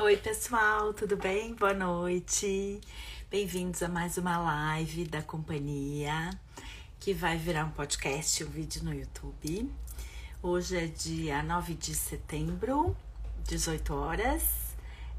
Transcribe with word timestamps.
Oi, 0.00 0.16
pessoal, 0.16 0.94
tudo 0.94 1.16
bem? 1.16 1.54
Boa 1.54 1.74
noite. 1.74 2.80
Bem-vindos 3.28 3.82
a 3.82 3.88
mais 3.88 4.16
uma 4.16 4.38
live 4.38 5.04
da 5.04 5.20
companhia 5.20 6.30
que 7.00 7.12
vai 7.12 7.36
virar 7.36 7.64
um 7.64 7.72
podcast, 7.72 8.44
um 8.44 8.48
vídeo 8.48 8.84
no 8.84 8.94
YouTube. 8.94 9.68
Hoje 10.40 10.76
é 10.76 10.86
dia 10.86 11.42
9 11.42 11.74
de 11.74 11.96
setembro, 11.96 12.96
18 13.42 13.92
horas. 13.92 14.76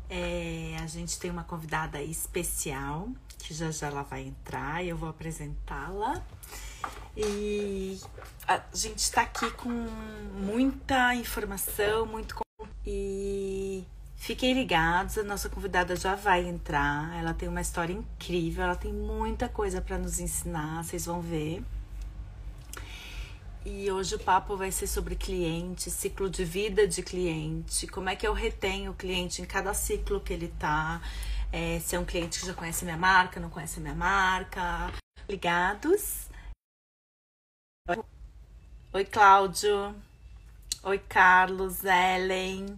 É, 0.10 0.78
a 0.82 0.88
gente 0.88 1.20
tem 1.20 1.30
uma 1.30 1.43
convidada 1.43 2.02
especial 2.02 3.09
que 3.38 3.54
já 3.54 3.71
já 3.71 3.88
ela 3.88 4.04
vai 4.04 4.21
entrar 4.21 4.82
e 4.82 4.88
eu 4.88 4.96
vou 4.96 5.09
apresentá-la. 5.09 6.23
E 7.18 8.00
a 8.48 8.64
gente 8.73 9.00
está 9.00 9.23
aqui 9.23 9.52
com 9.52 9.70
muita 9.70 11.14
informação, 11.16 12.05
muito 12.05 12.34
e 12.86 13.59
Fiquem 14.20 14.54
ligados, 14.54 15.18
a 15.18 15.24
nossa 15.24 15.50
convidada 15.50 15.96
já 15.96 16.14
vai 16.14 16.46
entrar. 16.46 17.18
Ela 17.18 17.34
tem 17.34 17.48
uma 17.48 17.62
história 17.62 17.93
incrível, 17.93 18.66
ela 18.66 18.76
tem 18.76 18.93
muita 18.93 19.48
coisa 19.48 19.82
para 19.82 19.98
nos 19.98 20.20
ensinar, 20.20 20.84
vocês 20.84 21.06
vão 21.06 21.21
ver. 21.21 21.64
E 23.66 23.90
hoje 23.90 24.16
o 24.16 24.20
papo 24.20 24.57
vai 24.57 24.71
ser 24.71 24.88
sobre 24.88 25.16
cliente, 25.16 25.90
ciclo 25.90 26.29
de 26.29 26.43
vida 26.43 26.86
de 26.86 27.02
cliente, 27.02 27.88
como 27.88 28.10
é 28.10 28.16
que 28.16 28.28
eu 28.28 28.34
retenho 28.34 28.92
o 28.92 28.93
cliente 28.93 29.42
em 29.42 29.46
cada 29.46 29.74
ciclo 29.74 30.20
que 30.20 30.34
ele 30.34 30.50
tá. 30.60 31.01
É, 31.51 31.79
se 31.79 31.96
é 31.96 32.00
um 32.00 32.06
cliente 32.06 32.42
que 32.42 32.45
já 32.45 32.54
conhece 32.54 32.84
minha 32.84 32.98
marca, 32.98 33.40
não 33.40 33.50
conhece 33.50 33.80
minha 33.80 33.95
marca. 33.95 34.92
Ligados. 35.30 36.28
Oi, 38.94 39.06
Cláudio. 39.06 39.95
Oi, 40.84 41.00
Carlos, 41.00 41.84
Ellen. 41.86 42.78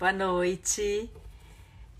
Boa 0.00 0.14
noite. 0.14 1.10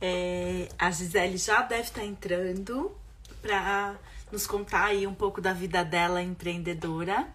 É, 0.01 0.71
a 0.79 0.91
Gisele 0.91 1.37
já 1.37 1.61
deve 1.61 1.83
estar 1.83 2.03
entrando 2.03 2.97
para 3.43 3.95
nos 4.33 4.47
contar 4.47 4.87
aí 4.87 5.07
um 5.07 5.13
pouco 5.13 5.39
da 5.39 5.53
vida 5.53 5.85
dela 5.85 6.23
empreendedora 6.23 7.29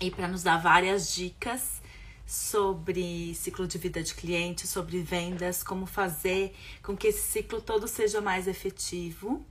e 0.00 0.12
para 0.12 0.28
nos 0.28 0.44
dar 0.44 0.58
várias 0.58 1.12
dicas 1.12 1.82
sobre 2.24 3.34
ciclo 3.34 3.66
de 3.66 3.76
vida 3.76 4.00
de 4.00 4.14
cliente, 4.14 4.64
sobre 4.64 5.02
vendas, 5.02 5.64
como 5.64 5.86
fazer 5.86 6.54
com 6.80 6.96
que 6.96 7.08
esse 7.08 7.26
ciclo 7.26 7.60
todo 7.60 7.88
seja 7.88 8.20
mais 8.20 8.46
efetivo. 8.46 9.44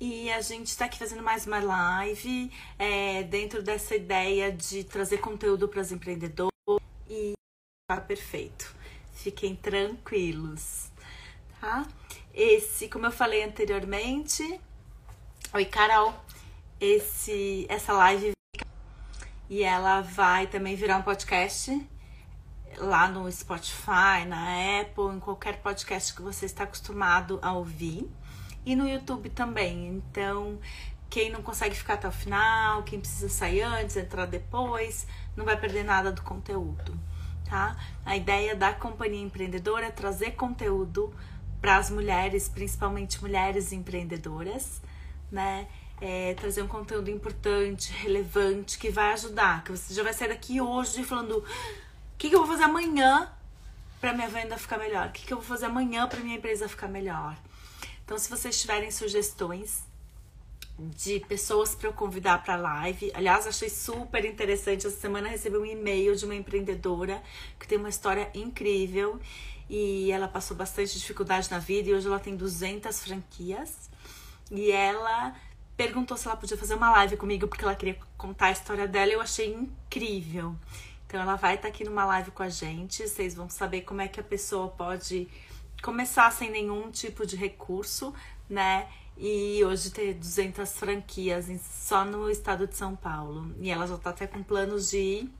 E 0.00 0.28
a 0.32 0.40
gente 0.40 0.66
está 0.66 0.86
aqui 0.86 0.98
fazendo 0.98 1.22
mais 1.22 1.46
uma 1.46 1.60
live 1.60 2.50
é, 2.76 3.22
dentro 3.22 3.62
dessa 3.62 3.94
ideia 3.94 4.50
de 4.50 4.82
trazer 4.82 5.18
conteúdo 5.18 5.68
para 5.68 5.82
os 5.82 5.92
empreendedores 5.92 6.50
e 7.08 7.34
tá 7.86 8.00
perfeito. 8.00 8.82
Fiquem 9.24 9.56
tranquilos, 9.56 10.92
tá? 11.58 11.86
Esse, 12.34 12.88
como 12.88 13.06
eu 13.06 13.10
falei 13.10 13.42
anteriormente, 13.42 14.60
oi 15.54 15.64
Carol, 15.64 16.12
esse 16.78 17.64
essa 17.70 17.94
live 17.94 18.32
e 19.48 19.62
ela 19.62 20.02
vai 20.02 20.46
também 20.46 20.76
virar 20.76 20.98
um 20.98 21.02
podcast 21.02 21.88
lá 22.76 23.08
no 23.08 23.32
Spotify, 23.32 24.26
na 24.28 24.82
Apple, 24.82 25.16
em 25.16 25.20
qualquer 25.20 25.56
podcast 25.62 26.12
que 26.12 26.20
você 26.20 26.44
está 26.44 26.64
acostumado 26.64 27.38
a 27.40 27.54
ouvir 27.54 28.06
e 28.66 28.76
no 28.76 28.86
YouTube 28.86 29.30
também. 29.30 29.86
Então, 29.88 30.60
quem 31.08 31.30
não 31.30 31.42
consegue 31.42 31.74
ficar 31.74 31.94
até 31.94 32.06
o 32.06 32.12
final, 32.12 32.82
quem 32.82 33.00
precisa 33.00 33.30
sair 33.30 33.62
antes, 33.62 33.96
entrar 33.96 34.26
depois, 34.26 35.06
não 35.34 35.46
vai 35.46 35.58
perder 35.58 35.82
nada 35.82 36.12
do 36.12 36.20
conteúdo 36.20 37.13
tá? 37.48 37.76
A 38.04 38.16
ideia 38.16 38.54
da 38.54 38.72
companhia 38.72 39.22
empreendedora 39.22 39.86
é 39.86 39.90
trazer 39.90 40.32
conteúdo 40.32 41.14
para 41.60 41.76
as 41.76 41.90
mulheres, 41.90 42.48
principalmente 42.48 43.20
mulheres 43.22 43.72
empreendedoras, 43.72 44.82
né? 45.30 45.66
É, 46.00 46.34
trazer 46.34 46.60
um 46.60 46.68
conteúdo 46.68 47.08
importante, 47.08 47.92
relevante, 47.92 48.76
que 48.76 48.90
vai 48.90 49.12
ajudar. 49.12 49.64
Que 49.64 49.70
você 49.70 49.94
já 49.94 50.02
vai 50.02 50.12
sair 50.12 50.28
daqui 50.28 50.60
hoje 50.60 51.04
falando: 51.04 51.38
o 51.38 51.44
que, 52.18 52.28
que 52.28 52.34
eu 52.34 52.40
vou 52.40 52.48
fazer 52.48 52.64
amanhã 52.64 53.30
para 54.00 54.12
minha 54.12 54.28
venda 54.28 54.58
ficar 54.58 54.76
melhor? 54.76 55.08
O 55.08 55.12
que, 55.12 55.24
que 55.24 55.32
eu 55.32 55.38
vou 55.38 55.46
fazer 55.46 55.66
amanhã 55.66 56.06
para 56.06 56.20
minha 56.20 56.36
empresa 56.36 56.68
ficar 56.68 56.88
melhor? 56.88 57.36
Então, 58.04 58.18
se 58.18 58.28
vocês 58.28 58.60
tiverem 58.60 58.90
sugestões, 58.90 59.84
de 60.78 61.20
pessoas 61.20 61.74
para 61.74 61.88
eu 61.88 61.92
convidar 61.92 62.42
para 62.42 62.56
live. 62.56 63.12
Aliás, 63.14 63.46
achei 63.46 63.68
super 63.68 64.24
interessante. 64.24 64.86
Essa 64.86 64.96
semana 64.96 65.28
recebi 65.28 65.56
um 65.56 65.64
e-mail 65.64 66.16
de 66.16 66.24
uma 66.24 66.34
empreendedora 66.34 67.22
que 67.58 67.66
tem 67.66 67.78
uma 67.78 67.88
história 67.88 68.30
incrível 68.34 69.20
e 69.68 70.10
ela 70.10 70.28
passou 70.28 70.56
bastante 70.56 70.98
dificuldade 70.98 71.50
na 71.50 71.58
vida 71.58 71.90
e 71.90 71.94
hoje 71.94 72.06
ela 72.06 72.18
tem 72.18 72.36
200 72.36 73.02
franquias. 73.02 73.90
E 74.50 74.70
ela 74.70 75.34
perguntou 75.76 76.16
se 76.16 76.26
ela 76.26 76.36
podia 76.36 76.56
fazer 76.56 76.74
uma 76.74 76.90
live 76.90 77.16
comigo 77.16 77.48
porque 77.48 77.64
ela 77.64 77.74
queria 77.74 77.98
contar 78.16 78.46
a 78.46 78.52
história 78.52 78.86
dela 78.86 79.10
e 79.10 79.14
eu 79.14 79.20
achei 79.20 79.52
incrível. 79.52 80.56
Então 81.06 81.20
ela 81.20 81.36
vai 81.36 81.54
estar 81.54 81.68
tá 81.68 81.74
aqui 81.74 81.84
numa 81.84 82.04
live 82.04 82.30
com 82.32 82.42
a 82.42 82.48
gente, 82.48 83.08
vocês 83.08 83.34
vão 83.34 83.48
saber 83.48 83.82
como 83.82 84.00
é 84.00 84.08
que 84.08 84.18
a 84.18 84.24
pessoa 84.24 84.68
pode 84.68 85.28
começar 85.82 86.30
sem 86.32 86.50
nenhum 86.50 86.90
tipo 86.90 87.26
de 87.26 87.36
recurso, 87.36 88.14
né? 88.48 88.88
E 89.16 89.64
hoje 89.64 89.90
tem 89.90 90.12
200 90.12 90.72
franquias 90.72 91.46
só 91.62 92.04
no 92.04 92.28
estado 92.28 92.66
de 92.66 92.76
São 92.76 92.96
Paulo. 92.96 93.54
E 93.60 93.70
ela 93.70 93.86
já 93.86 93.94
está 93.94 94.10
até 94.10 94.26
com 94.26 94.42
planos 94.42 94.90
de 94.90 94.98
ir, 94.98 95.34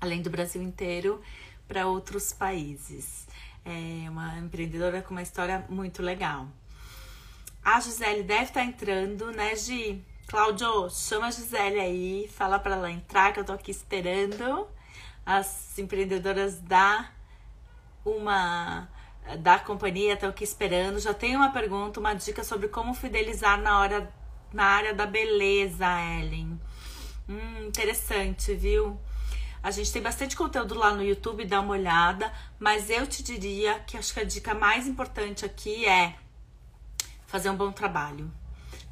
além 0.00 0.20
do 0.20 0.30
Brasil 0.30 0.60
inteiro, 0.62 1.20
para 1.66 1.86
outros 1.86 2.32
países. 2.32 3.26
É 3.64 4.10
uma 4.10 4.38
empreendedora 4.38 5.00
com 5.00 5.12
uma 5.12 5.22
história 5.22 5.64
muito 5.68 6.02
legal. 6.02 6.48
A 7.64 7.80
Gisele 7.80 8.22
deve 8.22 8.44
estar 8.44 8.60
tá 8.60 8.64
entrando, 8.66 9.30
né, 9.30 9.54
Gi? 9.56 10.04
Cláudio, 10.26 10.90
chama 10.90 11.26
a 11.28 11.30
Gisele 11.30 11.78
aí, 11.78 12.28
fala 12.28 12.58
para 12.58 12.74
ela 12.74 12.90
entrar, 12.90 13.32
que 13.32 13.40
eu 13.40 13.44
tô 13.44 13.52
aqui 13.52 13.70
esperando. 13.70 14.66
As 15.24 15.78
empreendedoras 15.78 16.60
da 16.60 17.10
uma 18.04 18.88
da 19.38 19.58
companhia 19.58 20.14
estão 20.14 20.30
aqui 20.30 20.44
esperando. 20.44 20.98
Já 20.98 21.14
tem 21.14 21.36
uma 21.36 21.52
pergunta, 21.52 22.00
uma 22.00 22.14
dica 22.14 22.42
sobre 22.44 22.68
como 22.68 22.94
fidelizar 22.94 23.60
na 23.60 23.78
hora 23.78 24.12
na 24.52 24.64
área 24.64 24.92
da 24.92 25.06
beleza, 25.06 25.86
Ellen. 26.20 26.60
Hum, 27.28 27.66
interessante, 27.66 28.54
viu? 28.54 29.00
A 29.62 29.70
gente 29.70 29.92
tem 29.92 30.02
bastante 30.02 30.36
conteúdo 30.36 30.74
lá 30.74 30.92
no 30.92 31.02
YouTube, 31.02 31.44
dá 31.44 31.60
uma 31.60 31.72
olhada, 31.72 32.32
mas 32.58 32.90
eu 32.90 33.06
te 33.06 33.22
diria 33.22 33.78
que 33.80 33.96
acho 33.96 34.12
que 34.12 34.20
a 34.20 34.24
dica 34.24 34.54
mais 34.54 34.86
importante 34.86 35.44
aqui 35.44 35.86
é 35.86 36.16
fazer 37.26 37.48
um 37.48 37.56
bom 37.56 37.70
trabalho. 37.70 38.30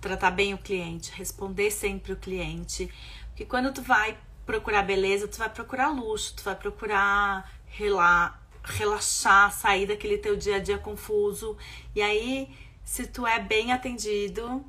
Tratar 0.00 0.30
bem 0.30 0.54
o 0.54 0.58
cliente, 0.58 1.12
responder 1.12 1.70
sempre 1.70 2.12
o 2.12 2.16
cliente. 2.16 2.90
Porque 3.28 3.44
quando 3.44 3.72
tu 3.72 3.82
vai 3.82 4.16
procurar 4.46 4.82
beleza, 4.82 5.28
tu 5.28 5.38
vai 5.38 5.50
procurar 5.50 5.88
luxo, 5.88 6.34
tu 6.36 6.44
vai 6.44 6.54
procurar 6.54 7.50
relar 7.66 8.39
relaxar, 8.62 9.52
sair 9.52 9.86
daquele 9.86 10.18
teu 10.18 10.36
dia 10.36 10.56
a 10.56 10.58
dia 10.58 10.78
confuso. 10.78 11.56
E 11.94 12.02
aí, 12.02 12.48
se 12.84 13.06
tu 13.06 13.26
é 13.26 13.38
bem 13.38 13.72
atendido, 13.72 14.64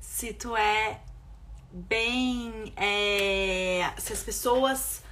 se 0.00 0.32
tu 0.32 0.56
é 0.56 1.00
bem. 1.72 2.72
É, 2.76 3.92
se 3.98 4.12
as 4.12 4.22
pessoas 4.22 5.02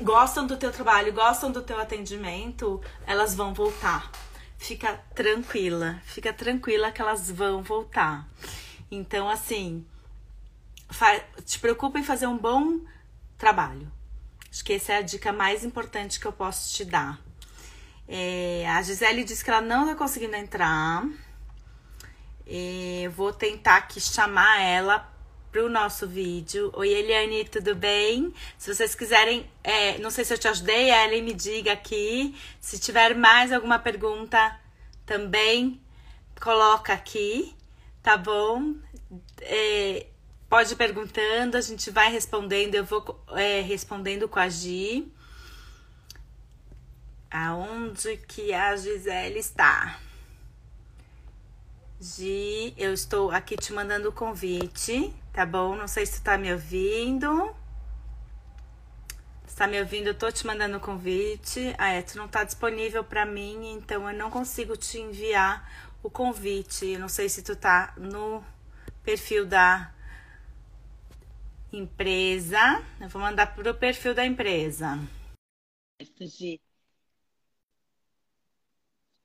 gostam 0.00 0.46
do 0.46 0.56
teu 0.56 0.70
trabalho, 0.70 1.12
gostam 1.12 1.50
do 1.50 1.62
teu 1.62 1.80
atendimento, 1.80 2.80
elas 3.06 3.34
vão 3.34 3.52
voltar. 3.52 4.10
Fica 4.56 4.94
tranquila, 5.14 6.00
fica 6.04 6.32
tranquila 6.32 6.92
que 6.92 7.02
elas 7.02 7.30
vão 7.30 7.62
voltar. 7.62 8.28
Então, 8.90 9.28
assim, 9.28 9.84
te 11.44 11.58
preocupa 11.58 11.98
em 11.98 12.04
fazer 12.04 12.26
um 12.26 12.38
bom 12.38 12.80
trabalho. 13.36 13.90
Acho 14.52 14.62
que 14.66 14.74
essa 14.74 14.92
é 14.92 14.96
a 14.98 15.02
dica 15.02 15.32
mais 15.32 15.64
importante 15.64 16.20
que 16.20 16.26
eu 16.26 16.32
posso 16.32 16.74
te 16.74 16.84
dar. 16.84 17.18
É, 18.06 18.68
a 18.68 18.82
Gisele 18.82 19.24
disse 19.24 19.42
que 19.42 19.48
ela 19.48 19.62
não 19.62 19.86
tá 19.86 19.94
conseguindo 19.94 20.36
entrar. 20.36 21.08
É, 22.46 23.08
vou 23.16 23.32
tentar 23.32 23.76
aqui 23.76 23.98
chamar 23.98 24.60
ela 24.60 25.10
pro 25.50 25.70
nosso 25.70 26.06
vídeo. 26.06 26.70
Oi, 26.74 26.90
Eliane, 26.90 27.48
tudo 27.48 27.74
bem? 27.74 28.30
Se 28.58 28.74
vocês 28.74 28.94
quiserem, 28.94 29.50
é, 29.64 29.96
não 29.96 30.10
sei 30.10 30.22
se 30.22 30.34
eu 30.34 30.38
te 30.38 30.46
ajudei, 30.46 30.90
Ellen, 30.90 31.22
me 31.22 31.32
diga 31.32 31.72
aqui. 31.72 32.36
Se 32.60 32.78
tiver 32.78 33.14
mais 33.14 33.52
alguma 33.52 33.78
pergunta, 33.78 34.60
também 35.06 35.80
coloca 36.38 36.92
aqui, 36.92 37.56
tá 38.02 38.18
bom? 38.18 38.74
É, 39.40 40.06
Pode 40.52 40.74
ir 40.74 40.76
perguntando, 40.76 41.56
a 41.56 41.62
gente 41.62 41.90
vai 41.90 42.12
respondendo, 42.12 42.74
eu 42.74 42.84
vou 42.84 43.18
é, 43.30 43.62
respondendo 43.62 44.28
com 44.28 44.38
a 44.38 44.50
Gi. 44.50 45.10
Aonde 47.30 48.18
que 48.18 48.52
a 48.52 48.76
Gisele 48.76 49.38
está? 49.38 49.98
Gi, 51.98 52.74
eu 52.76 52.92
estou 52.92 53.30
aqui 53.30 53.56
te 53.56 53.72
mandando 53.72 54.10
o 54.10 54.12
convite, 54.12 55.10
tá 55.32 55.46
bom? 55.46 55.74
Não 55.74 55.88
sei 55.88 56.04
se 56.04 56.20
tu 56.20 56.24
tá 56.24 56.36
me 56.36 56.52
ouvindo. 56.52 57.56
Tá 59.56 59.66
me 59.66 59.80
ouvindo? 59.80 60.08
Eu 60.08 60.14
tô 60.14 60.30
te 60.30 60.46
mandando 60.46 60.76
o 60.76 60.80
convite. 60.80 61.74
Ah, 61.78 61.94
é, 61.94 62.02
tu 62.02 62.18
não 62.18 62.28
tá 62.28 62.44
disponível 62.44 63.02
para 63.02 63.24
mim, 63.24 63.72
então 63.72 64.06
eu 64.06 64.14
não 64.14 64.30
consigo 64.30 64.76
te 64.76 64.98
enviar 64.98 65.66
o 66.02 66.10
convite. 66.10 66.88
Eu 66.88 67.00
não 67.00 67.08
sei 67.08 67.30
se 67.30 67.40
tu 67.40 67.56
tá 67.56 67.94
no 67.96 68.44
perfil 69.02 69.46
da 69.46 69.90
empresa. 71.72 72.58
Eu 73.00 73.08
vou 73.08 73.22
mandar 73.22 73.54
pro 73.54 73.74
perfil 73.74 74.14
da 74.14 74.24
empresa. 74.26 74.98
Gi. 76.20 76.60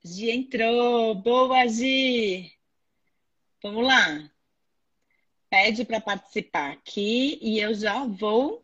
Gi 0.04 0.32
entrou. 0.32 1.16
Boa, 1.16 1.68
Gi. 1.68 2.52
Vamos 3.62 3.86
lá. 3.86 4.30
Pede 5.50 5.86
para 5.86 6.02
participar 6.02 6.72
aqui 6.72 7.40
e 7.42 7.60
eu 7.60 7.74
já 7.74 8.06
vou 8.06 8.64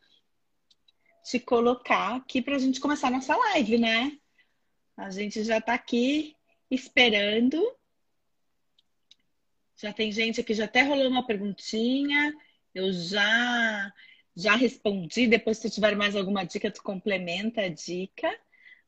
te 1.24 1.40
colocar 1.40 2.16
aqui 2.16 2.42
para 2.42 2.56
a 2.56 2.60
gente 2.60 2.80
começar 2.80 3.10
nossa 3.10 3.36
live, 3.36 3.78
né? 3.78 4.18
A 4.96 5.10
gente 5.10 5.44
já 5.44 5.58
está 5.58 5.74
aqui 5.74 6.36
esperando. 6.70 7.60
Já 9.78 9.92
tem 9.92 10.12
gente 10.12 10.40
aqui, 10.40 10.54
já 10.54 10.66
até 10.66 10.84
rolou 10.84 11.08
uma 11.08 11.26
perguntinha. 11.26 12.34
Eu 12.74 12.92
já 12.92 13.92
já 14.36 14.56
respondi. 14.56 15.28
Depois, 15.28 15.58
se 15.58 15.70
tiver 15.70 15.96
mais 15.96 16.16
alguma 16.16 16.44
dica, 16.44 16.72
tu 16.72 16.82
complementa 16.84 17.62
a 17.62 17.70
dica, 17.70 18.30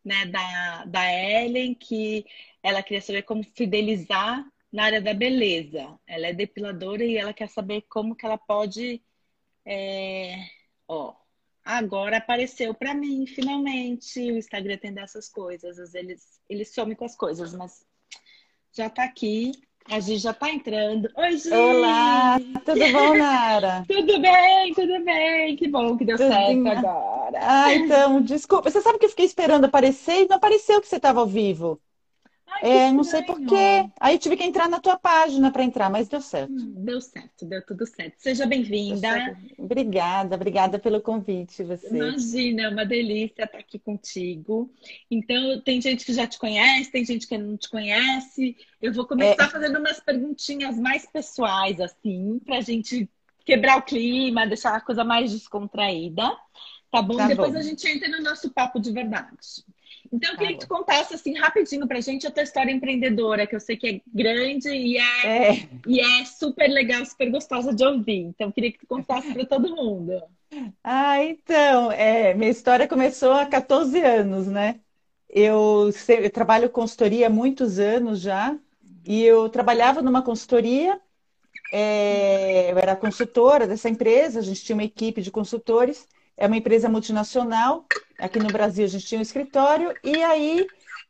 né? 0.03 0.25
Da, 0.27 0.85
da 0.85 1.13
Ellen, 1.13 1.75
que 1.75 2.25
ela 2.63 2.83
queria 2.83 3.01
saber 3.01 3.23
como 3.23 3.43
fidelizar 3.43 4.45
na 4.71 4.85
área 4.85 5.01
da 5.01 5.13
beleza. 5.13 5.99
Ela 6.07 6.27
é 6.27 6.33
depiladora 6.33 7.03
e 7.03 7.17
ela 7.17 7.33
quer 7.33 7.49
saber 7.49 7.81
como 7.89 8.15
que 8.15 8.25
ela 8.25 8.37
pode. 8.37 9.01
É... 9.65 10.35
Ó, 10.87 11.15
agora 11.63 12.17
apareceu 12.17 12.73
para 12.73 12.93
mim, 12.93 13.25
finalmente. 13.27 14.19
O 14.31 14.37
Instagram 14.37 14.77
tem 14.77 14.93
dessas 14.93 15.29
coisas. 15.29 15.79
Às 15.79 15.91
vezes 15.91 15.95
ele, 15.95 16.15
ele 16.49 16.65
some 16.65 16.95
com 16.95 17.05
as 17.05 17.15
coisas, 17.15 17.53
mas 17.53 17.85
já 18.73 18.87
está 18.87 19.03
aqui. 19.05 19.51
A 19.89 19.99
Gi 19.99 20.17
já 20.17 20.31
está 20.31 20.49
entrando. 20.49 21.09
Oi, 21.15 21.37
Gi! 21.37 21.49
Olá! 21.53 22.39
Tudo 22.65 22.87
bom, 22.89 23.13
Nara? 23.15 23.83
tudo 23.87 24.19
bem, 24.19 24.73
tudo 24.73 25.03
bem. 25.03 25.55
Que 25.55 25.67
bom 25.67 25.97
que 25.97 26.05
deu 26.05 26.17
tudo 26.17 26.27
certo 26.27 26.63
bem. 26.63 26.67
agora. 26.67 27.39
Ah, 27.41 27.73
então, 27.73 28.21
desculpa. 28.21 28.69
Você 28.71 28.81
sabe 28.81 28.97
que 28.99 29.05
eu 29.05 29.09
fiquei 29.09 29.25
esperando 29.25 29.65
aparecer 29.65 30.23
e 30.23 30.27
não 30.27 30.37
apareceu 30.37 30.81
que 30.81 30.87
você 30.87 30.95
estava 30.97 31.19
ao 31.19 31.27
vivo. 31.27 31.79
É, 32.61 32.91
não 32.91 33.03
sei 33.03 33.23
porquê. 33.23 33.89
Aí 33.99 34.17
tive 34.17 34.37
que 34.37 34.43
entrar 34.43 34.69
na 34.69 34.79
tua 34.79 34.97
página 34.97 35.51
para 35.51 35.63
entrar, 35.63 35.89
mas 35.89 36.07
deu 36.07 36.21
certo. 36.21 36.51
Hum, 36.51 36.73
deu 36.77 37.01
certo, 37.01 37.45
deu 37.45 37.65
tudo 37.65 37.85
certo. 37.85 38.15
Seja 38.17 38.45
bem-vinda. 38.45 39.37
Obrigada, 39.57 40.35
obrigada 40.35 40.79
pelo 40.79 41.01
convite, 41.01 41.63
você. 41.63 41.95
Imagina, 41.95 42.63
é 42.63 42.69
uma 42.69 42.85
delícia 42.85 43.43
estar 43.43 43.57
aqui 43.57 43.79
contigo. 43.79 44.71
Então, 45.09 45.61
tem 45.61 45.81
gente 45.81 46.05
que 46.05 46.13
já 46.13 46.25
te 46.25 46.39
conhece, 46.39 46.91
tem 46.91 47.05
gente 47.05 47.27
que 47.27 47.37
não 47.37 47.57
te 47.57 47.69
conhece. 47.69 48.55
Eu 48.81 48.93
vou 48.93 49.05
começar 49.05 49.45
é... 49.45 49.49
fazendo 49.49 49.79
umas 49.79 49.99
perguntinhas 49.99 50.77
mais 50.77 51.05
pessoais, 51.05 51.79
assim, 51.79 52.39
para 52.45 52.57
a 52.57 52.61
gente 52.61 53.09
quebrar 53.45 53.77
o 53.77 53.83
clima, 53.83 54.47
deixar 54.47 54.75
a 54.75 54.81
coisa 54.81 55.03
mais 55.03 55.31
descontraída. 55.31 56.35
Tá 56.91 57.01
bom? 57.01 57.17
Tá 57.17 57.27
Depois 57.27 57.53
bom. 57.53 57.59
a 57.59 57.61
gente 57.61 57.87
entra 57.87 58.07
no 58.09 58.23
nosso 58.23 58.49
papo 58.51 58.79
de 58.79 58.91
verdade. 58.91 59.63
Então, 60.15 60.31
eu 60.31 60.37
queria 60.37 60.53
que 60.53 60.61
tu 60.61 60.67
contasse 60.67 61.13
assim 61.13 61.37
rapidinho 61.37 61.85
pra 61.87 61.99
gente 61.99 62.25
a 62.25 62.31
tua 62.31 62.43
história 62.43 62.71
empreendedora, 62.71 63.45
que 63.45 63.55
eu 63.55 63.59
sei 63.59 63.75
que 63.75 63.87
é 63.87 64.01
grande 64.13 64.69
e 64.69 64.97
é, 64.97 65.51
é. 65.51 65.69
E 65.85 65.99
é 65.99 66.25
super 66.25 66.69
legal, 66.69 67.05
super 67.05 67.29
gostosa 67.29 67.73
de 67.73 67.85
ouvir. 67.85 68.21
Então, 68.21 68.47
eu 68.47 68.53
queria 68.53 68.71
que 68.71 68.79
tu 68.79 68.87
contasse 68.87 69.33
para 69.33 69.45
todo 69.45 69.75
mundo. 69.75 70.23
Ah, 70.83 71.21
então, 71.23 71.91
é, 71.91 72.33
minha 72.33 72.49
história 72.49 72.87
começou 72.87 73.33
há 73.33 73.45
14 73.45 73.99
anos, 73.99 74.47
né? 74.47 74.79
Eu, 75.29 75.91
eu 76.07 76.31
trabalho 76.31 76.69
consultoria 76.69 77.27
há 77.27 77.29
muitos 77.29 77.77
anos 77.77 78.21
já, 78.21 78.57
e 79.05 79.21
eu 79.23 79.49
trabalhava 79.49 80.01
numa 80.01 80.21
consultoria, 80.21 80.99
é, 81.71 82.71
eu 82.71 82.77
era 82.77 82.95
consultora 82.95 83.67
dessa 83.67 83.89
empresa, 83.89 84.39
a 84.39 84.43
gente 84.43 84.63
tinha 84.63 84.75
uma 84.75 84.83
equipe 84.83 85.21
de 85.21 85.29
consultores, 85.31 86.07
é 86.37 86.47
uma 86.47 86.57
empresa 86.57 86.89
multinacional. 86.89 87.85
Aqui 88.19 88.39
no 88.39 88.47
Brasil 88.47 88.85
a 88.85 88.87
gente 88.87 89.05
tinha 89.05 89.19
um 89.19 89.21
escritório, 89.21 89.93
e 90.03 90.23
aí, 90.23 90.65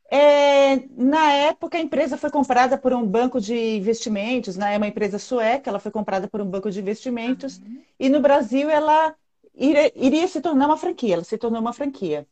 é, 0.09 0.83
na 0.97 1.31
época, 1.33 1.77
a 1.77 1.81
empresa 1.81 2.17
foi 2.17 2.29
comprada 2.29 2.77
por 2.77 2.93
um 2.93 3.05
banco 3.05 3.39
de 3.39 3.77
investimentos, 3.77 4.55
né? 4.55 4.75
É 4.75 4.77
uma 4.77 4.87
empresa 4.87 5.19
sueca, 5.19 5.69
ela 5.69 5.79
foi 5.79 5.91
comprada 5.91 6.27
por 6.27 6.41
um 6.41 6.45
banco 6.45 6.69
de 6.71 6.79
investimentos, 6.79 7.57
uhum. 7.59 7.81
e 7.99 8.09
no 8.09 8.19
Brasil 8.19 8.69
ela 8.69 9.15
iria, 9.53 9.91
iria, 9.95 10.27
se 10.27 10.41
tornar 10.41 10.67
uma 10.67 10.77
franquia, 10.77 11.15
ela 11.15 11.23
se 11.23 11.37
tornou 11.37 11.61
uma 11.61 11.73
franquia. 11.73 12.27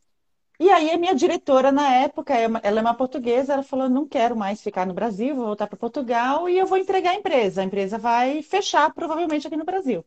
E 0.60 0.70
aí 0.70 0.92
a 0.92 0.98
minha 0.98 1.16
diretora 1.16 1.72
na 1.72 1.92
época, 1.94 2.34
é 2.36 2.44
ela 2.44 2.80
é 2.80 2.82
uma 2.82 2.94
portuguesa, 2.94 3.54
ela 3.54 3.64
falou, 3.64 3.90
não 3.90 4.08
quero 4.08 4.36
mais 4.36 4.62
ficar 4.62 4.86
no 4.86 4.94
Brasil, 4.94 5.36
vou 5.36 5.46
voltar 5.46 5.68
para 5.68 5.78
Portugal 5.78 6.48
e 6.48 6.58
eu 6.58 6.68
vou 6.68 6.78
entregar 6.78 7.12
a 7.12 7.16
empresa. 7.16 7.62
A 7.62 7.66
empresa 7.66 7.98
vai 7.98 8.42
fechar 8.44 8.94
provavelmente 8.94 9.48
aqui 9.48 9.58
no 9.58 9.66
Brasil. 9.66 10.06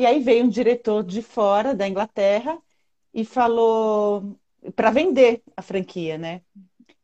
E 0.00 0.06
aí 0.06 0.18
veio 0.18 0.46
um 0.46 0.48
diretor 0.48 1.04
de 1.04 1.20
fora 1.20 1.74
da 1.74 1.86
Inglaterra 1.86 2.58
e 3.12 3.22
falou 3.22 4.34
para 4.74 4.90
vender 4.90 5.42
a 5.54 5.60
franquia, 5.60 6.16
né? 6.16 6.40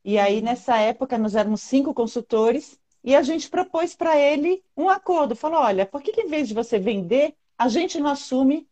E 0.03 0.19
aí 0.19 0.41
nessa 0.41 0.79
época 0.79 1.19
nós 1.19 1.35
éramos 1.35 1.61
cinco 1.61 1.93
consultores 1.93 2.81
e 3.05 3.15
a 3.15 3.21
gente 3.21 3.51
propôs 3.51 3.95
para 3.95 4.17
ele 4.19 4.65
um 4.75 4.89
acordo. 4.89 5.37
Falou: 5.37 5.61
olha, 5.61 5.85
por 5.85 6.01
que, 6.01 6.11
que 6.11 6.23
em 6.23 6.29
vez 6.29 6.49
de 6.49 6.55
você 6.55 6.79
vender, 6.79 7.35
a 7.59 7.69
gente 7.69 8.01
não 8.01 8.09
assume 8.09 8.67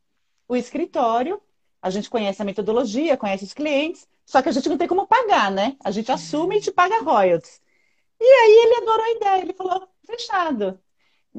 o 0.48 0.56
escritório? 0.56 1.38
A 1.82 1.90
gente 1.90 2.08
conhece 2.08 2.40
a 2.40 2.46
metodologia, 2.46 3.18
conhece 3.18 3.44
os 3.44 3.52
clientes, 3.52 4.08
só 4.24 4.40
que 4.40 4.48
a 4.48 4.52
gente 4.52 4.70
não 4.70 4.78
tem 4.78 4.88
como 4.88 5.06
pagar, 5.06 5.50
né? 5.50 5.76
A 5.84 5.90
gente 5.90 6.10
assume 6.10 6.56
e 6.56 6.60
te 6.62 6.72
paga 6.72 7.02
royalties. 7.02 7.60
E 8.18 8.24
aí 8.24 8.52
ele 8.64 8.76
adorou 8.76 9.04
a 9.04 9.10
ideia, 9.10 9.42
ele 9.42 9.52
falou: 9.52 9.86
fechado. 10.06 10.80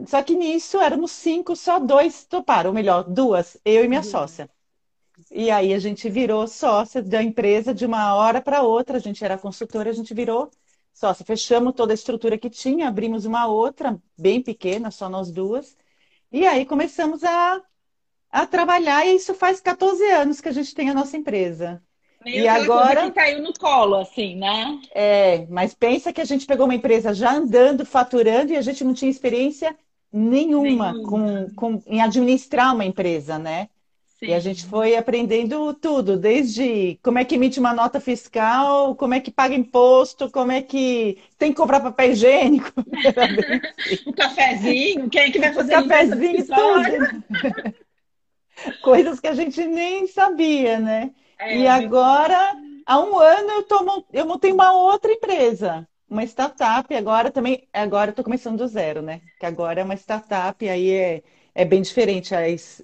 Só 0.06 0.22
que 0.22 0.36
nisso 0.36 0.78
éramos 0.80 1.12
cinco, 1.12 1.56
só 1.56 1.80
dois 1.80 2.26
toparam, 2.26 2.72
ou 2.72 2.74
melhor, 2.74 3.04
duas, 3.04 3.58
eu 3.64 3.86
e 3.86 3.88
minha 3.88 4.02
uhum. 4.02 4.06
sócia. 4.06 4.50
E 5.32 5.50
aí 5.50 5.74
a 5.74 5.80
gente 5.80 6.10
virou 6.10 6.46
sócia 6.48 7.02
da 7.02 7.24
empresa 7.24 7.74
de 7.74 7.86
uma 7.86 8.14
hora 8.16 8.42
para 8.42 8.62
outra, 8.62 8.98
a 8.98 9.00
gente 9.00 9.24
era 9.24 9.38
consultora, 9.38 9.90
a 9.90 9.94
gente 9.94 10.14
virou 10.14 10.52
sócia. 10.94 11.26
Fechamos 11.26 11.74
toda 11.74 11.94
a 11.94 11.96
estrutura 11.96 12.38
que 12.38 12.50
tinha, 12.50 12.88
abrimos 12.88 13.26
uma 13.26 13.48
outra, 13.48 13.98
bem 14.18 14.42
pequena, 14.42 14.92
só 14.92 15.08
nós 15.08 15.32
duas. 15.32 15.78
E 16.30 16.46
aí 16.46 16.66
começamos 16.66 17.24
a, 17.24 17.62
a 18.30 18.46
trabalhar, 18.46 19.06
e 19.06 19.16
isso 19.16 19.34
faz 19.34 19.62
14 19.62 20.04
anos 20.12 20.42
que 20.42 20.50
a 20.50 20.54
gente 20.54 20.76
tem 20.76 20.90
a 20.90 20.94
nossa 20.94 21.16
empresa. 21.16 21.82
Meio 22.24 22.44
e 22.44 22.48
agora 22.48 23.04
que 23.04 23.12
caiu 23.12 23.42
no 23.42 23.54
colo, 23.54 23.96
assim, 23.96 24.36
né? 24.36 24.82
É, 24.94 25.46
mas 25.46 25.74
pensa 25.74 26.12
que 26.12 26.20
a 26.20 26.26
gente 26.26 26.46
pegou 26.46 26.66
uma 26.66 26.76
empresa 26.76 27.14
já 27.14 27.34
andando, 27.34 27.86
faturando, 27.86 28.52
e 28.52 28.58
a 28.58 28.62
gente 28.62 28.84
não 28.84 28.94
tinha 28.94 29.12
experiência 29.12 29.78
nenhuma, 30.16 30.94
nenhuma. 30.94 31.10
Com, 31.10 31.50
com, 31.56 31.84
em 31.86 32.02
administrar 32.02 32.74
uma 32.74 32.86
empresa, 32.86 33.38
né? 33.38 33.68
Sim. 34.18 34.28
E 34.28 34.34
a 34.34 34.40
gente 34.40 34.66
foi 34.66 34.96
aprendendo 34.96 35.74
tudo, 35.74 36.18
desde 36.18 36.98
como 37.04 37.20
é 37.20 37.26
que 37.26 37.36
emite 37.36 37.60
uma 37.60 37.74
nota 37.74 38.00
fiscal, 38.00 38.96
como 38.96 39.14
é 39.14 39.20
que 39.20 39.30
paga 39.30 39.54
imposto, 39.54 40.32
como 40.32 40.54
é 40.54 40.62
que 40.62 41.18
tem 41.38 41.52
que 41.52 41.58
comprar 41.58 41.82
papel 41.82 42.12
higiênico. 42.12 42.72
o 44.06 44.14
cafezinho, 44.16 45.10
quem 45.10 45.22
é 45.22 45.32
que 45.32 45.40
vai 45.40 45.54
fazer 45.54 45.78
o 45.78 45.88
cafezinho, 45.88 46.46
tudo. 46.48 47.76
Coisas 48.82 49.20
que 49.20 49.28
a 49.28 49.34
gente 49.34 49.66
nem 49.66 50.08
sabia, 50.08 50.80
né? 50.80 51.12
É, 51.38 51.58
e 51.58 51.68
agora, 51.68 52.56
há 52.86 53.00
um 53.00 53.20
ano, 53.20 53.52
eu, 53.52 53.64
tô, 53.64 54.06
eu 54.14 54.26
montei 54.26 54.54
uma 54.54 54.72
outra 54.72 55.12
empresa 55.12 55.86
uma 56.10 56.24
startup, 56.24 56.94
agora 56.94 57.32
também, 57.32 57.68
agora 57.74 58.12
estou 58.12 58.24
começando 58.24 58.58
do 58.58 58.68
zero, 58.68 59.02
né? 59.02 59.22
Que 59.40 59.46
agora 59.46 59.82
é 59.82 59.84
uma 59.84 59.96
startup, 59.96 60.68
aí 60.68 60.92
é, 60.92 61.24
é 61.54 61.66
bem 61.66 61.82
diferente 61.82 62.34
a, 62.36 62.42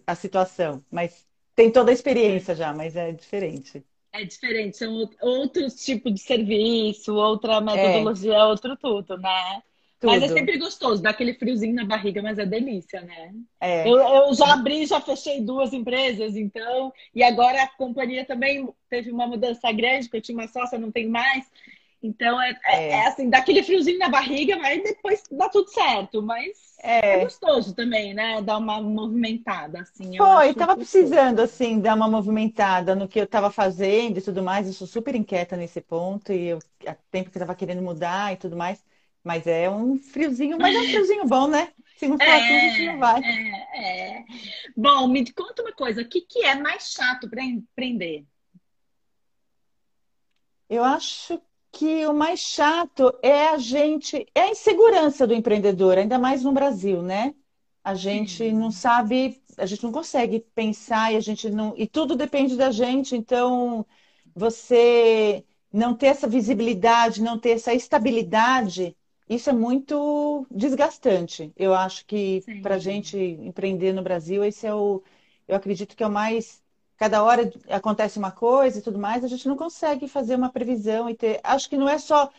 a 0.08 0.16
situação, 0.16 0.84
mas 0.92 1.26
tem 1.56 1.72
toda 1.72 1.92
a 1.92 1.94
experiência 1.94 2.56
já, 2.56 2.74
mas 2.74 2.96
é 2.96 3.12
diferente. 3.12 3.84
É 4.14 4.26
diferente, 4.26 4.78
são 4.78 5.10
outros 5.22 5.76
tipos 5.76 6.14
de 6.14 6.20
serviço, 6.20 7.14
outra 7.14 7.62
metodologia, 7.62 8.34
é. 8.34 8.44
outro 8.44 8.76
tudo, 8.76 9.18
né? 9.18 9.62
Tudo. 10.02 10.10
Mas 10.10 10.24
é 10.24 10.28
sempre 10.30 10.58
gostoso, 10.58 11.02
dá 11.02 11.12
aquele 11.12 11.36
friozinho 11.36 11.76
na 11.76 11.86
barriga, 11.86 12.24
mas 12.24 12.40
é 12.40 12.46
delícia, 12.46 13.02
né? 13.02 13.32
É. 13.60 13.88
Eu, 13.88 14.00
eu 14.00 14.34
já 14.34 14.52
abri, 14.54 14.84
já 14.86 15.00
fechei 15.00 15.42
duas 15.42 15.72
empresas, 15.74 16.36
então, 16.36 16.92
e 17.14 17.22
agora 17.24 17.62
a 17.62 17.68
companhia 17.68 18.26
também 18.26 18.68
teve 18.90 19.12
uma 19.12 19.28
mudança 19.28 19.72
grande, 19.72 20.08
porque 20.08 20.18
eu 20.18 20.22
tinha 20.22 20.38
uma 20.38 20.48
sócia, 20.48 20.80
não 20.80 20.92
tem 20.92 21.08
mais. 21.08 21.46
Então 22.04 22.42
é, 22.42 22.60
é. 22.66 22.90
é, 22.90 23.08
assim, 23.08 23.30
dá 23.30 23.38
aquele 23.38 23.62
friozinho 23.62 24.00
na 24.00 24.10
barriga, 24.10 24.58
mas 24.58 24.82
depois 24.82 25.22
dá 25.32 25.48
tudo 25.50 25.70
certo. 25.70 26.22
Mas 26.22 26.76
é, 26.82 27.20
é 27.20 27.24
gostoso 27.24 27.76
também, 27.76 28.14
né? 28.14 28.42
Dar 28.42 28.58
uma 28.58 28.82
movimentada, 28.82 29.82
assim. 29.82 30.18
Foi, 30.18 30.54
tava 30.56 30.76
precisando, 30.76 31.42
assim, 31.42 31.80
dar 31.80 31.96
uma 31.96 32.08
movimentada 32.08 32.96
no 32.96 33.08
que 33.08 33.20
eu 33.20 33.28
tava 33.28 33.52
fazendo 33.52 34.18
e 34.18 34.22
tudo 34.22 34.42
mais. 34.42 34.66
Eu 34.66 34.74
sou 34.74 34.88
super 34.88 35.14
inquieta 35.14 35.56
nesse 35.56 35.80
ponto, 35.80 36.34
e 36.34 36.48
eu, 36.48 36.60
há 36.88 36.96
tempo 37.12 37.30
que 37.30 37.38
eu 37.38 37.42
tava 37.42 37.56
querendo 37.56 37.84
mudar 37.84 38.34
e 38.34 38.38
tudo 38.38 38.58
mais. 38.58 38.84
Mas 39.24 39.46
é 39.46 39.70
um 39.70 40.00
friozinho, 40.00 40.58
mas 40.58 40.76
é 40.76 40.80
um 40.80 40.84
friozinho 40.86 41.26
bom, 41.28 41.48
né? 41.48 41.72
Se 41.98 42.08
não 42.08 42.18
for 42.18 42.24
é, 42.24 42.36
assim, 42.36 42.56
a 42.56 42.70
gente 42.70 42.86
não 42.88 42.98
vai. 42.98 43.22
É, 43.24 44.18
é. 44.18 44.26
Bom, 44.76 45.08
me 45.08 45.32
conta 45.32 45.62
uma 45.62 45.74
coisa: 45.74 46.02
o 46.02 46.10
que, 46.10 46.22
que 46.22 46.44
é 46.44 46.56
mais 46.56 46.92
chato 46.92 47.30
para 47.30 47.44
empreender? 47.44 48.26
Eu 50.68 50.84
acho 50.84 51.40
que 51.72 52.06
o 52.06 52.14
mais 52.14 52.40
chato 52.40 53.14
é 53.22 53.48
a 53.50 53.58
gente, 53.58 54.26
é 54.36 54.42
a 54.42 54.50
insegurança 54.50 55.26
do 55.28 55.34
empreendedor, 55.34 55.98
ainda 55.98 56.20
mais 56.20 56.44
no 56.44 56.52
Brasil, 56.52 57.02
né? 57.02 57.34
A 57.84 57.96
gente 57.96 58.52
não 58.52 58.72
sabe, 58.72 59.42
a 59.58 59.66
gente 59.66 59.84
não 59.84 59.92
consegue 59.92 60.40
pensar 60.56 61.14
e 61.14 61.16
a 61.18 61.20
gente 61.20 61.50
não, 61.50 61.74
e 61.78 61.88
tudo 61.88 62.16
depende 62.16 62.56
da 62.58 62.72
gente, 62.72 63.16
então 63.16 63.86
você 64.36 65.46
não 65.72 65.96
ter 65.96 66.08
essa 66.08 66.28
visibilidade, 66.28 67.22
não 67.22 67.40
ter 67.40 67.52
essa 67.52 67.74
estabilidade, 67.74 68.96
isso 69.30 69.50
é 69.50 69.54
muito 69.54 70.46
desgastante. 70.52 71.52
Eu 71.56 71.74
acho 71.74 72.06
que 72.06 72.46
para 72.62 72.76
a 72.76 72.80
gente 72.80 73.18
empreender 73.18 73.94
no 73.94 74.04
Brasil, 74.04 74.44
esse 74.44 74.68
é 74.68 74.74
o, 74.74 75.02
eu 75.48 75.56
acredito 75.56 75.96
que 75.96 76.04
é 76.04 76.08
o 76.08 76.12
mais 76.12 76.61
cada 77.02 77.24
hora 77.24 77.52
acontece 77.68 78.20
uma 78.20 78.30
coisa 78.30 78.78
e 78.78 78.82
tudo 78.84 79.00
mais, 79.00 79.24
a 79.24 79.28
gente 79.28 79.48
não 79.48 79.58
consegue 79.58 80.08
fazer 80.08 80.36
uma 80.36 80.52
previsão 80.52 81.10
e 81.10 81.16
ter. 81.16 81.40
Acho 81.44 81.68
que 81.68 81.76
não 81.76 81.90
é 81.90 81.98
só 81.98 82.30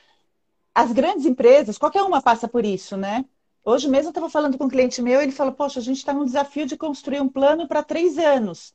as 0.72 0.92
grandes 0.92 1.26
empresas, 1.26 1.76
qualquer 1.76 2.02
uma 2.02 2.22
passa 2.22 2.46
por 2.46 2.64
isso, 2.64 2.96
né? 2.96 3.24
Hoje 3.64 3.88
mesmo 3.88 4.06
eu 4.06 4.10
estava 4.10 4.30
falando 4.30 4.56
com 4.56 4.66
um 4.66 4.68
cliente 4.68 5.02
meu, 5.02 5.20
ele 5.20 5.32
falou: 5.32 5.52
Poxa, 5.52 5.80
a 5.80 5.82
gente 5.82 5.96
está 5.96 6.14
num 6.14 6.24
desafio 6.24 6.64
de 6.64 6.76
construir 6.76 7.20
um 7.20 7.28
plano 7.28 7.66
para 7.66 7.82
três 7.82 8.16
anos. 8.18 8.72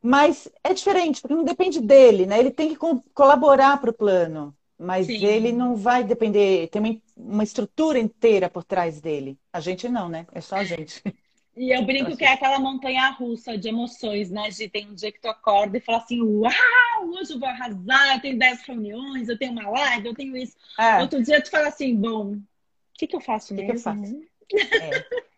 Mas 0.00 0.48
é 0.64 0.72
diferente, 0.72 1.20
porque 1.20 1.34
não 1.34 1.44
depende 1.44 1.78
dele, 1.78 2.24
né? 2.24 2.38
Ele 2.38 2.50
tem 2.50 2.70
que 2.70 2.78
colaborar 3.12 3.78
para 3.82 3.90
o 3.90 3.94
plano, 3.94 4.56
mas 4.78 5.08
Sim. 5.08 5.22
ele 5.22 5.52
não 5.52 5.76
vai 5.76 6.04
depender, 6.04 6.68
tem 6.68 6.80
uma, 6.80 7.02
uma 7.14 7.44
estrutura 7.44 7.98
inteira 7.98 8.48
por 8.48 8.64
trás 8.64 8.98
dele. 8.98 9.38
A 9.52 9.60
gente 9.60 9.90
não, 9.90 10.08
né? 10.08 10.26
É 10.32 10.40
só 10.40 10.56
a 10.56 10.64
gente. 10.64 11.02
E 11.54 11.70
eu 11.70 11.84
brinco 11.84 12.16
que 12.16 12.24
é 12.24 12.32
aquela 12.32 12.58
montanha 12.58 13.10
russa 13.10 13.58
de 13.58 13.68
emoções, 13.68 14.30
né? 14.30 14.48
De 14.48 14.68
tem 14.68 14.88
um 14.88 14.94
dia 14.94 15.12
que 15.12 15.20
tu 15.20 15.28
acorda 15.28 15.76
e 15.76 15.80
fala 15.80 15.98
assim: 15.98 16.22
Uau, 16.22 17.08
hoje 17.08 17.34
eu 17.34 17.38
vou 17.38 17.48
arrasar, 17.48 18.14
eu 18.14 18.20
tenho 18.22 18.38
10 18.38 18.62
reuniões, 18.62 19.28
eu 19.28 19.38
tenho 19.38 19.52
uma 19.52 19.68
live, 19.68 20.06
eu 20.06 20.14
tenho 20.14 20.36
isso. 20.36 20.56
É. 20.78 21.00
Outro 21.00 21.22
dia 21.22 21.42
tu 21.42 21.50
fala 21.50 21.68
assim: 21.68 21.94
Bom, 21.94 22.32
o 22.32 22.42
que, 22.94 23.06
que 23.06 23.16
eu 23.16 23.20
faço 23.20 23.54
mesmo? 23.54 23.68
Que 23.68 23.72
que 23.72 23.78
eu 23.78 23.82
faço? 23.82 24.20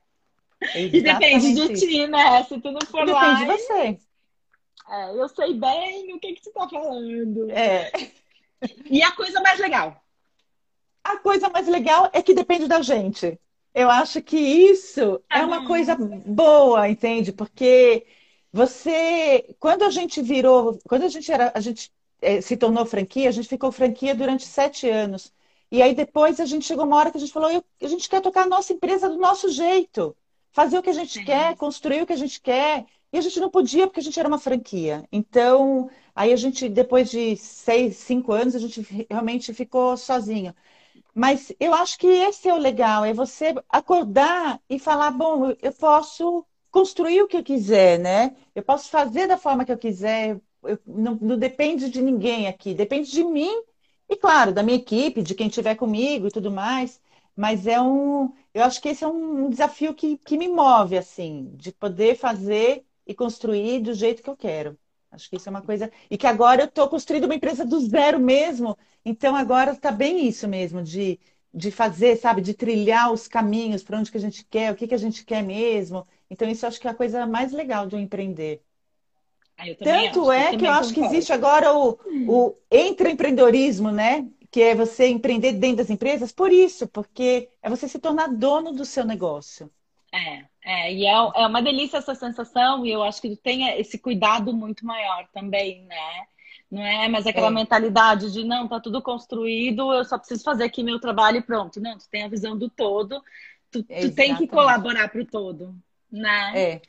É. 0.75 0.81
e 0.81 1.03
depende 1.03 1.53
de 1.53 1.75
ti, 1.75 2.07
né? 2.07 2.43
Se 2.45 2.59
tu 2.59 2.73
não 2.73 2.81
for 2.87 3.05
depende 3.05 3.13
lá. 3.13 3.35
Depende 3.35 3.57
de 3.57 3.67
você. 3.67 3.99
É, 4.89 5.11
eu 5.11 5.29
sei 5.29 5.53
bem 5.53 6.15
o 6.15 6.21
que, 6.21 6.33
que 6.33 6.43
tu 6.43 6.51
tá 6.53 6.69
falando. 6.69 7.51
É. 7.51 7.93
E 8.87 9.03
a 9.03 9.13
coisa 9.13 9.41
mais 9.43 9.59
legal? 9.59 10.03
A 11.03 11.19
coisa 11.19 11.51
mais 11.51 11.69
legal 11.69 12.09
é 12.13 12.23
que 12.23 12.33
depende 12.33 12.67
da 12.67 12.81
gente. 12.81 13.39
Eu 13.75 13.91
acho 13.91 14.23
que 14.23 14.37
isso 14.37 15.21
é 15.29 15.45
uma 15.45 15.65
ah. 15.65 15.67
coisa 15.67 15.97
boa, 15.97 16.89
entende? 16.89 17.33
Porque 17.33 18.07
você, 18.53 19.57
quando 19.59 19.83
a 19.83 19.91
gente 19.91 20.23
virou, 20.23 20.79
quando 20.89 21.03
a 21.03 21.09
gente 21.09 21.31
era, 21.33 21.53
a 21.55 21.61
gente 21.61 21.93
é, 22.23 22.41
se 22.41 22.57
tornou 22.57 22.87
franquia, 22.87 23.29
a 23.29 23.33
gente 23.33 23.49
ficou 23.49 23.73
franquia 23.73 24.15
durante 24.15 24.45
sete 24.47 24.89
anos. 24.89 25.33
E 25.73 25.83
aí 25.83 25.95
depois 25.95 26.39
a 26.39 26.47
gente 26.47 26.65
chegou 26.67 26.85
uma 26.85 26.97
hora 26.97 27.11
que 27.11 27.17
a 27.17 27.21
gente 27.21 27.33
falou, 27.33 27.51
a 27.83 27.89
gente 27.89 28.09
quer 28.09 28.21
tocar 28.23 28.43
a 28.43 28.47
nossa 28.47 28.73
empresa 28.73 29.09
do 29.09 29.17
nosso 29.19 29.49
jeito, 29.51 30.17
fazer 30.53 30.79
o 30.79 30.83
que 30.83 30.91
a 30.91 30.95
gente 30.95 31.15
Sim. 31.15 31.25
quer, 31.25 31.57
construir 31.57 32.03
o 32.03 32.07
que 32.07 32.13
a 32.13 32.17
gente 32.17 32.41
quer. 32.41 32.87
E 33.13 33.19
a 33.19 33.21
gente 33.21 33.41
não 33.41 33.51
podia 33.51 33.87
porque 33.87 34.01
a 34.01 34.03
gente 34.03 34.19
era 34.19 34.29
uma 34.29 34.39
franquia. 34.39 35.05
Então, 35.13 35.91
aí 36.15 36.33
a 36.33 36.37
gente, 36.37 36.69
depois 36.69 37.11
de 37.11 37.37
seis, 37.37 37.97
cinco 37.97 38.33
anos, 38.33 38.55
a 38.55 38.59
gente 38.59 38.81
realmente 39.11 39.53
ficou 39.55 39.97
sozinho. 39.97 40.55
Mas 41.15 41.53
eu 41.61 41.73
acho 41.75 41.99
que 41.99 42.07
esse 42.07 42.49
é 42.49 42.55
o 42.55 42.59
legal, 42.59 43.05
é 43.05 43.13
você 43.13 43.55
acordar 43.69 44.61
e 44.69 44.79
falar, 44.79 45.11
bom, 45.13 45.55
eu 45.63 45.73
posso 45.73 46.45
construir 46.71 47.23
o 47.23 47.29
que 47.29 47.37
eu 47.37 47.45
quiser, 47.45 47.99
né? 48.01 48.37
Eu 48.55 48.63
posso 48.65 48.91
fazer 48.91 49.27
da 49.29 49.39
forma 49.39 49.65
que 49.65 49.71
eu 49.73 49.79
quiser, 49.79 50.41
eu, 50.65 50.79
não, 50.87 51.15
não 51.17 51.39
depende 51.39 51.89
de 51.91 52.03
ninguém 52.03 52.49
aqui, 52.49 52.75
depende 52.75 53.11
de 53.13 53.23
mim 53.25 53.51
e, 54.09 54.17
claro, 54.17 54.53
da 54.53 54.63
minha 54.63 54.77
equipe, 54.77 55.23
de 55.23 55.35
quem 55.35 55.47
estiver 55.49 55.77
comigo 55.77 56.27
e 56.27 56.31
tudo 56.31 56.51
mais. 56.51 57.01
Mas 57.37 57.67
é 57.67 57.81
um, 57.81 58.33
eu 58.53 58.63
acho 58.65 58.81
que 58.81 58.89
esse 58.89 59.05
é 59.05 59.09
um 59.09 59.49
desafio 59.51 59.95
que, 59.95 60.17
que 60.19 60.37
me 60.37 60.49
move, 60.49 60.97
assim, 60.99 61.51
de 61.57 61.73
poder 61.73 62.17
fazer 62.17 62.85
e 63.07 63.15
construir 63.15 63.81
do 63.81 63.93
jeito 63.95 64.23
que 64.23 64.31
eu 64.31 64.37
quero. 64.37 64.79
Acho 65.15 65.29
que 65.31 65.37
isso 65.37 65.49
é 65.49 65.51
uma 65.51 65.63
coisa. 65.63 65.91
E 66.11 66.17
que 66.19 66.27
agora 66.27 66.63
eu 66.63 66.67
estou 66.67 66.89
construindo 66.89 67.25
uma 67.25 67.35
empresa 67.35 67.65
do 67.65 67.81
zero 67.81 68.19
mesmo. 68.21 68.77
Então 69.05 69.35
agora 69.37 69.73
está 69.73 69.91
bem 69.93 70.27
isso 70.29 70.49
mesmo, 70.49 70.83
de, 70.83 71.19
de 71.53 71.71
fazer, 71.71 72.17
sabe, 72.17 72.41
de 72.41 72.55
trilhar 72.55 73.13
os 73.13 73.29
caminhos 73.29 73.83
para 73.83 73.99
onde 73.99 74.11
que 74.11 74.17
a 74.19 74.21
gente 74.21 74.45
quer, 74.45 74.73
o 74.73 74.77
que, 74.77 74.87
que 74.89 74.95
a 74.95 74.99
gente 74.99 75.25
quer 75.25 75.43
mesmo. 75.43 76.07
Então, 76.31 76.49
isso 76.49 76.65
eu 76.65 76.69
acho 76.69 76.81
que 76.81 76.89
é 76.89 76.91
a 76.91 76.95
coisa 76.95 77.27
mais 77.27 77.53
legal 77.53 77.87
de 77.87 77.95
um 77.97 77.99
empreender. 78.01 78.63
Ah, 79.57 79.65
Tanto 79.83 80.31
acho, 80.31 80.33
é 80.33 80.55
eu 80.55 80.59
que 80.59 80.67
eu 80.67 80.71
acho 80.73 80.93
que 80.93 81.01
existe 81.01 81.33
agora 81.33 81.73
o, 81.77 81.99
o 82.27 82.57
empreendedorismo, 82.71 83.91
né? 83.91 84.29
Que 84.51 84.63
é 84.63 84.75
você 84.75 85.09
empreender 85.09 85.53
dentro 85.53 85.79
das 85.79 85.91
empresas, 85.91 86.33
por 86.33 86.53
isso, 86.53 86.87
porque 86.89 87.51
é 87.63 87.69
você 87.71 87.89
se 87.89 87.99
tornar 87.99 88.29
dono 88.29 88.73
do 88.73 88.85
seu 88.85 89.05
negócio. 89.05 89.71
É, 90.15 90.45
é, 90.63 90.95
e 90.95 91.07
é, 91.07 91.11
é 91.11 91.47
uma 91.47 91.61
delícia 91.61 91.97
essa 91.97 92.15
sensação, 92.15 92.87
e 92.87 92.93
eu 92.93 93.03
acho 93.03 93.21
que 93.21 93.31
tu 93.31 93.37
tem 93.37 93.69
esse 93.81 93.99
cuidado 93.99 94.55
muito 94.55 94.87
maior 94.87 95.27
também, 95.33 95.83
né? 95.87 96.27
Não 96.71 96.83
é 96.83 97.09
mais 97.09 97.27
aquela 97.27 97.49
é. 97.49 97.51
mentalidade 97.51 98.33
de 98.33 98.45
não, 98.45 98.69
tá 98.69 98.79
tudo 98.79 99.03
construído, 99.03 99.93
eu 99.93 100.05
só 100.05 100.17
preciso 100.17 100.45
fazer 100.45 100.65
aqui 100.65 100.85
meu 100.85 101.01
trabalho 101.01 101.39
e 101.39 101.43
pronto. 101.43 101.81
Não, 101.81 101.99
tu 101.99 102.09
tem 102.09 102.23
a 102.23 102.29
visão 102.29 102.57
do 102.57 102.71
todo, 102.71 103.21
tu, 103.73 103.83
tu 103.83 104.15
tem 104.15 104.37
que 104.37 104.47
colaborar 104.47 105.09
pro 105.09 105.25
todo, 105.25 105.75
né? 106.11 106.53
É. 106.55 106.83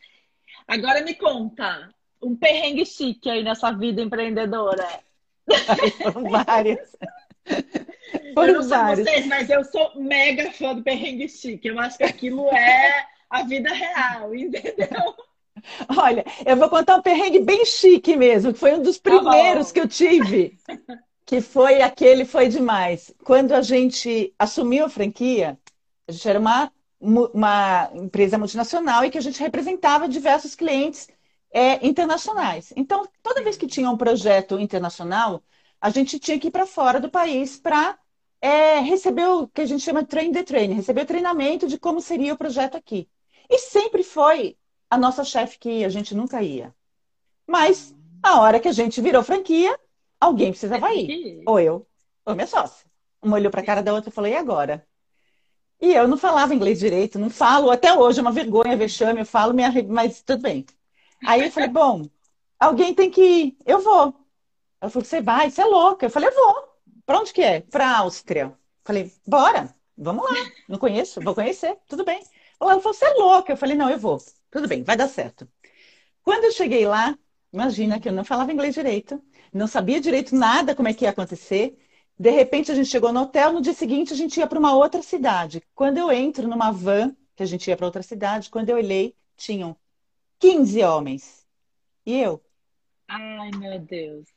Agora 0.67 1.01
me 1.01 1.15
conta, 1.15 1.89
um 2.21 2.35
perrengue 2.35 2.85
chique 2.85 3.29
aí 3.29 3.43
nessa 3.43 3.71
vida 3.71 4.03
empreendedora. 4.03 4.87
Foram 6.01 6.29
vários. 6.29 6.95
Foram 8.35 8.53
eu 8.53 8.61
não 8.61 8.69
vários. 8.69 9.07
vocês, 9.07 9.25
mas 9.25 9.49
eu 9.49 9.63
sou 9.63 9.95
mega 9.95 10.51
fã 10.51 10.75
do 10.75 10.83
perrengue 10.83 11.27
chique. 11.27 11.67
Eu 11.67 11.79
acho 11.79 11.97
que 11.97 12.03
aquilo 12.03 12.47
é 12.49 13.14
a 13.35 13.43
vida 13.43 13.73
real, 13.73 14.33
entendeu? 14.33 15.15
Olha, 15.97 16.23
eu 16.45 16.55
vou 16.55 16.69
contar 16.69 16.95
um 16.97 17.01
perrengue 17.01 17.39
bem 17.39 17.65
chique 17.65 18.15
mesmo, 18.15 18.53
que 18.53 18.59
foi 18.59 18.75
um 18.75 18.81
dos 18.81 18.99
tá 18.99 19.09
primeiros 19.09 19.67
tá 19.67 19.73
que 19.73 19.79
eu 19.79 19.87
tive. 19.87 20.57
Que 21.25 21.41
foi 21.41 21.81
aquele, 21.81 22.23
foi 22.23 22.47
demais. 22.47 23.13
Quando 23.23 23.53
a 23.53 23.61
gente 23.61 24.33
assumiu 24.37 24.85
a 24.85 24.89
franquia, 24.89 25.57
a 26.07 26.11
gente 26.11 26.29
era 26.29 26.39
uma, 26.39 26.71
uma 26.99 27.89
empresa 27.95 28.37
multinacional 28.37 29.03
e 29.03 29.09
que 29.09 29.17
a 29.17 29.21
gente 29.21 29.39
representava 29.39 30.07
diversos 30.07 30.53
clientes 30.53 31.07
é, 31.51 31.85
internacionais. 31.85 32.71
Então, 32.75 33.07
toda 33.23 33.41
vez 33.41 33.57
que 33.57 33.65
tinha 33.65 33.89
um 33.89 33.97
projeto 33.97 34.59
internacional, 34.59 35.41
a 35.81 35.89
gente 35.89 36.19
tinha 36.19 36.39
que 36.39 36.47
ir 36.47 36.51
para 36.51 36.65
fora 36.65 36.99
do 36.99 37.09
país 37.09 37.57
para 37.57 37.97
é, 38.41 38.79
receber 38.79 39.25
o 39.27 39.47
que 39.47 39.61
a 39.61 39.65
gente 39.65 39.83
chama 39.83 40.03
de 40.03 40.09
train 40.09 40.31
the 40.31 40.43
train, 40.43 40.73
receber 40.73 41.01
o 41.01 41.05
treinamento 41.05 41.67
de 41.67 41.79
como 41.79 42.01
seria 42.01 42.33
o 42.33 42.37
projeto 42.37 42.75
aqui. 42.77 43.09
E 43.49 43.59
sempre 43.59 44.03
foi 44.03 44.57
a 44.89 44.97
nossa 44.97 45.23
chefe 45.23 45.59
que 45.59 45.83
a 45.83 45.89
gente 45.89 46.15
nunca 46.15 46.41
ia. 46.41 46.73
Mas 47.47 47.93
a 48.23 48.39
hora 48.41 48.59
que 48.59 48.67
a 48.67 48.71
gente 48.71 49.01
virou 49.01 49.23
franquia, 49.23 49.77
alguém 50.19 50.51
precisava 50.51 50.93
ir. 50.93 51.43
Ou 51.45 51.59
eu, 51.59 51.87
ou 52.25 52.35
minha 52.35 52.47
sócia. 52.47 52.85
Uma 53.21 53.37
olhou 53.37 53.51
para 53.51 53.61
a 53.61 53.65
cara 53.65 53.83
da 53.83 53.93
outra 53.93 54.09
e 54.09 54.13
falou: 54.13 54.29
e 54.29 54.35
agora? 54.35 54.85
E 55.79 55.93
eu 55.93 56.07
não 56.07 56.17
falava 56.17 56.55
inglês 56.55 56.79
direito, 56.79 57.19
não 57.19 57.29
falo, 57.29 57.69
até 57.69 57.93
hoje 57.93 58.19
é 58.19 58.21
uma 58.21 58.31
vergonha, 58.31 58.77
vexame, 58.77 59.19
eu 59.19 59.25
falo, 59.25 59.53
mas 59.89 60.21
tudo 60.21 60.41
bem. 60.41 60.65
Aí 61.25 61.41
eu 61.41 61.51
falei: 61.51 61.69
bom, 61.69 62.09
alguém 62.59 62.93
tem 62.93 63.09
que 63.09 63.21
ir, 63.21 63.57
eu 63.65 63.79
vou. 63.79 64.13
Ela 64.81 64.89
falou: 64.89 65.05
você 65.05 65.21
vai, 65.21 65.49
você 65.49 65.61
é 65.61 65.65
louca. 65.65 66.05
Eu 66.05 66.09
falei: 66.09 66.29
eu 66.29 66.35
vou. 66.35 66.75
Para 67.05 67.19
onde 67.19 67.33
que 67.33 67.41
é? 67.41 67.61
Para 67.61 67.97
Áustria. 67.97 68.57
Falei: 68.83 69.11
bora, 69.27 69.73
vamos 69.97 70.23
lá. 70.23 70.35
Não 70.67 70.79
conheço, 70.79 71.21
vou 71.21 71.35
conhecer, 71.35 71.77
tudo 71.87 72.03
bem. 72.03 72.23
Ela 72.59 72.79
falou, 72.79 72.93
você 72.93 73.05
é 73.05 73.13
louca. 73.13 73.53
Eu 73.53 73.57
falei, 73.57 73.75
não, 73.75 73.89
eu 73.89 73.99
vou. 73.99 74.17
Tudo 74.49 74.67
bem, 74.67 74.83
vai 74.83 74.95
dar 74.95 75.07
certo. 75.07 75.47
Quando 76.23 76.45
eu 76.45 76.51
cheguei 76.51 76.87
lá, 76.87 77.17
imagina 77.51 77.99
que 77.99 78.09
eu 78.09 78.13
não 78.13 78.25
falava 78.25 78.51
inglês 78.51 78.73
direito, 78.73 79.21
não 79.53 79.67
sabia 79.67 80.01
direito 80.01 80.35
nada 80.35 80.75
como 80.75 80.87
é 80.87 80.93
que 80.93 81.05
ia 81.05 81.11
acontecer. 81.11 81.77
De 82.17 82.29
repente 82.29 82.71
a 82.71 82.75
gente 82.75 82.89
chegou 82.89 83.11
no 83.11 83.21
hotel, 83.21 83.53
no 83.53 83.61
dia 83.61 83.73
seguinte 83.73 84.13
a 84.13 84.15
gente 84.15 84.39
ia 84.39 84.47
para 84.47 84.59
uma 84.59 84.75
outra 84.75 85.01
cidade. 85.01 85.61
Quando 85.73 85.97
eu 85.97 86.11
entro 86.11 86.47
numa 86.47 86.71
van, 86.71 87.15
que 87.35 87.43
a 87.43 87.45
gente 87.45 87.67
ia 87.67 87.75
para 87.75 87.85
outra 87.85 88.01
cidade, 88.01 88.49
quando 88.49 88.69
eu 88.69 88.77
olhei, 88.77 89.15
tinham 89.35 89.75
15 90.39 90.81
homens. 90.83 91.45
E 92.05 92.19
eu? 92.19 92.41
Ai, 93.07 93.51
meu 93.51 93.79
Deus. 93.79 94.27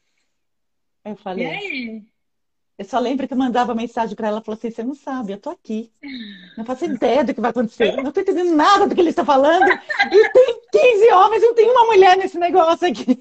Eu 1.05 1.17
falei. 1.17 1.47
E 1.47 1.51
aí? 1.51 2.18
Eu 2.79 2.85
só 2.85 3.01
lembro 3.01 3.27
que 3.27 3.35
eu 3.35 3.39
mandava 3.39 3.75
mensagem 3.75 4.15
para 4.15 4.29
ela, 4.29 4.41
falou 4.41 4.57
assim, 4.57 4.71
você 4.71 4.85
não 4.85 4.95
sabe, 4.95 5.33
eu 5.33 5.39
tô 5.39 5.51
aqui. 5.51 5.91
Não 6.57 6.65
faço 6.65 6.85
ideia 6.85 7.25
do 7.25 7.35
que 7.35 7.41
vai 7.41 7.51
acontecer. 7.51 8.01
Não 8.01 8.13
tô 8.13 8.21
entendendo 8.21 8.55
nada 8.55 8.87
do 8.87 8.95
que 8.95 9.01
ele 9.01 9.11
está 9.11 9.25
falando. 9.25 9.67
E 9.69 10.29
tem 10.31 10.61
15 10.71 11.13
homens, 11.13 11.43
não 11.43 11.55
tem 11.55 11.69
uma 11.69 11.87
mulher 11.87 12.17
nesse 12.17 12.39
negócio 12.39 12.87
aqui. 12.87 13.19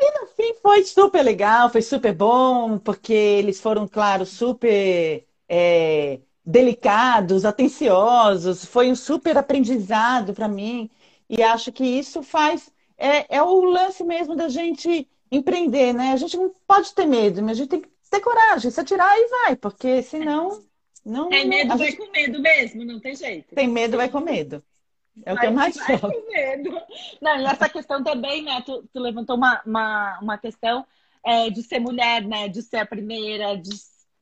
E 0.00 0.20
no 0.20 0.26
fim 0.28 0.54
foi 0.60 0.84
super 0.84 1.22
legal, 1.22 1.70
foi 1.70 1.82
super 1.82 2.12
bom, 2.14 2.78
porque 2.78 3.12
eles 3.12 3.60
foram, 3.60 3.86
claro, 3.86 4.26
super 4.26 5.24
é, 5.48 6.20
delicados, 6.44 7.44
atenciosos. 7.44 8.64
Foi 8.64 8.90
um 8.90 8.96
super 8.96 9.36
aprendizado 9.38 10.32
para 10.34 10.48
mim. 10.48 10.90
E 11.28 11.42
acho 11.42 11.72
que 11.72 11.84
isso 11.84 12.22
faz. 12.22 12.72
É, 12.98 13.36
é 13.36 13.42
o 13.42 13.64
lance 13.64 14.04
mesmo 14.04 14.34
da 14.36 14.48
gente 14.48 15.08
empreender, 15.30 15.92
né? 15.92 16.12
A 16.12 16.16
gente 16.16 16.36
não 16.36 16.52
pode 16.66 16.94
ter 16.94 17.06
medo, 17.06 17.42
mas 17.42 17.52
a 17.52 17.54
gente 17.54 17.68
tem 17.68 17.80
que 17.80 17.91
ter 18.12 18.20
coragem, 18.20 18.70
se 18.70 18.80
atirar 18.80 19.16
e 19.16 19.28
vai, 19.28 19.56
porque 19.56 20.02
senão. 20.02 20.62
Não, 21.04 21.28
tem 21.28 21.48
medo, 21.48 21.76
vai 21.76 21.90
gente... 21.90 21.96
com 21.96 22.12
medo 22.12 22.40
mesmo, 22.40 22.84
não 22.84 23.00
tem 23.00 23.16
jeito. 23.16 23.54
Tem 23.54 23.66
medo, 23.66 23.96
vai 23.96 24.08
com 24.08 24.20
medo. 24.20 24.62
É 25.24 25.32
o 25.32 25.36
que 25.38 25.46
eu 25.46 25.52
mais 25.52 25.76
vai 25.76 25.98
falo. 25.98 26.12
com 26.12 26.30
medo. 26.30 26.80
Não, 27.20 27.40
e 27.40 27.44
essa 27.44 27.68
questão 27.68 28.04
também, 28.04 28.42
né? 28.42 28.62
Tu, 28.64 28.88
tu 28.92 29.00
levantou 29.00 29.36
uma, 29.36 29.60
uma, 29.66 30.18
uma 30.20 30.38
questão 30.38 30.86
é, 31.24 31.50
de 31.50 31.62
ser 31.62 31.80
mulher, 31.80 32.22
né? 32.22 32.48
De 32.48 32.62
ser 32.62 32.78
a 32.78 32.86
primeira, 32.86 33.56
de 33.56 33.70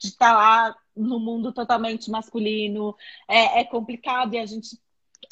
estar 0.03 0.33
lá 0.33 0.75
no 0.97 1.21
mundo 1.21 1.53
totalmente 1.53 2.11
masculino. 2.11 2.97
É, 3.29 3.61
é 3.61 3.65
complicado 3.65 4.35
e 4.35 4.39
a 4.39 4.47
gente 4.47 4.79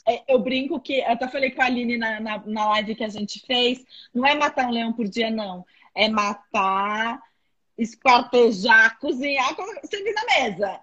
é, 0.06 0.22
eu 0.28 0.38
brinco 0.38 0.80
que, 0.80 0.98
eu 1.00 1.10
até 1.10 1.28
falei 1.28 1.50
com 1.50 1.62
a 1.62 1.66
Aline 1.66 1.96
na, 1.96 2.20
na, 2.20 2.38
na, 2.46 2.68
live 2.70 2.94
que 2.94 3.04
a 3.04 3.08
gente 3.08 3.40
fez, 3.46 3.84
não 4.14 4.26
é 4.26 4.34
matar 4.34 4.66
um 4.66 4.70
leão 4.70 4.92
por 4.92 5.08
dia, 5.08 5.30
não. 5.30 5.64
É 5.94 6.08
matar, 6.08 7.20
esquartejar, 7.78 8.98
cozinhar, 8.98 9.54
servir 9.88 10.12
na 10.12 10.24
mesa. 10.24 10.80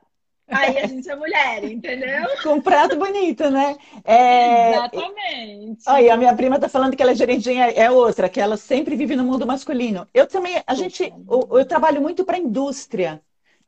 Aí 0.47 0.77
a 0.77 0.87
gente 0.87 1.09
é 1.09 1.15
mulher, 1.15 1.63
entendeu? 1.63 2.23
Com 2.43 2.53
um 2.53 2.61
prato 2.61 2.95
bonito, 2.95 3.49
né? 3.49 3.75
É... 4.03 4.71
Exatamente. 4.71 5.83
Aí 5.87 6.09
a 6.09 6.17
minha 6.17 6.35
prima 6.35 6.59
tá 6.59 6.69
falando 6.69 6.95
que 6.95 7.01
ela 7.01 7.11
é 7.11 7.15
gerentinha, 7.15 7.65
é 7.71 7.89
outra, 7.89 8.29
que 8.29 8.39
ela 8.39 8.55
sempre 8.55 8.95
vive 8.95 9.15
no 9.15 9.23
mundo 9.23 9.47
masculino. 9.47 10.07
Eu 10.13 10.27
também, 10.27 10.61
a 10.65 10.75
gente, 10.75 11.03
eu, 11.03 11.49
eu 11.51 11.65
trabalho 11.65 12.01
muito 12.01 12.23
para 12.23 12.37
a 12.37 12.39
indústria, 12.39 13.21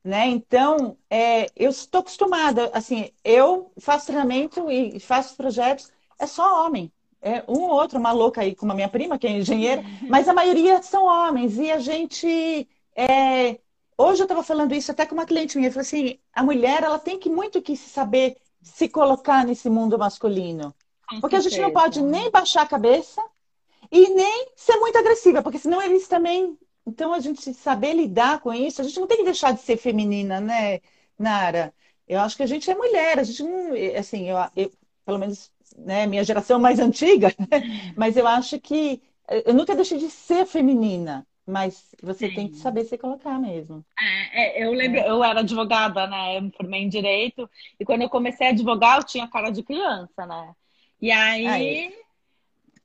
né? 0.04 0.28
Então, 0.28 0.96
é, 1.10 1.48
eu 1.56 1.72
estou 1.72 2.02
acostumada, 2.02 2.70
assim, 2.74 3.10
eu 3.24 3.72
faço 3.80 4.06
treinamento 4.06 4.70
e 4.72 5.00
faço 5.00 5.36
projetos, 5.36 5.92
é 6.20 6.28
só 6.28 6.66
homem. 6.66 6.92
É 7.20 7.44
um 7.48 7.64
ou 7.64 7.72
outro, 7.72 7.98
uma 7.98 8.12
louca 8.12 8.42
aí, 8.42 8.56
como 8.56 8.72
a 8.72 8.76
minha 8.76 8.88
prima, 8.88 9.18
que 9.18 9.26
é 9.26 9.32
engenheira, 9.32 9.84
mas 10.08 10.30
a 10.30 10.34
maioria 10.34 10.82
são 10.84 11.06
homens. 11.06 11.58
E 11.58 11.72
a 11.72 11.80
gente 11.80 12.68
é, 12.98 13.60
Hoje 13.98 14.22
eu 14.22 14.26
estava 14.26 14.44
falando 14.44 14.76
isso 14.76 14.92
até 14.92 15.08
com 15.08 15.16
uma 15.16 15.26
cliente 15.26 15.58
minha, 15.58 15.70
eu 15.70 15.74
falei 15.74 15.88
assim, 15.88 16.20
a 16.32 16.44
mulher 16.44 16.84
ela 16.84 17.00
tem 17.00 17.18
que 17.18 17.30
muito 17.30 17.62
que 17.64 17.76
saber 17.76 18.38
se 18.62 18.88
colocar 18.88 19.44
nesse 19.44 19.70
mundo 19.72 19.98
masculino. 19.98 20.74
Porque 21.20 21.36
a 21.36 21.40
gente 21.40 21.60
não 21.60 21.72
pode 21.72 22.02
nem 22.04 22.30
baixar 22.30 22.62
a 22.62 22.68
cabeça 22.68 23.20
e 23.92 24.10
nem 24.10 24.52
ser 24.56 24.78
muito 24.78 24.98
agressiva, 24.98 25.42
porque 25.42 25.58
senão 25.58 25.82
eles 25.82 26.08
também. 26.08 26.58
Então 26.86 27.12
a 27.12 27.20
gente 27.20 27.54
saber 27.56 27.94
lidar 27.94 28.40
com 28.40 28.54
isso, 28.54 28.82
a 28.82 28.84
gente 28.84 29.00
não 29.00 29.08
tem 29.08 29.18
que 29.18 29.24
deixar 29.24 29.52
de 29.52 29.62
ser 29.62 29.78
feminina, 29.78 30.40
né, 30.40 30.80
Nara? 31.18 31.74
Eu 32.08 32.20
acho 32.20 32.38
que 32.38 32.44
a 32.44 32.48
gente 32.48 32.70
é 32.70 32.76
mulher, 32.76 33.20
a 33.20 33.24
gente 33.24 33.42
não. 33.42 33.72
Assim, 33.98 34.30
eu, 34.30 34.38
eu 34.56 34.72
pelo 35.06 35.18
menos, 35.18 35.52
né, 35.76 36.06
minha 36.06 36.24
geração 36.24 36.60
mais 36.60 36.80
antiga, 36.80 37.34
mas 37.98 38.16
eu 38.16 38.28
acho 38.28 38.60
que 38.60 39.02
eu 39.46 39.54
nunca 39.56 39.76
deixei 39.76 39.98
de 39.98 40.10
ser 40.10 40.46
feminina. 40.46 41.26
Mas 41.48 41.96
você 42.04 42.28
Sim. 42.28 42.36
tem 42.36 42.48
que 42.50 42.58
saber 42.58 42.84
se 42.84 42.98
colocar 42.98 43.40
mesmo. 43.40 43.86
É, 43.98 44.62
é, 44.62 44.66
eu 44.66 44.74
lembro, 44.74 45.00
é. 45.00 45.10
eu 45.10 45.24
era 45.24 45.40
advogada, 45.40 46.06
né? 46.06 46.38
Eu 46.38 46.42
me 46.42 46.52
formei 46.52 46.82
em 46.82 46.90
direito. 46.90 47.50
E 47.80 47.86
quando 47.86 48.02
eu 48.02 48.10
comecei 48.10 48.48
a 48.48 48.50
advogar, 48.50 48.98
eu 48.98 49.04
tinha 49.06 49.30
cara 49.30 49.50
de 49.50 49.64
criança, 49.64 50.26
né? 50.26 50.54
E 51.02 51.10
aí, 51.10 51.48
aí. 51.48 51.96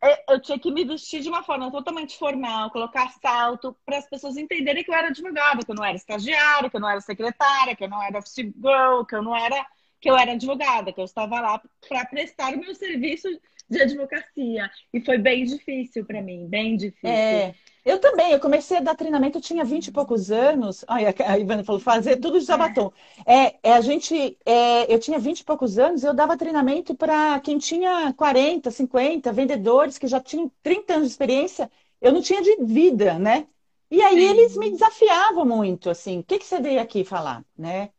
Eu, 0.00 0.34
eu 0.34 0.40
tinha 0.40 0.58
que 0.58 0.70
me 0.70 0.84
vestir 0.84 1.22
de 1.22 1.28
uma 1.28 1.42
forma 1.42 1.70
totalmente 1.72 2.16
formal, 2.16 2.70
colocar 2.70 3.10
salto, 3.20 3.76
para 3.84 3.98
as 3.98 4.08
pessoas 4.08 4.36
entenderem 4.36 4.84
que 4.84 4.90
eu 4.90 4.94
era 4.94 5.08
advogada, 5.08 5.64
que 5.64 5.70
eu 5.70 5.76
não 5.76 5.84
era 5.84 5.96
estagiária, 5.96 6.70
que 6.70 6.76
eu 6.76 6.80
não 6.80 6.88
era 6.88 7.00
secretária, 7.00 7.74
que 7.74 7.84
eu 7.84 7.88
não 7.88 8.02
era 8.02 8.18
office 8.18 8.36
girl, 8.36 9.04
que 9.08 9.14
eu 9.14 9.22
não 9.22 9.34
era 9.34 9.66
que 10.00 10.10
eu 10.10 10.16
era 10.16 10.32
advogada, 10.32 10.92
que 10.92 11.00
eu 11.00 11.04
estava 11.04 11.40
lá 11.40 11.62
para 11.88 12.04
prestar 12.06 12.52
o 12.52 12.58
meu 12.58 12.74
serviço 12.74 13.28
de 13.70 13.80
advocacia. 13.80 14.68
E 14.92 15.00
foi 15.00 15.16
bem 15.16 15.44
difícil 15.44 16.04
para 16.04 16.20
mim, 16.20 16.48
bem 16.48 16.76
difícil. 16.76 17.08
É, 17.08 17.54
eu 17.84 17.98
também, 18.00 18.30
eu 18.32 18.38
comecei 18.40 18.76
a 18.76 18.80
dar 18.80 18.94
treinamento, 18.94 19.38
eu 19.38 19.42
tinha 19.42 19.64
20 19.64 19.88
e 19.88 19.92
poucos 19.92 20.30
anos. 20.30 20.84
Olha, 20.88 21.14
a 21.26 21.38
Ivana 21.38 21.64
falou, 21.64 21.80
fazer 21.80 22.16
tudo 22.18 22.38
de 22.38 22.44
sabatom. 22.44 22.92
É, 23.26 23.56
é 23.70 23.72
a 23.74 23.80
gente, 23.80 24.38
é, 24.46 24.92
eu 24.92 25.00
tinha 25.00 25.18
20 25.18 25.40
e 25.40 25.44
poucos 25.44 25.78
anos, 25.78 26.04
eu 26.04 26.14
dava 26.14 26.36
treinamento 26.36 26.94
para 26.94 27.40
quem 27.40 27.58
tinha 27.58 28.12
40, 28.14 28.70
50, 28.70 29.32
vendedores 29.32 29.98
que 29.98 30.06
já 30.06 30.20
tinham 30.20 30.50
30 30.62 30.94
anos 30.94 31.08
de 31.08 31.12
experiência. 31.12 31.70
Eu 32.00 32.12
não 32.12 32.22
tinha 32.22 32.40
de 32.40 32.56
vida, 32.64 33.18
né? 33.18 33.46
E 33.90 34.00
aí 34.00 34.14
Sim. 34.14 34.28
eles 34.28 34.56
me 34.56 34.70
desafiavam 34.70 35.44
muito, 35.44 35.90
assim, 35.90 36.20
o 36.20 36.24
que, 36.24 36.38
que 36.38 36.46
você 36.46 36.60
veio 36.60 36.80
aqui 36.80 37.04
falar, 37.04 37.44
né? 37.58 37.90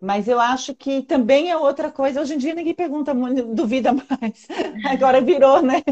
Mas 0.00 0.28
eu 0.28 0.40
acho 0.40 0.74
que 0.74 1.02
também 1.02 1.50
é 1.50 1.56
outra 1.56 1.90
coisa. 1.90 2.20
Hoje 2.20 2.34
em 2.34 2.38
dia 2.38 2.54
ninguém 2.54 2.74
pergunta, 2.74 3.12
duvida 3.54 3.92
mais. 3.92 4.48
Agora 4.84 5.20
virou, 5.20 5.62
né? 5.62 5.82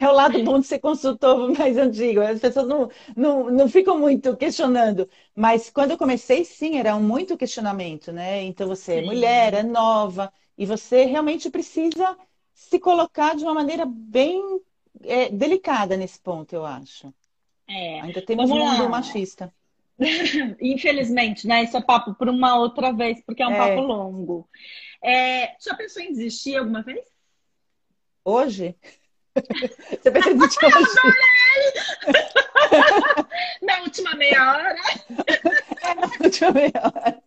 É 0.00 0.08
o 0.08 0.12
lado 0.12 0.42
bom 0.42 0.58
de 0.58 0.66
ser 0.66 0.78
consultor 0.78 1.52
mais 1.56 1.76
antigo. 1.76 2.20
As 2.20 2.40
pessoas 2.40 2.66
não, 2.66 2.90
não, 3.16 3.50
não 3.50 3.68
ficam 3.68 3.98
muito 3.98 4.36
questionando. 4.36 5.08
Mas 5.34 5.68
quando 5.68 5.92
eu 5.92 5.98
comecei, 5.98 6.44
sim, 6.44 6.78
era 6.78 6.98
muito 6.98 7.36
questionamento, 7.36 8.10
né? 8.10 8.42
Então 8.42 8.66
você 8.66 8.96
é 8.96 9.02
mulher, 9.02 9.54
é 9.54 9.62
nova, 9.62 10.32
e 10.56 10.64
você 10.64 11.04
realmente 11.04 11.50
precisa 11.50 12.16
se 12.54 12.78
colocar 12.78 13.34
de 13.34 13.44
uma 13.44 13.52
maneira 13.52 13.84
bem 13.86 14.40
é, 15.02 15.28
delicada 15.28 15.96
nesse 15.96 16.18
ponto, 16.20 16.54
eu 16.54 16.64
acho. 16.64 17.12
É. 17.68 18.00
Ainda 18.00 18.22
temos 18.22 18.50
um 18.50 18.56
mundo 18.56 18.88
machista. 18.88 19.52
Infelizmente, 20.60 21.46
né? 21.46 21.64
Isso 21.64 21.76
é 21.76 21.82
papo 21.82 22.14
por 22.14 22.28
uma 22.28 22.58
outra 22.58 22.92
vez, 22.92 23.22
porque 23.24 23.42
é 23.42 23.48
um 23.48 23.52
é. 23.52 23.58
papo 23.58 23.80
longo. 23.82 24.48
É, 25.02 25.54
já 25.60 25.74
pensou 25.74 26.02
em 26.02 26.12
desistir 26.12 26.56
alguma 26.56 26.82
vez? 26.82 27.04
Hoje? 28.24 28.74
Você 29.34 30.30
em 30.30 30.38
desistir 30.38 30.66
hoje? 30.66 30.94
Na 33.62 33.80
última 33.80 34.14
meia 34.14 34.52
hora? 34.52 34.76
É, 35.82 35.94
na 35.94 36.10
última 36.22 36.50
meia 36.52 36.72
hora. 36.82 37.22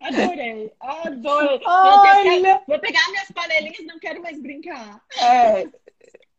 Adorei, 0.00 0.72
adorei. 0.80 1.60
Olha... 1.64 2.62
Vou 2.66 2.78
pegar 2.78 3.06
minhas 3.10 3.30
panelinhas, 3.32 3.86
não 3.86 3.98
quero 3.98 4.22
mais 4.22 4.40
brincar. 4.40 5.00
É. 5.18 5.68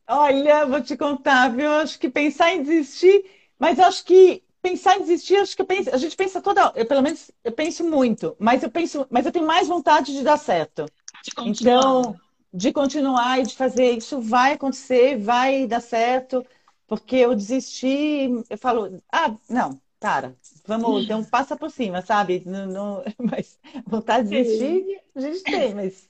Olha, 0.08 0.66
vou 0.66 0.82
te 0.82 0.98
contar, 0.98 1.50
viu? 1.50 1.72
Acho 1.72 1.98
que 2.00 2.10
pensar 2.10 2.54
em 2.54 2.64
desistir, 2.64 3.24
mas 3.58 3.80
acho 3.80 4.04
que 4.04 4.44
pensar 4.62 4.98
em 4.98 5.02
desistir, 5.02 5.38
acho 5.38 5.56
que 5.56 5.64
penso, 5.64 5.90
a 5.94 5.98
gente 5.98 6.16
pensa 6.16 6.42
toda, 6.42 6.72
eu, 6.76 6.86
pelo 6.86 7.02
menos 7.02 7.32
eu 7.44 7.52
penso 7.52 7.84
muito, 7.84 8.36
mas 8.38 8.62
eu 8.62 8.70
penso, 8.70 9.08
mas 9.10 9.26
eu 9.26 9.32
tenho 9.32 9.48
mais 9.48 9.68
vontade 9.68 10.14
de 10.14 10.24
dar 10.24 10.38
certo. 10.38 10.86
De 11.24 11.32
então, 11.50 12.16
de 12.54 12.72
continuar 12.74 13.40
e 13.40 13.44
de 13.44 13.56
fazer 13.56 13.92
isso 13.92 14.20
vai 14.20 14.54
acontecer, 14.54 15.18
vai 15.18 15.68
dar 15.68 15.82
certo, 15.82 16.46
porque 16.88 17.16
eu 17.16 17.36
desisti, 17.36 18.30
eu 18.50 18.58
falo, 18.58 19.02
ah, 19.12 19.36
não, 19.50 19.80
cara, 20.00 20.36
vamos, 20.66 21.04
então 21.06 21.24
passa 21.24 21.56
por 21.56 21.72
cima, 21.72 22.02
sabe? 22.02 22.44
Não, 22.46 22.66
não, 22.66 23.04
mas 23.18 23.58
vontade 23.86 24.30
de 24.30 24.44
desistir, 24.44 25.00
a 25.16 25.22
gente 25.22 25.44
tem, 25.44 25.74
mas 25.74 26.10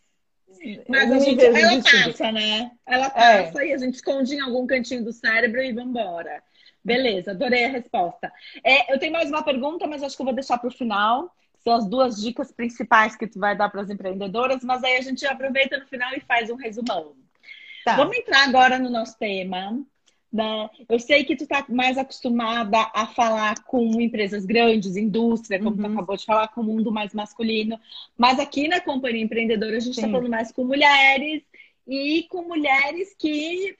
mas 0.87 1.11
a 1.11 1.19
gente, 1.19 1.43
ela 1.43 1.81
passa, 1.81 2.31
né? 2.31 2.71
Ela 2.85 3.05
é. 3.07 3.43
passa 3.43 3.63
é. 3.63 3.67
e 3.67 3.73
a 3.73 3.77
gente 3.77 3.95
esconde 3.95 4.35
em 4.35 4.41
algum 4.41 4.67
cantinho 4.67 5.03
do 5.03 5.11
cérebro 5.11 5.61
e 5.61 5.73
vambora. 5.73 6.43
Beleza, 6.83 7.31
adorei 7.31 7.65
a 7.65 7.69
resposta. 7.69 8.31
É, 8.63 8.93
eu 8.93 8.99
tenho 8.99 9.13
mais 9.13 9.29
uma 9.29 9.43
pergunta, 9.43 9.87
mas 9.87 10.03
acho 10.03 10.15
que 10.15 10.21
eu 10.21 10.25
vou 10.25 10.35
deixar 10.35 10.57
para 10.57 10.67
o 10.67 10.71
final. 10.71 11.31
São 11.63 11.73
as 11.73 11.87
duas 11.87 12.21
dicas 12.21 12.51
principais 12.51 13.15
que 13.15 13.27
tu 13.27 13.39
vai 13.39 13.55
dar 13.55 13.69
para 13.69 13.81
as 13.81 13.89
empreendedoras, 13.89 14.63
mas 14.63 14.83
aí 14.83 14.97
a 14.97 15.01
gente 15.01 15.25
aproveita 15.25 15.77
no 15.77 15.85
final 15.85 16.11
e 16.13 16.19
faz 16.21 16.49
um 16.49 16.55
resumão. 16.55 17.15
Tá. 17.85 17.95
Vamos 17.95 18.17
entrar 18.17 18.47
agora 18.47 18.79
no 18.79 18.89
nosso 18.89 19.17
tema. 19.17 19.79
Né? 20.31 20.69
Eu 20.87 20.99
sei 20.99 21.23
que 21.23 21.35
tu 21.35 21.43
está 21.43 21.65
mais 21.67 21.97
acostumada 21.97 22.89
a 22.93 23.05
falar 23.05 23.63
com 23.63 23.99
empresas 23.99 24.45
grandes, 24.45 24.95
indústria, 24.95 25.59
como 25.59 25.71
uhum. 25.71 25.77
tu 25.77 25.93
acabou 25.93 26.17
de 26.17 26.25
falar, 26.25 26.47
com 26.47 26.61
o 26.61 26.63
mundo 26.63 26.91
mais 26.91 27.13
masculino. 27.13 27.79
Mas 28.17 28.39
aqui 28.39 28.67
na 28.67 28.79
Companhia 28.79 29.23
Empreendedora 29.23 29.77
a 29.77 29.79
gente 29.79 29.95
está 29.95 30.09
falando 30.09 30.29
mais 30.29 30.51
com 30.51 30.63
mulheres 30.63 31.43
e 31.87 32.23
com 32.29 32.43
mulheres 32.43 33.13
que 33.17 33.75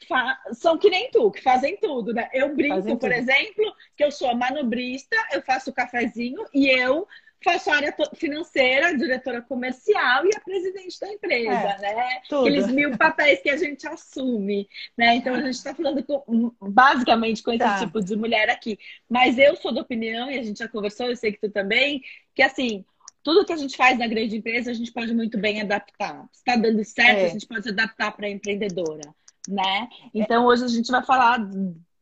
são 0.54 0.78
que 0.78 0.90
nem 0.90 1.10
tu, 1.12 1.32
que 1.32 1.42
fazem 1.42 1.78
tudo, 1.78 2.14
né? 2.14 2.30
Eu 2.34 2.54
brinco, 2.56 2.98
por 2.98 3.12
exemplo, 3.12 3.74
que 3.96 4.04
eu 4.04 4.12
sou 4.12 4.30
a 4.30 4.36
manobrista, 4.36 5.16
eu 5.32 5.42
faço 5.42 5.70
o 5.70 5.74
cafezinho 5.74 6.44
e 6.54 6.68
eu 6.68 7.08
faço 7.44 7.70
a 7.72 7.76
área 7.76 7.96
financeira, 8.16 8.96
diretora 8.98 9.42
comercial 9.42 10.26
e 10.26 10.36
a 10.36 10.40
presidente 10.40 11.00
da 11.00 11.12
empresa, 11.12 11.52
é, 11.52 11.80
né? 11.80 12.22
Tudo. 12.30 12.42
Aqueles 12.42 12.68
mil 12.68 12.98
papéis 12.98 13.42
que 13.42 13.50
a 13.50 13.58
gente 13.58 13.88
assume, 13.88 14.68
né? 14.98 15.16
Então 15.16 15.34
a 15.34 15.42
gente 15.42 15.56
está 15.56 15.74
falando 15.74 16.04
com, 16.04 16.54
basicamente 16.62 17.42
com 17.42 17.52
esse 17.52 17.60
tá. 17.60 17.80
tipo 17.80 18.04
de 18.04 18.16
mulher 18.16 18.50
aqui. 18.50 18.78
Mas 19.10 19.38
eu 19.38 19.56
sou 19.56 19.74
da 19.74 19.82
opinião, 19.82 20.30
e 20.30 20.38
a 20.38 20.44
gente 20.44 20.60
já 20.60 20.68
conversou, 20.68 21.08
eu 21.08 21.16
sei 21.16 21.32
que 21.32 21.40
tu 21.40 21.50
também, 21.50 22.02
que 22.36 22.42
assim, 22.42 22.86
tudo 23.24 23.46
que 23.46 23.54
a 23.54 23.58
gente 23.58 23.76
faz 23.76 23.98
na 23.98 24.08
grande 24.08 24.38
empresa, 24.38 24.72
a 24.72 24.74
gente 24.74 24.92
pode 24.92 25.14
muito 25.14 25.38
bem 25.38 25.62
adaptar. 25.62 26.28
Se 26.32 26.40
está 26.40 26.56
dando 26.56 26.84
certo, 26.84 27.20
é. 27.20 27.26
a 27.26 27.30
gente 27.30 27.48
pode 27.48 27.68
adaptar 27.70 28.12
para 28.12 28.28
a 28.28 28.30
empreendedora, 28.30 29.14
né? 29.48 29.90
Então, 30.14 30.46
hoje 30.46 30.64
a 30.64 30.68
gente 30.68 30.92
vai 30.92 31.04
falar 31.04 31.40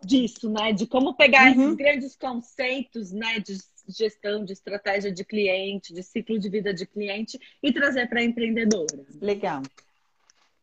disso, 0.04 0.50
né? 0.50 0.72
De 0.72 0.88
como 0.88 1.16
pegar 1.16 1.48
uhum. 1.48 1.64
esses 1.64 1.76
grandes 1.76 2.16
conceitos, 2.16 3.12
né? 3.12 3.40
De 3.40 3.58
gestão, 3.98 4.44
de 4.46 4.54
estratégia 4.54 5.12
de 5.12 5.24
cliente, 5.24 5.94
de 5.94 6.04
ciclo 6.04 6.40
de 6.40 6.50
vida 6.50 6.74
de 6.74 6.86
cliente 6.86 7.40
e 7.62 7.72
trazer 7.72 8.08
para 8.08 8.20
a 8.20 8.24
empreendedora. 8.24 9.06
Legal. 9.22 9.62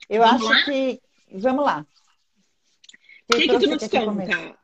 Eu 0.08 0.22
Vamos 0.22 0.42
acho 0.42 0.50
lá? 0.50 0.64
que... 0.64 1.00
Vamos 1.32 1.64
lá. 1.64 1.86
O 3.28 3.36
que, 3.36 3.48
que, 3.48 3.58
tu 3.58 3.66
nos 3.68 3.88
conta? 3.88 4.56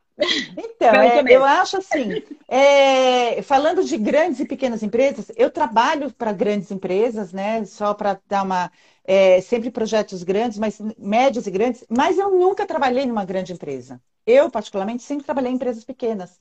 Então, 0.56 0.94
é, 0.94 1.22
eu 1.28 1.44
acho 1.44 1.78
assim, 1.78 2.22
é, 2.46 3.42
falando 3.42 3.82
de 3.82 3.96
grandes 3.96 4.40
e 4.40 4.44
pequenas 4.44 4.82
empresas, 4.82 5.32
eu 5.36 5.50
trabalho 5.50 6.12
para 6.12 6.32
grandes 6.32 6.70
empresas, 6.70 7.32
né? 7.32 7.64
Só 7.64 7.94
para 7.94 8.20
dar 8.28 8.44
uma. 8.44 8.70
É, 9.04 9.40
sempre 9.40 9.68
projetos 9.70 10.22
grandes, 10.22 10.58
mas 10.58 10.80
médios 10.96 11.46
e 11.48 11.50
grandes, 11.50 11.84
mas 11.88 12.18
eu 12.18 12.30
nunca 12.30 12.64
trabalhei 12.64 13.04
numa 13.04 13.24
grande 13.24 13.52
empresa. 13.52 14.00
Eu, 14.24 14.48
particularmente, 14.48 15.02
sempre 15.02 15.24
trabalhei 15.24 15.50
em 15.50 15.56
empresas 15.56 15.82
pequenas. 15.82 16.38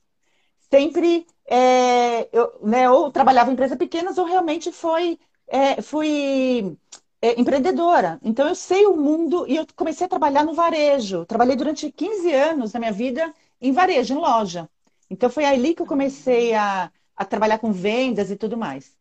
Sempre, 0.72 1.26
é, 1.46 2.28
eu, 2.32 2.58
né, 2.62 2.88
ou 2.88 3.10
trabalhava 3.12 3.50
em 3.50 3.52
empresas 3.52 3.76
pequenas, 3.76 4.16
ou 4.16 4.24
realmente 4.24 4.72
foi, 4.72 5.18
é, 5.46 5.82
fui 5.82 6.74
é, 7.20 7.38
empreendedora. 7.38 8.18
Então, 8.22 8.48
eu 8.48 8.54
sei 8.54 8.86
o 8.86 8.96
mundo 8.96 9.44
e 9.46 9.56
eu 9.56 9.66
comecei 9.76 10.06
a 10.06 10.08
trabalhar 10.08 10.44
no 10.44 10.54
varejo. 10.54 11.26
Trabalhei 11.26 11.56
durante 11.56 11.92
15 11.92 12.32
anos 12.32 12.72
da 12.72 12.78
minha 12.78 12.92
vida 12.92 13.34
em 13.60 13.70
varejo, 13.70 14.14
em 14.14 14.16
loja. 14.16 14.66
Então, 15.10 15.28
foi 15.28 15.44
ali 15.44 15.74
que 15.74 15.82
eu 15.82 15.86
comecei 15.86 16.54
a, 16.54 16.90
a 17.14 17.24
trabalhar 17.24 17.58
com 17.58 17.70
vendas 17.70 18.30
e 18.30 18.36
tudo 18.36 18.56
mais. 18.56 18.96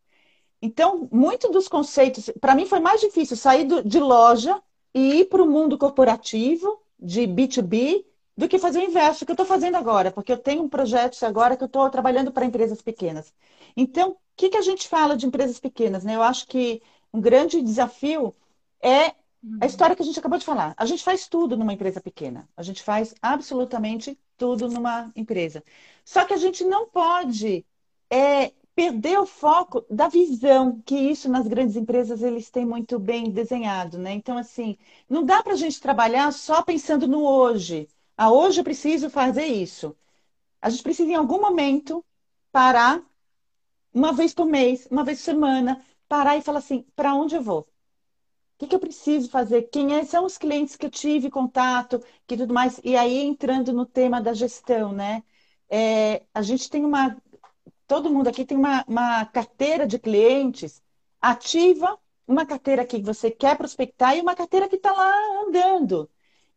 Então, 0.61 1.07
muito 1.11 1.49
dos 1.51 1.69
conceitos, 1.69 2.29
para 2.41 2.53
mim 2.53 2.65
foi 2.65 2.81
mais 2.81 2.99
difícil 3.01 3.37
sair 3.37 3.63
do, 3.65 3.83
de 3.83 3.99
loja 3.99 4.61
e 4.93 5.21
ir 5.21 5.25
para 5.25 5.41
o 5.41 5.49
mundo 5.49 5.77
corporativo, 5.77 6.81
de 6.99 7.21
B2B, 7.21 8.05
do 8.41 8.47
que 8.47 8.57
fazer 8.57 8.79
o 8.79 8.83
inverso, 8.83 9.23
que 9.23 9.31
eu 9.31 9.35
estou 9.35 9.45
fazendo 9.45 9.75
agora, 9.77 10.11
porque 10.11 10.31
eu 10.31 10.37
tenho 10.37 10.63
um 10.63 10.69
projeto 10.69 11.21
agora 11.23 11.55
que 11.55 11.61
eu 11.63 11.67
estou 11.67 11.87
trabalhando 11.91 12.31
para 12.31 12.43
empresas 12.43 12.81
pequenas. 12.81 13.31
Então, 13.77 14.13
o 14.13 14.17
que, 14.35 14.49
que 14.49 14.57
a 14.57 14.63
gente 14.63 14.87
fala 14.87 15.15
de 15.15 15.27
empresas 15.27 15.59
pequenas? 15.59 16.03
Né? 16.03 16.15
Eu 16.15 16.23
acho 16.23 16.47
que 16.47 16.81
um 17.13 17.21
grande 17.21 17.61
desafio 17.61 18.35
é 18.81 19.13
a 19.59 19.67
história 19.67 19.95
que 19.95 20.01
a 20.01 20.05
gente 20.05 20.17
acabou 20.17 20.39
de 20.39 20.45
falar. 20.45 20.73
A 20.75 20.87
gente 20.87 21.03
faz 21.03 21.27
tudo 21.27 21.55
numa 21.55 21.71
empresa 21.71 22.01
pequena. 22.01 22.49
A 22.57 22.63
gente 22.63 22.81
faz 22.81 23.13
absolutamente 23.21 24.17
tudo 24.35 24.67
numa 24.67 25.11
empresa. 25.15 25.63
Só 26.03 26.25
que 26.25 26.33
a 26.33 26.37
gente 26.37 26.63
não 26.63 26.87
pode 26.87 27.63
é, 28.09 28.51
perder 28.73 29.19
o 29.19 29.25
foco 29.27 29.85
da 29.87 30.07
visão, 30.07 30.81
que 30.83 30.95
isso 30.95 31.29
nas 31.29 31.47
grandes 31.47 31.75
empresas 31.75 32.23
eles 32.23 32.49
têm 32.49 32.65
muito 32.65 32.97
bem 32.97 33.29
desenhado, 33.29 33.99
né? 33.99 34.13
Então, 34.13 34.35
assim, 34.35 34.77
não 35.07 35.23
dá 35.23 35.43
para 35.43 35.53
a 35.53 35.57
gente 35.57 35.79
trabalhar 35.79 36.33
só 36.33 36.63
pensando 36.63 37.07
no 37.07 37.23
hoje. 37.23 37.87
Ah, 38.17 38.31
hoje 38.31 38.59
eu 38.61 38.63
preciso 38.63 39.09
fazer 39.09 39.45
isso. 39.45 39.95
A 40.61 40.69
gente 40.69 40.83
precisa, 40.83 41.11
em 41.11 41.15
algum 41.15 41.41
momento, 41.41 42.05
parar 42.51 43.03
uma 43.93 44.13
vez 44.13 44.33
por 44.33 44.45
mês, 44.45 44.87
uma 44.91 45.03
vez 45.03 45.19
por 45.19 45.25
semana, 45.25 45.83
parar 46.07 46.37
e 46.37 46.41
falar 46.41 46.59
assim: 46.59 46.83
para 46.95 47.15
onde 47.15 47.35
eu 47.35 47.41
vou? 47.43 47.61
O 47.61 47.67
que, 48.59 48.67
que 48.67 48.75
eu 48.75 48.79
preciso 48.79 49.29
fazer? 49.29 49.63
Quem 49.71 49.95
é, 49.95 50.05
são 50.05 50.25
os 50.25 50.37
clientes 50.37 50.75
que 50.77 50.85
eu 50.85 50.91
tive 50.91 51.29
contato, 51.31 51.99
que 52.27 52.37
tudo 52.37 52.53
mais? 52.53 52.79
E 52.83 52.95
aí 52.97 53.17
entrando 53.19 53.73
no 53.73 53.85
tema 53.85 54.21
da 54.21 54.33
gestão, 54.33 54.93
né? 54.93 55.23
É, 55.69 56.23
a 56.33 56.41
gente 56.41 56.69
tem 56.69 56.85
uma, 56.85 57.17
todo 57.87 58.09
mundo 58.09 58.27
aqui 58.29 58.45
tem 58.45 58.57
uma, 58.57 58.83
uma 58.87 59.25
carteira 59.25 59.85
de 59.87 59.99
clientes 59.99 60.81
ativa, 61.21 61.97
uma 62.27 62.45
carteira 62.45 62.85
que 62.85 63.01
você 63.01 63.29
quer 63.31 63.57
prospectar 63.57 64.15
e 64.17 64.21
uma 64.21 64.35
carteira 64.35 64.67
que 64.69 64.75
está 64.77 64.91
lá 64.91 65.11
andando. 65.47 66.09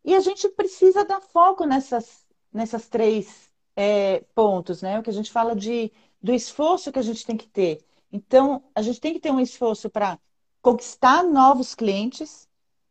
E 0.05 0.13
a 0.13 0.19
gente 0.19 0.47
precisa 0.49 1.03
dar 1.03 1.19
foco 1.19 1.65
nessas, 1.65 2.27
nessas 2.53 2.87
três 2.87 3.49
é, 3.75 4.23
pontos, 4.35 4.83
né? 4.83 4.99
O 4.99 5.03
que 5.03 5.09
a 5.09 5.13
gente 5.13 5.31
fala 5.31 5.55
de, 5.55 5.91
do 6.21 6.31
esforço 6.31 6.91
que 6.91 6.99
a 6.99 7.01
gente 7.01 7.25
tem 7.25 7.35
que 7.35 7.47
ter. 7.47 7.83
Então, 8.11 8.63
a 8.75 8.83
gente 8.83 9.01
tem 9.01 9.13
que 9.13 9.19
ter 9.19 9.31
um 9.31 9.39
esforço 9.39 9.89
para 9.89 10.19
conquistar 10.61 11.23
novos 11.23 11.73
clientes, 11.73 12.47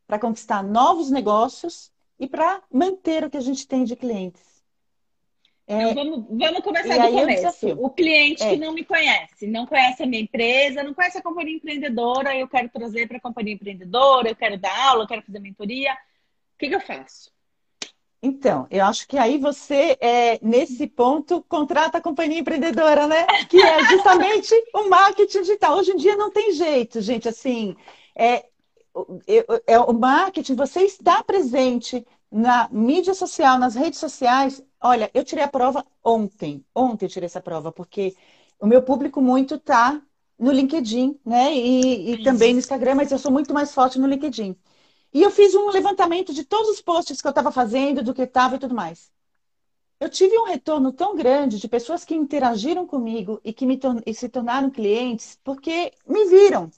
para 0.08 0.18
conquistar 0.18 0.62
novos 0.62 1.08
negócios 1.08 1.92
e 2.18 2.26
para 2.26 2.62
manter 2.70 3.24
o 3.24 3.30
que 3.30 3.36
a 3.36 3.40
gente 3.40 3.66
tem 3.66 3.84
de 3.84 3.94
clientes. 3.94 4.42
É, 5.66 5.82
então, 5.82 5.94
vamos, 5.94 6.26
vamos 6.28 6.60
começar 6.60 6.98
do 6.98 7.12
começo. 7.12 7.72
O 7.78 7.90
cliente 7.90 8.42
é. 8.42 8.50
que 8.50 8.56
não 8.56 8.74
me 8.74 8.84
conhece, 8.84 9.46
não 9.46 9.66
conhece 9.66 10.02
a 10.02 10.06
minha 10.06 10.22
empresa, 10.22 10.82
não 10.82 10.92
conhece 10.92 11.16
a 11.16 11.22
companhia 11.22 11.56
empreendedora, 11.56 12.36
eu 12.36 12.46
quero 12.48 12.68
trazer 12.68 13.06
para 13.06 13.16
a 13.16 13.20
companhia 13.20 13.54
empreendedora, 13.54 14.28
eu 14.28 14.36
quero 14.36 14.58
dar 14.58 14.88
aula, 14.88 15.04
eu 15.04 15.08
quero 15.08 15.22
fazer 15.22 15.38
mentoria. 15.38 15.96
O 16.54 16.58
que, 16.58 16.68
que 16.68 16.74
eu 16.74 16.80
faço? 16.80 17.32
Então, 18.22 18.66
eu 18.70 18.82
acho 18.86 19.06
que 19.06 19.18
aí 19.18 19.36
você, 19.36 19.98
é, 20.00 20.38
nesse 20.40 20.86
ponto, 20.86 21.44
contrata 21.46 21.98
a 21.98 22.00
companhia 22.00 22.38
empreendedora, 22.38 23.06
né? 23.06 23.26
Que 23.50 23.60
é 23.60 23.84
justamente 23.84 24.54
o 24.72 24.88
marketing 24.88 25.42
digital. 25.42 25.76
Hoje 25.76 25.90
em 25.90 25.96
dia 25.96 26.16
não 26.16 26.30
tem 26.30 26.52
jeito, 26.52 27.02
gente. 27.02 27.28
Assim, 27.28 27.76
é, 28.16 28.46
é, 29.66 29.78
o 29.78 29.92
marketing, 29.92 30.54
você 30.54 30.84
está 30.84 31.22
presente 31.22 32.06
na 32.32 32.66
mídia 32.72 33.12
social, 33.12 33.58
nas 33.58 33.74
redes 33.74 33.98
sociais. 33.98 34.62
Olha, 34.80 35.10
eu 35.12 35.22
tirei 35.22 35.44
a 35.44 35.48
prova 35.48 35.84
ontem. 36.02 36.64
Ontem 36.74 37.04
eu 37.04 37.10
tirei 37.10 37.26
essa 37.26 37.42
prova, 37.42 37.70
porque 37.70 38.16
o 38.58 38.66
meu 38.66 38.82
público 38.82 39.20
muito 39.20 39.56
está 39.56 40.00
no 40.38 40.50
LinkedIn, 40.50 41.20
né? 41.26 41.52
E, 41.54 42.12
e 42.12 42.22
também 42.22 42.54
no 42.54 42.58
Instagram, 42.58 42.94
mas 42.94 43.12
eu 43.12 43.18
sou 43.18 43.30
muito 43.30 43.52
mais 43.52 43.74
forte 43.74 43.98
no 43.98 44.06
LinkedIn. 44.06 44.56
E 45.14 45.22
eu 45.22 45.30
fiz 45.30 45.54
um 45.54 45.70
levantamento 45.70 46.34
de 46.34 46.44
todos 46.44 46.68
os 46.70 46.82
posts 46.82 47.20
que 47.22 47.26
eu 47.26 47.30
estava 47.30 47.52
fazendo, 47.52 48.02
do 48.02 48.12
que 48.12 48.22
estava 48.22 48.56
e 48.56 48.58
tudo 48.58 48.74
mais. 48.74 49.12
Eu 50.00 50.10
tive 50.10 50.38
um 50.38 50.44
retorno 50.44 50.92
tão 50.92 51.16
grande 51.16 51.58
de 51.58 51.68
pessoas 51.68 52.04
que 52.04 52.14
interagiram 52.14 52.86
comigo 52.86 53.40
e 53.44 53.52
que 53.52 53.66
me 53.66 53.78
e 54.06 54.14
se 54.14 54.28
tornaram 54.28 54.70
clientes 54.70 55.38
porque 55.44 55.92
me 56.06 56.26
viram. 56.26 56.70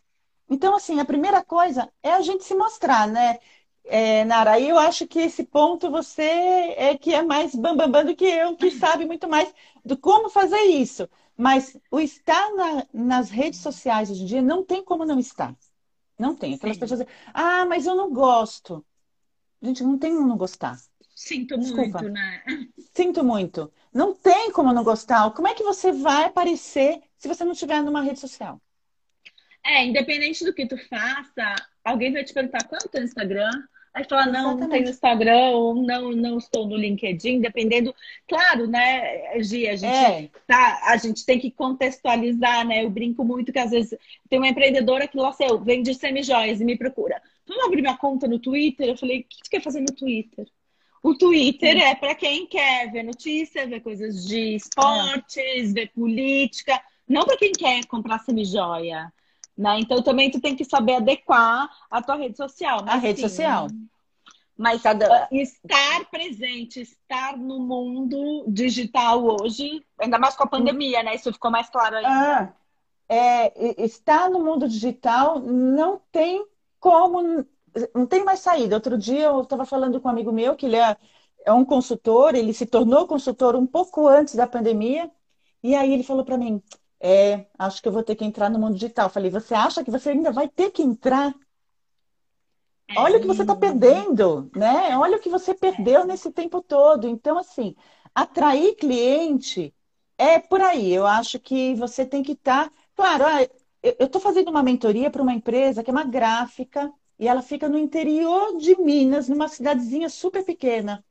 Então, 0.48 0.76
assim, 0.76 1.00
a 1.00 1.04
primeira 1.04 1.42
coisa 1.44 1.92
é 2.02 2.12
a 2.12 2.20
gente 2.22 2.44
se 2.44 2.54
mostrar, 2.54 3.08
né? 3.08 3.38
É, 3.84 4.24
Nara, 4.24 4.60
eu 4.60 4.78
acho 4.78 5.06
que 5.06 5.18
esse 5.20 5.44
ponto 5.44 5.90
você 5.90 6.22
é 6.22 6.96
que 6.98 7.14
é 7.14 7.22
mais 7.22 7.54
bambambam 7.54 7.90
bam, 7.90 8.04
bam 8.04 8.04
do 8.06 8.16
que 8.16 8.24
eu, 8.24 8.56
que 8.56 8.70
sabe 8.70 9.06
muito 9.06 9.28
mais 9.28 9.52
do 9.84 9.96
como 9.96 10.28
fazer 10.30 10.60
isso. 10.62 11.08
Mas 11.36 11.76
o 11.90 12.00
estar 12.00 12.54
na, 12.54 12.86
nas 12.92 13.30
redes 13.30 13.60
sociais 13.60 14.10
hoje 14.10 14.22
em 14.22 14.26
dia 14.26 14.42
não 14.42 14.64
tem 14.64 14.84
como 14.84 15.04
não 15.04 15.18
estar. 15.18 15.54
Não 16.18 16.34
tem. 16.34 16.54
Aquelas 16.54 16.76
Sim. 16.76 16.80
pessoas 16.80 17.00
dizem, 17.00 17.14
ah, 17.32 17.64
mas 17.66 17.86
eu 17.86 17.94
não 17.94 18.12
gosto. 18.12 18.84
Gente, 19.62 19.82
não 19.82 19.98
tem 19.98 20.14
como 20.14 20.26
não 20.26 20.36
gostar. 20.36 20.78
Sinto 21.14 21.58
Desculpa. 21.58 22.02
muito, 22.02 22.08
né? 22.10 22.42
Sinto 22.94 23.24
muito. 23.24 23.72
Não 23.92 24.14
tem 24.14 24.52
como 24.52 24.72
não 24.72 24.84
gostar. 24.84 25.30
Como 25.32 25.48
é 25.48 25.54
que 25.54 25.62
você 25.62 25.92
vai 25.92 26.24
aparecer 26.24 27.02
se 27.16 27.28
você 27.28 27.44
não 27.44 27.52
estiver 27.52 27.82
numa 27.82 28.02
rede 28.02 28.20
social? 28.20 28.60
É, 29.64 29.84
independente 29.84 30.44
do 30.44 30.54
que 30.54 30.66
tu 30.66 30.76
faça, 30.88 31.54
alguém 31.84 32.12
vai 32.12 32.22
te 32.22 32.32
perguntar 32.32 32.64
quanto 32.68 32.94
é 32.94 33.00
o 33.00 33.04
Instagram, 33.04 33.50
Aí 33.96 34.04
fala, 34.04 34.26
não, 34.26 34.54
não 34.54 34.68
tem 34.68 34.82
no 34.82 34.90
Instagram, 34.90 35.52
ou 35.52 35.74
não, 35.74 36.12
não 36.12 36.36
estou 36.36 36.68
no 36.68 36.76
LinkedIn, 36.76 37.40
dependendo. 37.40 37.94
Claro, 38.28 38.66
né, 38.66 39.42
Gi, 39.42 39.66
a 39.66 39.74
gente, 39.74 39.86
é. 39.86 40.30
tá, 40.46 40.80
a 40.84 40.98
gente 40.98 41.24
tem 41.24 41.38
que 41.38 41.50
contextualizar, 41.50 42.66
né? 42.66 42.84
Eu 42.84 42.90
brinco 42.90 43.24
muito 43.24 43.50
que 43.50 43.58
às 43.58 43.70
vezes 43.70 43.98
tem 44.28 44.38
uma 44.38 44.48
empreendedora 44.48 45.08
que, 45.08 45.16
lá 45.16 45.32
sei 45.32 45.48
eu, 45.48 45.58
vende 45.58 45.94
semijóias 45.94 46.60
e 46.60 46.64
me 46.66 46.76
procura. 46.76 47.22
Vamos 47.48 47.64
abrir 47.64 47.80
minha 47.80 47.96
conta 47.96 48.28
no 48.28 48.38
Twitter? 48.38 48.86
Eu 48.86 48.98
falei, 48.98 49.20
o 49.20 49.24
que 49.24 49.36
você 49.42 49.50
quer 49.50 49.62
fazer 49.62 49.80
no 49.80 49.96
Twitter? 49.96 50.46
O 51.02 51.14
Twitter 51.14 51.78
é 51.78 51.94
para 51.94 52.14
quem 52.14 52.46
quer 52.46 52.92
ver 52.92 53.02
notícia, 53.02 53.66
ver 53.66 53.80
coisas 53.80 54.26
de 54.26 54.56
esportes, 54.56 55.72
ver 55.72 55.90
política, 55.94 56.78
não 57.08 57.24
para 57.24 57.38
quem 57.38 57.52
quer 57.52 57.86
comprar 57.86 58.18
semijoia. 58.18 59.10
Né? 59.56 59.80
Então 59.80 60.02
também 60.02 60.30
tu 60.30 60.40
tem 60.40 60.54
que 60.54 60.64
saber 60.64 60.96
adequar 60.96 61.70
a 61.90 62.02
tua 62.02 62.16
rede 62.16 62.36
social. 62.36 62.84
a 62.86 62.96
rede 62.96 63.20
sim, 63.20 63.28
social. 63.28 63.68
Mas 64.56 64.82
Cada... 64.82 65.28
estar 65.30 66.04
presente, 66.10 66.80
estar 66.80 67.36
no 67.36 67.58
mundo 67.58 68.44
digital 68.48 69.22
hoje, 69.22 69.84
ainda 70.00 70.18
mais 70.18 70.34
com 70.34 70.44
a 70.44 70.48
pandemia, 70.48 71.02
né? 71.02 71.14
Isso 71.14 71.32
ficou 71.32 71.50
mais 71.50 71.68
claro 71.68 71.96
ainda. 71.96 72.08
Ah, 72.08 72.52
é, 73.08 73.84
estar 73.84 74.30
no 74.30 74.40
mundo 74.42 74.68
digital 74.68 75.38
não 75.40 76.00
tem 76.10 76.44
como, 76.80 77.44
não 77.94 78.06
tem 78.06 78.24
mais 78.24 78.40
saída. 78.40 78.76
Outro 78.76 78.96
dia 78.96 79.24
eu 79.24 79.42
estava 79.42 79.64
falando 79.64 80.00
com 80.00 80.08
um 80.08 80.10
amigo 80.10 80.32
meu 80.32 80.56
que 80.56 80.66
ele 80.66 80.76
é, 80.76 80.96
é 81.44 81.52
um 81.52 81.64
consultor, 81.64 82.34
ele 82.34 82.52
se 82.52 82.66
tornou 82.66 83.06
consultor 83.06 83.54
um 83.56 83.66
pouco 83.66 84.08
antes 84.08 84.34
da 84.34 84.46
pandemia, 84.46 85.10
e 85.62 85.74
aí 85.74 85.92
ele 85.92 86.02
falou 86.02 86.24
para 86.24 86.38
mim: 86.38 86.62
é, 87.00 87.46
acho 87.58 87.82
que 87.82 87.88
eu 87.88 87.92
vou 87.92 88.02
ter 88.02 88.14
que 88.14 88.24
entrar 88.24 88.50
no 88.50 88.58
mundo 88.58 88.74
digital. 88.74 89.08
Falei, 89.10 89.30
você 89.30 89.54
acha 89.54 89.84
que 89.84 89.90
você 89.90 90.10
ainda 90.10 90.32
vai 90.32 90.48
ter 90.48 90.70
que 90.70 90.82
entrar? 90.82 91.34
É. 92.88 92.98
Olha 93.00 93.18
o 93.18 93.20
que 93.20 93.26
você 93.26 93.42
está 93.42 93.54
perdendo, 93.54 94.50
né? 94.54 94.96
Olha 94.96 95.16
o 95.16 95.20
que 95.20 95.28
você 95.28 95.54
perdeu 95.54 96.04
nesse 96.04 96.30
tempo 96.30 96.62
todo. 96.62 97.08
Então, 97.08 97.38
assim, 97.38 97.74
atrair 98.14 98.76
cliente 98.76 99.74
é 100.16 100.38
por 100.38 100.60
aí. 100.60 100.92
Eu 100.92 101.06
acho 101.06 101.38
que 101.38 101.74
você 101.74 102.06
tem 102.06 102.22
que 102.22 102.32
estar. 102.32 102.70
Tá... 102.70 102.76
Claro, 102.94 103.24
ah, 103.26 103.42
eu 103.82 104.06
estou 104.06 104.20
fazendo 104.20 104.50
uma 104.50 104.62
mentoria 104.62 105.10
para 105.10 105.22
uma 105.22 105.34
empresa 105.34 105.82
que 105.82 105.90
é 105.90 105.92
uma 105.92 106.04
gráfica 106.04 106.92
e 107.18 107.28
ela 107.28 107.42
fica 107.42 107.68
no 107.68 107.78
interior 107.78 108.56
de 108.58 108.80
Minas, 108.80 109.28
numa 109.28 109.48
cidadezinha 109.48 110.08
super 110.08 110.44
pequena. 110.44 111.04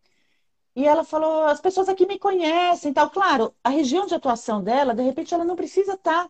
E 0.75 0.85
ela 0.85 1.03
falou: 1.03 1.45
as 1.45 1.61
pessoas 1.61 1.89
aqui 1.89 2.05
me 2.05 2.19
conhecem 2.19 2.93
tal. 2.93 3.09
Claro, 3.09 3.55
a 3.63 3.69
região 3.69 4.05
de 4.05 4.15
atuação 4.15 4.63
dela, 4.63 4.93
de 4.93 5.03
repente, 5.03 5.33
ela 5.33 5.45
não 5.45 5.55
precisa 5.55 5.93
estar 5.93 6.29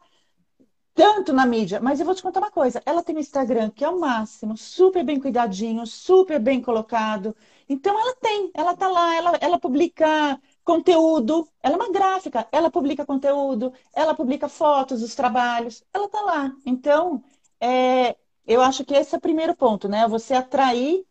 tanto 0.93 1.33
na 1.33 1.45
mídia. 1.45 1.79
Mas 1.81 1.99
eu 1.99 2.05
vou 2.05 2.15
te 2.15 2.23
contar 2.23 2.39
uma 2.39 2.51
coisa: 2.51 2.81
ela 2.85 3.03
tem 3.03 3.15
um 3.15 3.19
Instagram 3.19 3.69
que 3.71 3.83
é 3.83 3.89
o 3.89 3.99
máximo, 3.99 4.57
super 4.57 5.03
bem 5.03 5.19
cuidadinho, 5.19 5.85
super 5.85 6.39
bem 6.39 6.61
colocado. 6.61 7.35
Então 7.67 7.99
ela 7.99 8.15
tem, 8.15 8.51
ela 8.53 8.75
tá 8.75 8.87
lá, 8.87 9.15
ela, 9.15 9.37
ela 9.41 9.59
publica 9.59 10.39
conteúdo, 10.63 11.47
ela 11.61 11.75
é 11.75 11.77
uma 11.77 11.91
gráfica, 11.91 12.47
ela 12.51 12.69
publica 12.71 13.05
conteúdo, 13.05 13.73
ela 13.93 14.13
publica 14.15 14.47
fotos 14.47 15.01
dos 15.01 15.15
trabalhos, 15.15 15.83
ela 15.93 16.05
está 16.05 16.21
lá. 16.21 16.55
Então, 16.65 17.23
é, 17.59 18.15
eu 18.47 18.61
acho 18.61 18.85
que 18.85 18.93
esse 18.95 19.15
é 19.15 19.17
o 19.17 19.21
primeiro 19.21 19.55
ponto, 19.55 19.87
né? 19.89 20.07
Você 20.07 20.33
atrair 20.33 21.05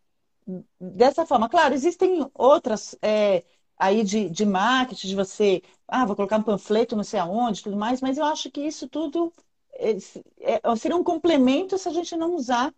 dessa 0.79 1.25
forma. 1.25 1.49
Claro, 1.49 1.73
existem 1.73 2.29
outras 2.33 2.95
é, 3.01 3.43
aí 3.77 4.03
de, 4.03 4.29
de 4.29 4.45
marketing, 4.45 5.07
de 5.07 5.15
você, 5.15 5.61
ah, 5.87 6.05
vou 6.05 6.15
colocar 6.15 6.37
um 6.37 6.43
panfleto 6.43 6.95
não 6.95 7.03
sei 7.03 7.19
aonde, 7.19 7.63
tudo 7.63 7.75
mais, 7.75 8.01
mas 8.01 8.17
eu 8.17 8.25
acho 8.25 8.49
que 8.51 8.61
isso 8.61 8.87
tudo 8.87 9.33
é, 9.73 9.97
é, 10.39 10.75
seria 10.75 10.97
um 10.97 11.03
complemento 11.03 11.77
se 11.77 11.87
a 11.87 11.93
gente 11.93 12.15
não 12.15 12.35
usar. 12.35 12.73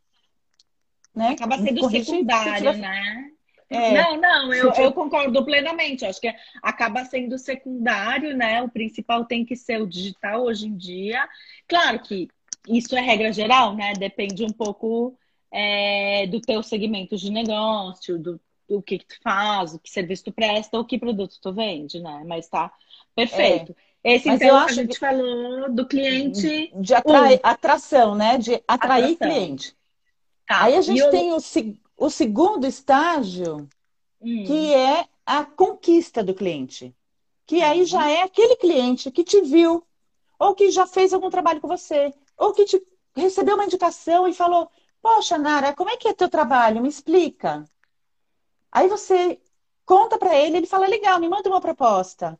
Né? 1.13 1.29
Acaba 1.29 1.57
sendo 1.57 1.89
secundário, 1.89 2.71
tiver... 2.71 2.77
né? 2.77 3.31
É, 3.69 4.01
não, 4.01 4.17
não, 4.17 4.53
eu, 4.53 4.71
eu, 4.73 4.93
concordo 4.93 5.43
plenamente. 5.43 6.05
acho 6.05 6.21
que 6.21 6.33
acaba 6.63 7.03
sendo 7.03 7.37
secundário, 7.37 8.35
né? 8.35 8.61
O 8.61 8.69
principal 8.69 9.25
tem 9.25 9.43
que 9.43 9.57
ser 9.57 9.81
o 9.81 9.87
digital 9.87 10.43
hoje 10.43 10.67
em 10.67 10.77
dia. 10.77 11.27
Claro 11.67 11.99
que 11.99 12.29
isso 12.69 12.95
é 12.95 13.01
regra 13.01 13.33
geral, 13.33 13.75
né? 13.75 13.91
Depende 13.93 14.45
um 14.45 14.53
pouco 14.53 15.17
é, 15.51 16.27
do 16.27 16.41
teu 16.41 16.61
segmento 16.61 17.15
de 17.15 17.31
negócio, 17.31 18.17
do, 18.19 18.39
do 18.67 18.81
que, 18.81 18.99
que 18.99 19.05
tu 19.05 19.17
faz, 19.21 19.73
o 19.73 19.79
que 19.79 19.89
serviço 19.89 20.25
tu 20.25 20.31
presta, 20.31 20.77
ou 20.77 20.85
que 20.85 20.97
produto 20.97 21.37
tu 21.41 21.53
vende, 21.53 21.99
né? 21.99 22.23
Mas 22.25 22.47
tá 22.47 22.71
perfeito. 23.15 23.71
É. 23.71 23.87
Esse, 24.15 24.27
Mas 24.27 24.41
então, 24.41 24.57
a 24.57 24.71
gente 24.71 24.93
que... 24.93 24.99
falou 24.99 25.69
do 25.69 25.85
cliente. 25.85 26.71
De 26.75 26.93
um. 26.93 27.39
atração, 27.43 28.15
né? 28.15 28.37
De 28.37 28.63
atrair 28.67 29.15
atração. 29.15 29.17
cliente. 29.17 29.75
Tá. 30.47 30.63
Aí 30.63 30.75
a 30.75 30.81
gente 30.81 31.01
eu... 31.01 31.09
tem 31.09 31.33
o, 31.33 31.37
o 31.97 32.09
segundo 32.09 32.65
estágio, 32.65 33.67
hum. 34.21 34.43
que 34.45 34.73
é 34.73 35.05
a 35.25 35.43
conquista 35.43 36.23
do 36.23 36.33
cliente. 36.33 36.95
Que 37.45 37.61
aí 37.61 37.85
já 37.85 38.03
uhum. 38.03 38.09
é 38.09 38.21
aquele 38.23 38.55
cliente 38.55 39.11
que 39.11 39.23
te 39.23 39.41
viu, 39.41 39.83
ou 40.39 40.53
que 40.53 40.71
já 40.71 40.85
fez 40.85 41.13
algum 41.13 41.29
trabalho 41.29 41.59
com 41.59 41.67
você, 41.67 42.13
ou 42.37 42.53
que 42.53 42.65
te 42.65 42.81
recebeu 43.15 43.55
uma 43.55 43.65
indicação 43.65 44.27
e 44.27 44.33
falou: 44.33 44.69
Poxa, 45.01 45.37
Nara, 45.39 45.73
como 45.77 45.89
é 45.89 45.97
que 45.97 46.07
é 46.07 46.13
teu 46.13 46.29
trabalho? 46.29 46.81
Me 46.83 46.89
explica. 46.89 47.65
Aí 48.71 48.87
você 48.87 49.41
conta 49.85 50.17
para 50.17 50.33
ele, 50.35 50.55
ele 50.57 50.67
fala: 50.67 50.87
Legal, 50.87 51.19
me 51.19 51.27
manda 51.29 51.49
uma 51.49 51.59
proposta. 51.61 52.39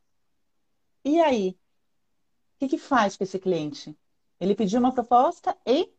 E 1.03 1.19
aí? 1.21 1.57
O 2.55 2.59
que, 2.59 2.67
que 2.69 2.77
faz 2.77 3.15
com 3.15 3.23
esse 3.23 3.39
cliente? 3.39 3.95
Ele 4.39 4.55
pediu 4.55 4.79
uma 4.79 4.93
proposta 4.93 5.55
e. 5.65 5.89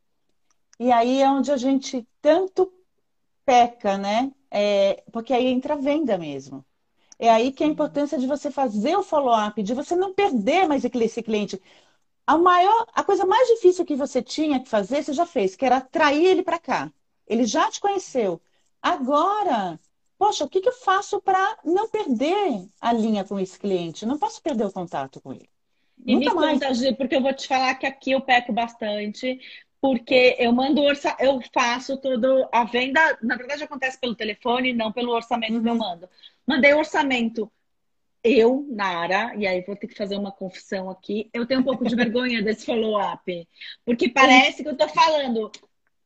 E 0.80 0.92
aí 0.92 1.22
é 1.22 1.30
onde 1.30 1.52
a 1.52 1.56
gente 1.56 2.06
tanto 2.22 2.72
peca, 3.46 3.98
né? 3.98 4.32
É, 4.50 5.04
porque 5.12 5.32
aí 5.34 5.46
entra 5.48 5.74
a 5.74 5.76
venda 5.78 6.18
mesmo. 6.18 6.64
É 7.18 7.30
aí 7.30 7.52
que 7.52 7.64
a 7.64 7.68
importância 7.68 8.18
de 8.18 8.26
você 8.26 8.50
fazer 8.50 8.96
o 8.96 9.02
follow-up, 9.04 9.62
de 9.62 9.74
você 9.74 9.96
não 9.96 10.14
perder 10.14 10.68
mais 10.68 10.84
esse 10.84 11.22
cliente. 11.22 11.60
A 12.28 12.36
maior, 12.36 12.86
a 12.94 13.02
coisa 13.02 13.24
mais 13.24 13.48
difícil 13.48 13.86
que 13.86 13.96
você 13.96 14.20
tinha 14.20 14.60
que 14.60 14.68
fazer, 14.68 15.02
você 15.02 15.14
já 15.14 15.24
fez, 15.24 15.56
que 15.56 15.64
era 15.64 15.78
atrair 15.78 16.26
ele 16.26 16.42
para 16.42 16.58
cá. 16.58 16.92
Ele 17.26 17.46
já 17.46 17.70
te 17.70 17.80
conheceu. 17.80 18.38
Agora, 18.82 19.80
poxa, 20.18 20.44
o 20.44 20.48
que, 20.48 20.60
que 20.60 20.68
eu 20.68 20.74
faço 20.74 21.22
para 21.22 21.56
não 21.64 21.88
perder 21.88 22.68
a 22.82 22.92
linha 22.92 23.24
com 23.24 23.40
esse 23.40 23.58
cliente? 23.58 24.04
Não 24.04 24.18
posso 24.18 24.42
perder 24.42 24.66
o 24.66 24.70
contato 24.70 25.22
com 25.22 25.32
ele. 25.32 25.48
E 26.04 26.16
Nunca 26.16 26.34
me 26.34 26.40
mais. 26.40 26.60
conta, 26.60 26.94
porque 26.98 27.16
eu 27.16 27.22
vou 27.22 27.32
te 27.32 27.48
falar 27.48 27.74
que 27.76 27.86
aqui 27.86 28.10
eu 28.10 28.20
peco 28.20 28.52
bastante, 28.52 29.40
porque 29.80 30.36
eu 30.38 30.52
mando 30.52 30.82
orça, 30.82 31.16
eu 31.18 31.40
faço 31.54 31.96
todo 31.96 32.46
a 32.52 32.62
venda, 32.64 33.18
na 33.22 33.36
verdade 33.36 33.64
acontece 33.64 33.98
pelo 33.98 34.14
telefone, 34.14 34.74
não 34.74 34.92
pelo 34.92 35.12
orçamento 35.12 35.54
uhum. 35.54 35.62
que 35.62 35.68
eu 35.70 35.72
uhum. 35.72 35.78
mando. 35.78 36.06
Mandei 36.46 36.74
o 36.74 36.78
orçamento 36.78 37.50
eu, 38.22 38.66
Nara, 38.70 39.34
e 39.36 39.46
aí 39.46 39.62
vou 39.62 39.76
ter 39.76 39.86
que 39.86 39.96
fazer 39.96 40.16
uma 40.16 40.32
confissão 40.32 40.90
aqui, 40.90 41.30
eu 41.32 41.46
tenho 41.46 41.60
um 41.60 41.64
pouco 41.64 41.84
de 41.84 41.94
vergonha 41.94 42.42
desse 42.42 42.66
follow-up. 42.66 43.48
Porque 43.84 44.08
parece 44.08 44.62
que 44.62 44.68
eu 44.68 44.76
tô 44.76 44.88
falando, 44.88 45.50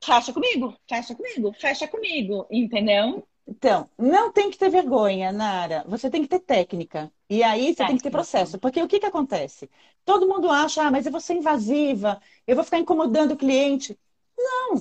fecha 0.05 0.33
comigo, 0.33 0.77
fecha 0.89 1.15
comigo, 1.15 1.53
fecha 1.59 1.89
comigo, 1.89 2.47
entendeu? 2.51 3.27
Então, 3.47 3.89
não 3.99 4.33
tem 4.33 4.51
que 4.51 4.59
ter 4.59 4.71
vergonha, 4.71 5.33
Nara. 5.33 5.85
Você 5.89 6.09
tem 6.09 6.23
que 6.23 6.29
ter 6.29 6.41
técnica. 6.41 7.13
E 7.29 7.43
aí 7.43 7.67
você 7.67 7.75
técnica. 7.75 7.87
tem 7.87 7.97
que 7.97 8.03
ter 8.05 8.11
processo. 8.11 8.59
Porque 8.59 8.81
o 8.83 8.89
que, 8.89 9.01
que 9.01 9.07
acontece? 9.07 9.69
Todo 10.05 10.29
mundo 10.29 10.49
acha, 10.49 10.83
ah, 10.85 10.91
mas 10.91 11.07
eu 11.07 11.13
vou 11.13 11.21
ser 11.21 11.35
invasiva, 11.35 12.21
eu 12.47 12.55
vou 12.55 12.65
ficar 12.65 12.79
incomodando 12.79 13.33
o 13.33 13.37
cliente. 13.37 13.99
Não. 14.39 14.77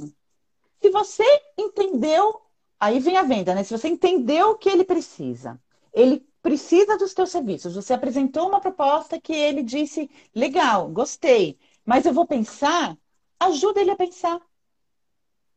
Se 0.82 0.90
você 0.90 1.24
entendeu, 1.58 2.42
aí 2.80 3.00
vem 3.00 3.18
a 3.18 3.24
venda, 3.24 3.54
né? 3.56 3.64
Se 3.64 3.78
você 3.78 3.88
entendeu 3.88 4.52
o 4.52 4.58
que 4.58 4.70
ele 4.70 4.84
precisa, 4.84 5.60
ele 5.94 6.26
precisa 6.42 6.98
dos 6.98 7.14
teus 7.14 7.32
serviços. 7.32 7.76
Você 7.76 7.94
apresentou 7.94 8.48
uma 8.48 8.62
proposta 8.62 9.20
que 9.20 9.34
ele 9.34 9.64
disse, 9.64 10.10
legal, 10.36 10.90
gostei, 10.90 11.58
mas 11.86 12.06
eu 12.06 12.14
vou 12.14 12.26
pensar, 12.26 12.98
ajuda 13.40 13.82
ele 13.82 13.92
a 13.92 13.96
pensar. 13.96 14.40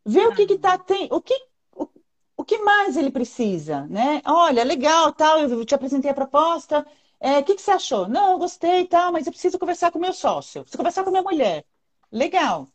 Vê 0.07 0.27
o 0.27 0.35
que 0.35 0.47
que 0.47 0.59
tá, 0.59 0.77
tem, 0.79 1.09
o 1.11 1.21
que 1.21 1.35
o, 1.75 1.89
o 2.37 2.45
que 2.45 2.59
mais 2.59 2.97
ele 2.97 3.11
precisa, 3.11 3.87
né? 3.87 4.21
Olha, 4.27 4.63
legal, 4.65 5.13
tal, 5.13 5.41
eu 5.41 5.65
te 5.65 5.75
apresentei 5.75 6.11
a 6.11 6.15
proposta, 6.15 6.87
é, 7.21 7.39
o 7.39 7.45
que, 7.45 7.55
que 7.55 7.63
você 7.63 7.71
achou? 7.71 8.07
Não, 8.09 8.33
eu 8.33 8.39
gostei, 8.39 8.87
tal, 8.87 9.11
mas 9.13 9.27
eu 9.27 9.33
preciso 9.33 9.59
conversar 9.59 9.91
com 9.91 9.99
meu 9.99 10.13
sócio, 10.13 10.63
preciso 10.63 10.77
conversar 10.79 11.05
com 11.05 11.11
minha 11.11 11.23
mulher. 11.23 11.65
Legal. 12.13 12.69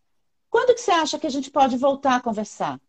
Quando 0.50 0.74
que 0.74 0.82
você 0.82 0.92
acha 0.92 1.20
que 1.20 1.28
a 1.28 1.30
gente 1.30 1.52
pode 1.52 1.78
voltar 1.78 2.16
a 2.16 2.22
conversar? 2.22 2.82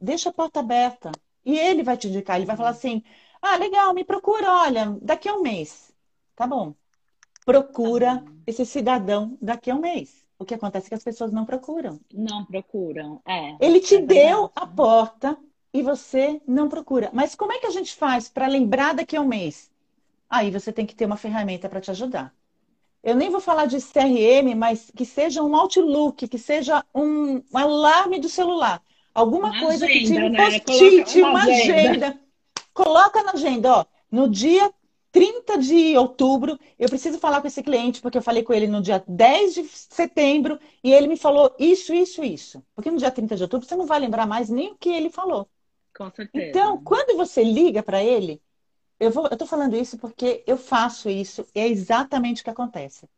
Deixa 0.00 0.30
a 0.30 0.32
porta 0.32 0.60
aberta. 0.60 1.12
E 1.44 1.56
ele 1.58 1.82
vai 1.84 1.96
te 1.96 2.08
indicar, 2.08 2.36
ele 2.36 2.46
vai 2.46 2.56
falar 2.56 2.70
assim: 2.70 3.04
ah, 3.52 3.56
legal, 3.56 3.94
me 3.94 4.04
procura, 4.04 4.50
olha, 4.50 4.96
daqui 5.00 5.28
a 5.28 5.34
um 5.34 5.42
mês. 5.42 5.92
Tá 6.34 6.46
bom. 6.46 6.74
Procura 7.44 8.18
tá 8.18 8.32
esse 8.46 8.66
cidadão 8.66 9.36
daqui 9.40 9.70
a 9.70 9.74
um 9.74 9.80
mês. 9.80 10.26
O 10.38 10.44
que 10.44 10.54
acontece 10.54 10.86
é 10.86 10.88
que 10.90 10.94
as 10.94 11.04
pessoas 11.04 11.32
não 11.32 11.44
procuram. 11.44 11.98
Não 12.12 12.44
procuram, 12.44 13.22
é. 13.26 13.56
Ele 13.60 13.80
te 13.80 13.96
é 13.96 14.02
deu 14.02 14.50
a 14.54 14.66
porta 14.66 15.36
e 15.72 15.82
você 15.82 16.40
não 16.46 16.68
procura. 16.68 17.10
Mas 17.12 17.34
como 17.34 17.52
é 17.52 17.58
que 17.58 17.66
a 17.66 17.70
gente 17.70 17.94
faz 17.94 18.28
para 18.28 18.46
lembrar 18.46 18.94
daqui 18.94 19.16
a 19.16 19.20
um 19.20 19.28
mês? 19.28 19.70
Aí 20.28 20.50
você 20.50 20.72
tem 20.72 20.84
que 20.84 20.94
ter 20.94 21.06
uma 21.06 21.16
ferramenta 21.16 21.68
para 21.68 21.80
te 21.80 21.90
ajudar. 21.90 22.34
Eu 23.02 23.14
nem 23.14 23.30
vou 23.30 23.40
falar 23.40 23.66
de 23.66 23.78
CRM, 23.78 24.54
mas 24.56 24.90
que 24.94 25.04
seja 25.04 25.42
um 25.42 25.54
Outlook, 25.54 26.26
que 26.26 26.38
seja 26.38 26.84
um, 26.92 27.40
alarme 27.54 28.18
do 28.18 28.28
celular. 28.28 28.82
Alguma 29.14 29.50
uma 29.50 29.60
coisa 29.60 29.86
agenda, 29.86 30.00
que 30.00 30.06
tire 30.06 30.24
um 30.24 30.30
né? 30.30 30.60
post-it, 30.60 31.20
uma, 31.20 31.30
uma 31.30 31.42
agenda. 31.44 32.08
agenda 32.08 32.25
Coloca 32.76 33.22
na 33.22 33.32
agenda, 33.32 33.78
ó, 33.78 33.84
no 34.10 34.28
dia 34.28 34.70
30 35.10 35.56
de 35.56 35.96
outubro, 35.96 36.60
eu 36.78 36.90
preciso 36.90 37.18
falar 37.18 37.40
com 37.40 37.46
esse 37.46 37.62
cliente, 37.62 38.02
porque 38.02 38.18
eu 38.18 38.22
falei 38.22 38.42
com 38.42 38.52
ele 38.52 38.66
no 38.66 38.82
dia 38.82 39.02
10 39.08 39.54
de 39.54 39.64
setembro 39.66 40.60
e 40.84 40.92
ele 40.92 41.08
me 41.08 41.16
falou 41.16 41.56
isso, 41.58 41.94
isso, 41.94 42.22
isso. 42.22 42.62
Porque 42.74 42.90
no 42.90 42.98
dia 42.98 43.10
30 43.10 43.34
de 43.34 43.42
outubro 43.42 43.66
você 43.66 43.74
não 43.74 43.86
vai 43.86 43.98
lembrar 43.98 44.26
mais 44.26 44.50
nem 44.50 44.72
o 44.72 44.76
que 44.76 44.90
ele 44.90 45.08
falou. 45.08 45.48
Com 45.96 46.10
certeza. 46.10 46.46
Então, 46.46 46.76
quando 46.84 47.16
você 47.16 47.42
liga 47.42 47.82
para 47.82 48.04
ele, 48.04 48.42
eu 49.00 49.10
vou, 49.10 49.26
eu 49.30 49.38
tô 49.38 49.46
falando 49.46 49.74
isso 49.74 49.96
porque 49.96 50.44
eu 50.46 50.58
faço 50.58 51.08
isso, 51.08 51.46
é 51.54 51.66
exatamente 51.66 52.42
o 52.42 52.44
que 52.44 52.50
acontece. 52.50 53.08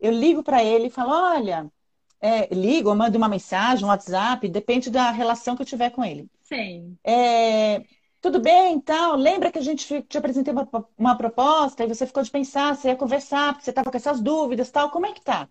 Eu 0.00 0.10
ligo 0.10 0.42
para 0.42 0.64
ele 0.64 0.86
e 0.86 0.90
falo: 0.90 1.10
olha, 1.10 1.70
é, 2.18 2.46
ligo, 2.54 2.88
eu 2.88 2.94
mando 2.94 3.18
uma 3.18 3.28
mensagem, 3.28 3.84
um 3.84 3.88
WhatsApp, 3.88 4.48
depende 4.48 4.88
da 4.88 5.10
relação 5.10 5.54
que 5.54 5.60
eu 5.60 5.66
tiver 5.66 5.90
com 5.90 6.02
ele. 6.02 6.30
Sim. 6.40 6.96
É, 7.04 7.84
tudo 8.22 8.40
bem, 8.40 8.74
então, 8.76 9.16
lembra 9.16 9.52
que 9.52 9.58
a 9.58 9.62
gente 9.62 10.02
te 10.04 10.16
apresentei 10.18 10.52
uma, 10.54 10.68
uma 10.96 11.16
proposta 11.18 11.84
e 11.84 11.88
você 11.88 12.06
ficou 12.06 12.22
de 12.22 12.30
pensar, 12.30 12.74
você 12.76 12.88
ia 12.88 12.96
conversar, 12.96 13.52
porque 13.52 13.64
você 13.64 13.70
estava 13.70 13.90
com 13.90 13.96
essas 13.96 14.20
dúvidas, 14.22 14.70
tal, 14.70 14.90
como 14.90 15.06
é 15.06 15.12
que 15.12 15.20
tá? 15.22 15.48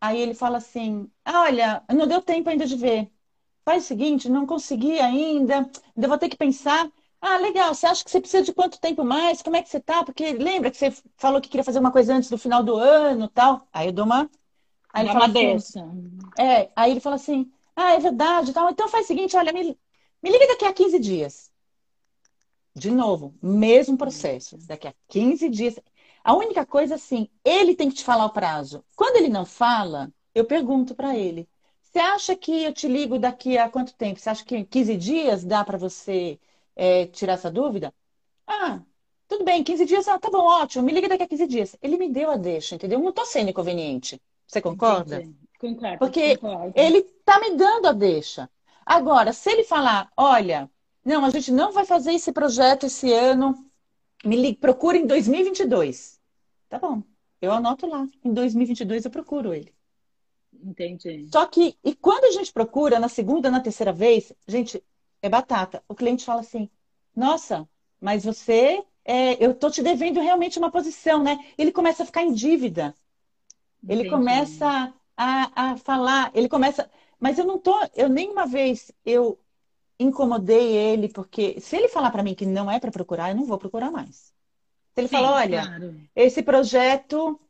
Aí 0.00 0.20
ele 0.20 0.34
fala 0.34 0.58
assim, 0.58 1.10
ah, 1.24 1.42
olha, 1.42 1.82
não 1.92 2.06
deu 2.06 2.20
tempo 2.22 2.50
ainda 2.50 2.66
de 2.66 2.76
ver. 2.76 3.10
Faz 3.64 3.84
o 3.84 3.86
seguinte, 3.88 4.28
não 4.30 4.46
consegui 4.46 4.98
ainda, 5.00 5.70
ainda 5.96 6.08
vou 6.08 6.18
ter 6.18 6.28
que 6.28 6.36
pensar. 6.36 6.90
Ah, 7.20 7.38
legal, 7.38 7.74
você 7.74 7.86
acha 7.86 8.04
que 8.04 8.10
você 8.10 8.20
precisa 8.20 8.44
de 8.44 8.52
quanto 8.52 8.80
tempo 8.80 9.04
mais? 9.04 9.40
Como 9.42 9.56
é 9.56 9.62
que 9.62 9.68
você 9.70 9.80
tá? 9.80 10.04
Porque 10.04 10.32
lembra 10.34 10.70
que 10.70 10.76
você 10.76 10.90
falou 11.16 11.40
que 11.40 11.48
queria 11.48 11.64
fazer 11.64 11.78
uma 11.80 11.92
coisa 11.92 12.14
antes 12.14 12.28
do 12.30 12.36
final 12.38 12.62
do 12.62 12.76
ano, 12.76 13.28
tal. 13.28 13.66
Aí 13.72 13.88
eu 13.88 13.92
dou 13.92 14.04
uma... 14.04 14.30
Aí 14.92 15.04
ele 15.04 15.10
fala 15.10 15.26
assim, 15.26 15.64
é, 16.38 16.70
aí 16.76 16.90
ele 16.92 17.00
fala 17.00 17.16
assim, 17.16 17.52
ah, 17.76 17.92
é 17.94 17.98
verdade, 18.00 18.52
tal. 18.52 18.70
Então 18.70 18.88
faz 18.88 19.04
o 19.06 19.08
seguinte, 19.08 19.36
olha, 19.36 19.52
me, 19.52 19.78
me 20.24 20.30
liga 20.30 20.46
daqui 20.46 20.64
a 20.64 20.72
15 20.72 20.98
dias. 20.98 21.52
De 22.74 22.90
novo, 22.90 23.34
mesmo 23.42 23.98
processo. 23.98 24.56
Daqui 24.66 24.88
a 24.88 24.94
15 25.08 25.50
dias. 25.50 25.78
A 26.24 26.34
única 26.34 26.64
coisa, 26.64 26.94
assim, 26.94 27.28
ele 27.44 27.76
tem 27.76 27.90
que 27.90 27.96
te 27.96 28.04
falar 28.04 28.24
o 28.24 28.30
prazo. 28.32 28.82
Quando 28.96 29.16
ele 29.16 29.28
não 29.28 29.44
fala, 29.44 30.10
eu 30.34 30.46
pergunto 30.46 30.94
para 30.94 31.14
ele: 31.14 31.46
Você 31.82 31.98
acha 31.98 32.34
que 32.34 32.64
eu 32.64 32.72
te 32.72 32.88
ligo 32.88 33.18
daqui 33.18 33.58
a 33.58 33.68
quanto 33.68 33.94
tempo? 33.94 34.18
Você 34.18 34.30
acha 34.30 34.42
que 34.42 34.56
em 34.56 34.64
15 34.64 34.96
dias 34.96 35.44
dá 35.44 35.62
para 35.62 35.76
você 35.76 36.40
é, 36.74 37.04
tirar 37.06 37.34
essa 37.34 37.50
dúvida? 37.50 37.92
Ah, 38.46 38.80
tudo 39.28 39.44
bem, 39.44 39.62
15 39.62 39.84
dias, 39.84 40.08
ah, 40.08 40.18
tá 40.18 40.30
bom, 40.30 40.46
ótimo, 40.46 40.84
me 40.84 40.92
liga 40.92 41.06
daqui 41.06 41.24
a 41.24 41.28
15 41.28 41.46
dias. 41.46 41.76
Ele 41.82 41.98
me 41.98 42.08
deu 42.08 42.30
a 42.30 42.38
deixa, 42.38 42.76
entendeu? 42.76 42.98
Não 42.98 43.12
tô 43.12 43.26
sendo 43.26 43.50
inconveniente. 43.50 44.18
Você 44.46 44.62
concorda? 44.62 45.16
Entendi. 45.16 45.36
Concordo. 45.60 45.98
Porque 45.98 46.38
concordo. 46.38 46.72
ele 46.74 47.02
tá 47.02 47.38
me 47.40 47.56
dando 47.56 47.88
a 47.88 47.92
deixa. 47.92 48.48
Agora, 48.86 49.32
se 49.32 49.50
ele 49.50 49.64
falar, 49.64 50.10
olha, 50.16 50.70
não, 51.04 51.24
a 51.24 51.30
gente 51.30 51.50
não 51.52 51.72
vai 51.72 51.84
fazer 51.84 52.12
esse 52.12 52.32
projeto 52.32 52.86
esse 52.86 53.12
ano, 53.12 53.70
me 54.24 54.36
liga, 54.36 54.58
procura 54.60 54.96
em 54.96 55.06
2022. 55.06 56.20
Tá 56.68 56.78
bom, 56.78 57.02
eu 57.40 57.52
anoto 57.52 57.86
lá. 57.86 58.06
Em 58.24 58.32
2022 58.32 59.04
eu 59.04 59.10
procuro 59.10 59.54
ele. 59.54 59.74
Entendi. 60.62 61.28
Só 61.32 61.46
que, 61.46 61.76
e 61.84 61.94
quando 61.94 62.24
a 62.24 62.30
gente 62.30 62.52
procura 62.52 62.98
na 62.98 63.08
segunda, 63.08 63.50
na 63.50 63.60
terceira 63.60 63.92
vez, 63.92 64.32
gente, 64.46 64.82
é 65.20 65.28
batata. 65.28 65.82
O 65.88 65.94
cliente 65.94 66.24
fala 66.24 66.40
assim: 66.40 66.70
Nossa, 67.14 67.68
mas 68.00 68.24
você, 68.24 68.82
é, 69.04 69.44
eu 69.44 69.54
tô 69.54 69.70
te 69.70 69.82
devendo 69.82 70.20
realmente 70.20 70.58
uma 70.58 70.70
posição, 70.70 71.22
né? 71.22 71.38
Ele 71.58 71.72
começa 71.72 72.02
a 72.02 72.06
ficar 72.06 72.22
em 72.22 72.32
dívida. 72.32 72.94
Ele 73.88 74.00
Entendi. 74.00 74.10
começa 74.10 74.94
a, 75.16 75.70
a 75.72 75.76
falar, 75.76 76.30
ele 76.34 76.48
começa. 76.48 76.90
Mas 77.24 77.38
eu 77.38 77.46
não 77.46 77.58
tô, 77.58 77.74
eu 77.94 78.08
nenhuma 78.08 78.46
vez 78.46 78.92
eu 79.04 79.38
incomodei 79.98 80.76
ele, 80.76 81.08
porque 81.08 81.60
se 81.60 81.76
ele 81.76 81.88
falar 81.88 82.10
para 82.10 82.22
mim 82.22 82.34
que 82.34 82.46
não 82.46 82.70
é 82.70 82.80
para 82.80 82.90
procurar, 82.90 83.30
eu 83.30 83.36
não 83.36 83.46
vou 83.46 83.58
procurar 83.58 83.90
mais. 83.90 84.34
Se 84.94 85.00
ele 85.02 85.08
Sim, 85.08 85.16
falar, 85.16 85.32
olha, 85.34 85.60
claro. 85.62 86.08
esse 86.16 86.42
projeto 86.42 87.40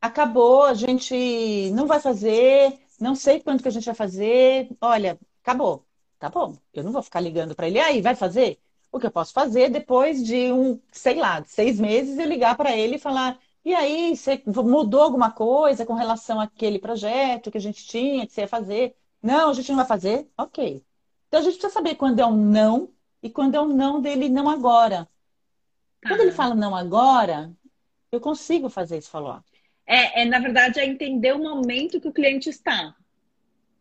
acabou, 0.00 0.64
a 0.64 0.74
gente 0.74 1.70
não 1.72 1.86
vai 1.86 2.00
fazer, 2.00 2.78
não 3.00 3.14
sei 3.14 3.40
quando 3.40 3.62
que 3.62 3.68
a 3.68 3.72
gente 3.72 3.86
vai 3.86 3.94
fazer, 3.94 4.68
olha, 4.80 5.18
acabou. 5.42 5.86
Tá 6.18 6.28
bom, 6.30 6.56
eu 6.74 6.84
não 6.84 6.92
vou 6.92 7.02
ficar 7.02 7.20
ligando 7.20 7.54
para 7.54 7.66
ele, 7.68 7.80
aí, 7.80 8.00
vai 8.02 8.14
fazer? 8.14 8.60
O 8.92 9.00
que 9.00 9.06
eu 9.06 9.10
posso 9.12 9.32
fazer 9.32 9.70
depois 9.70 10.24
de 10.24 10.52
um, 10.52 10.80
sei 10.92 11.16
lá, 11.16 11.42
seis 11.44 11.80
meses, 11.80 12.18
eu 12.18 12.26
ligar 12.26 12.56
para 12.56 12.76
ele 12.76 12.96
e 12.96 12.98
falar, 12.98 13.38
e 13.64 13.74
aí, 13.74 14.16
você 14.16 14.42
mudou 14.46 15.02
alguma 15.02 15.30
coisa 15.32 15.86
com 15.86 15.94
relação 15.94 16.40
àquele 16.40 16.78
projeto 16.78 17.50
que 17.50 17.58
a 17.58 17.60
gente 17.60 17.84
tinha, 17.86 18.26
que 18.26 18.32
você 18.32 18.42
ia 18.42 18.48
fazer? 18.48 18.96
Não, 19.22 19.50
a 19.50 19.54
gente 19.54 19.68
não 19.70 19.76
vai 19.76 19.86
fazer? 19.86 20.30
Ok. 20.36 20.84
Então 21.28 21.40
a 21.40 21.42
gente 21.42 21.54
precisa 21.54 21.72
saber 21.72 21.94
quando 21.96 22.20
é 22.20 22.26
um 22.26 22.36
não 22.36 22.92
e 23.22 23.30
quando 23.30 23.54
é 23.54 23.60
um 23.60 23.68
não 23.68 24.00
dele 24.00 24.28
não 24.28 24.48
agora. 24.48 25.08
Quando 26.06 26.20
ele 26.20 26.30
Tá. 26.30 26.36
fala 26.36 26.54
não 26.54 26.74
agora, 26.76 27.52
eu 28.12 28.20
consigo 28.20 28.68
fazer 28.70 28.98
esse 28.98 29.10
follow-up. 29.10 29.44
É, 29.86 30.22
é, 30.22 30.24
na 30.24 30.38
verdade, 30.40 30.80
é 30.80 30.84
entender 30.86 31.32
o 31.32 31.38
momento 31.38 32.00
que 32.00 32.08
o 32.08 32.12
cliente 32.12 32.48
está. 32.50 32.96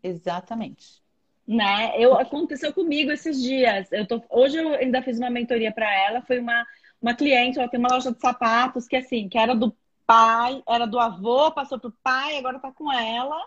Exatamente. 0.03 1.01
Né? 1.47 1.93
Eu, 1.97 2.15
aconteceu 2.17 2.73
comigo 2.73 3.11
esses 3.11 3.41
dias. 3.41 3.91
Eu 3.91 4.07
tô, 4.07 4.23
hoje 4.29 4.57
eu 4.57 4.73
ainda 4.75 5.01
fiz 5.01 5.17
uma 5.17 5.29
mentoria 5.29 5.71
para 5.71 5.91
ela. 5.93 6.21
Foi 6.21 6.39
uma, 6.39 6.65
uma 7.01 7.15
cliente, 7.15 7.59
ela 7.59 7.67
tem 7.67 7.79
uma 7.79 7.89
loja 7.93 8.11
de 8.13 8.19
sapatos 8.19 8.87
que 8.87 8.95
assim, 8.95 9.27
que 9.27 9.37
era 9.37 9.55
do 9.55 9.75
pai, 10.05 10.61
era 10.67 10.85
do 10.85 10.99
avô, 10.99 11.51
passou 11.51 11.79
pro 11.79 11.91
pai, 12.03 12.37
agora 12.37 12.59
tá 12.59 12.71
com 12.71 12.91
ela. 12.91 13.37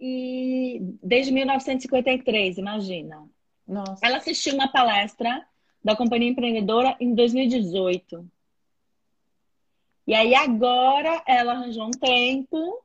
E 0.00 0.78
desde 1.02 1.32
1953, 1.32 2.58
imagina. 2.58 3.28
Nossa. 3.66 3.98
Ela 4.04 4.18
assistiu 4.18 4.54
uma 4.54 4.68
palestra 4.68 5.44
da 5.82 5.96
Companhia 5.96 6.30
Empreendedora 6.30 6.96
em 7.00 7.14
2018. 7.14 8.26
E 10.06 10.14
aí 10.14 10.34
agora 10.34 11.22
ela 11.26 11.52
arranjou 11.52 11.86
um 11.86 11.90
tempo 11.90 12.82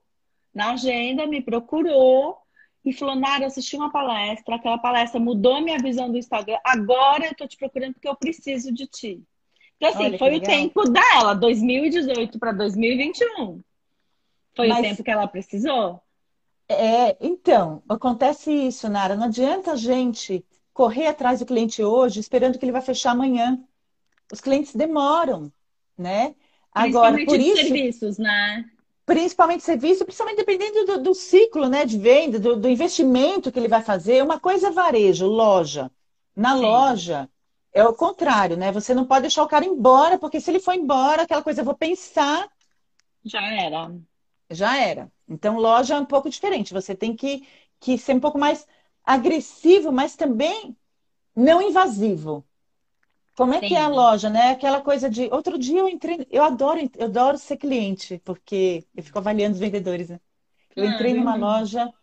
na 0.53 0.73
agenda, 0.73 1.25
me 1.25 1.41
procurou 1.41 2.37
e 2.83 2.91
falou: 2.91 3.15
Nara, 3.15 3.43
eu 3.43 3.47
assisti 3.47 3.77
uma 3.77 3.91
palestra, 3.91 4.55
aquela 4.55 4.77
palestra 4.77 5.19
mudou 5.19 5.61
minha 5.61 5.77
visão 5.79 6.11
do 6.11 6.17
Instagram. 6.17 6.57
Agora 6.65 7.27
eu 7.27 7.35
tô 7.35 7.47
te 7.47 7.55
procurando 7.55 7.93
porque 7.93 8.09
eu 8.09 8.15
preciso 8.15 8.73
de 8.73 8.85
ti. 8.87 9.23
Então, 9.77 9.89
assim, 9.89 10.03
Olha 10.05 10.17
foi 10.17 10.29
o 10.29 10.33
legal. 10.33 10.47
tempo 10.47 10.83
dela, 10.89 11.33
2018 11.33 12.37
para 12.37 12.51
2021. 12.51 13.61
Foi 14.55 14.67
Mas- 14.67 14.79
o 14.79 14.81
tempo 14.81 15.03
que 15.03 15.11
ela 15.11 15.27
precisou. 15.27 16.02
É, 16.73 17.17
então, 17.21 17.83
acontece 17.87 18.51
isso, 18.51 18.89
Nara. 18.89 19.15
Não 19.15 19.25
adianta 19.25 19.73
a 19.73 19.75
gente 19.75 20.45
correr 20.73 21.07
atrás 21.07 21.39
do 21.39 21.45
cliente 21.45 21.83
hoje 21.83 22.19
esperando 22.19 22.57
que 22.57 22.65
ele 22.65 22.71
vai 22.71 22.81
fechar 22.81 23.11
amanhã. 23.11 23.63
Os 24.31 24.41
clientes 24.41 24.75
demoram, 24.75 25.51
né? 25.97 26.35
Agora, 26.73 27.19
Principalmente 27.19 27.25
por 27.25 27.39
isso, 27.39 27.55
serviços, 27.63 28.17
né? 28.17 28.65
principalmente 29.05 29.63
serviço, 29.63 30.05
principalmente 30.05 30.37
dependendo 30.37 30.85
do, 30.85 31.03
do 31.03 31.13
ciclo, 31.13 31.67
né, 31.69 31.85
de 31.85 31.97
venda, 31.97 32.39
do, 32.39 32.55
do 32.55 32.69
investimento 32.69 33.51
que 33.51 33.59
ele 33.59 33.67
vai 33.67 33.81
fazer. 33.81 34.23
Uma 34.23 34.39
coisa 34.39 34.67
é 34.69 34.71
varejo, 34.71 35.25
loja. 35.27 35.91
Na 36.35 36.55
Sim. 36.55 36.61
loja 36.61 37.29
é 37.73 37.85
o 37.85 37.93
contrário, 37.93 38.57
né? 38.57 38.71
Você 38.71 38.93
não 38.93 39.05
pode 39.05 39.21
deixar 39.23 39.43
o 39.43 39.47
cara 39.47 39.65
embora, 39.65 40.17
porque 40.17 40.39
se 40.39 40.49
ele 40.51 40.59
for 40.59 40.73
embora, 40.73 41.23
aquela 41.23 41.43
coisa, 41.43 41.61
eu 41.61 41.65
vou 41.65 41.75
pensar, 41.75 42.49
Já 43.23 43.41
era. 43.41 43.91
Já 44.53 44.77
era. 44.77 45.11
Então, 45.27 45.57
loja 45.57 45.95
é 45.95 45.99
um 45.99 46.05
pouco 46.05 46.29
diferente. 46.29 46.73
Você 46.73 46.95
tem 46.95 47.15
que, 47.15 47.47
que 47.79 47.97
ser 47.97 48.15
um 48.15 48.19
pouco 48.19 48.37
mais 48.37 48.67
agressivo, 49.03 49.91
mas 49.91 50.15
também 50.15 50.75
não 51.35 51.61
invasivo. 51.61 52.45
Como 53.35 53.53
é 53.53 53.61
que 53.61 53.75
é 53.75 53.81
a 53.81 53.87
Sim. 53.87 53.93
loja, 53.95 54.29
né? 54.29 54.51
Aquela 54.51 54.81
coisa 54.81 55.09
de. 55.09 55.25
Outro 55.31 55.57
dia 55.57 55.79
eu 55.79 55.89
entrei. 55.89 56.27
Eu 56.31 56.43
adoro, 56.43 56.79
eu 56.97 57.05
adoro 57.05 57.37
ser 57.37 57.57
cliente, 57.57 58.19
porque 58.23 58.85
eu 58.95 59.03
fico 59.03 59.17
avaliando 59.19 59.53
os 59.55 59.59
vendedores, 59.59 60.09
né? 60.09 60.19
Eu 60.75 60.85
entrei 60.85 61.13
numa 61.13 61.35
loja 61.35 61.93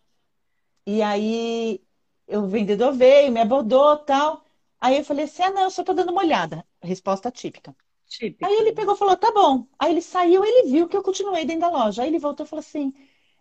e 0.85 1.01
aí 1.01 1.81
o 2.27 2.47
vendedor 2.47 2.93
veio, 2.93 3.31
me 3.31 3.39
abordou 3.41 3.97
tal. 3.97 4.43
Aí 4.79 4.97
eu 4.97 5.05
falei 5.05 5.25
assim: 5.25 5.43
ah, 5.43 5.51
não, 5.51 5.63
eu 5.63 5.71
só 5.71 5.83
tô 5.83 5.93
dando 5.93 6.11
uma 6.11 6.21
olhada. 6.23 6.65
Resposta 6.81 7.31
típica. 7.31 7.75
Típico. 8.15 8.45
Aí 8.45 8.53
ele 8.59 8.73
pegou 8.73 8.95
e 8.95 8.97
falou: 8.97 9.17
tá 9.17 9.31
bom. 9.31 9.67
Aí 9.79 9.91
ele 9.91 10.01
saiu, 10.01 10.43
ele 10.45 10.69
viu 10.71 10.87
que 10.87 10.97
eu 10.97 11.03
continuei 11.03 11.45
dentro 11.45 11.61
da 11.61 11.69
loja. 11.69 12.03
Aí 12.03 12.09
ele 12.09 12.19
voltou 12.19 12.45
e 12.45 12.49
falou 12.49 12.61
assim: 12.61 12.93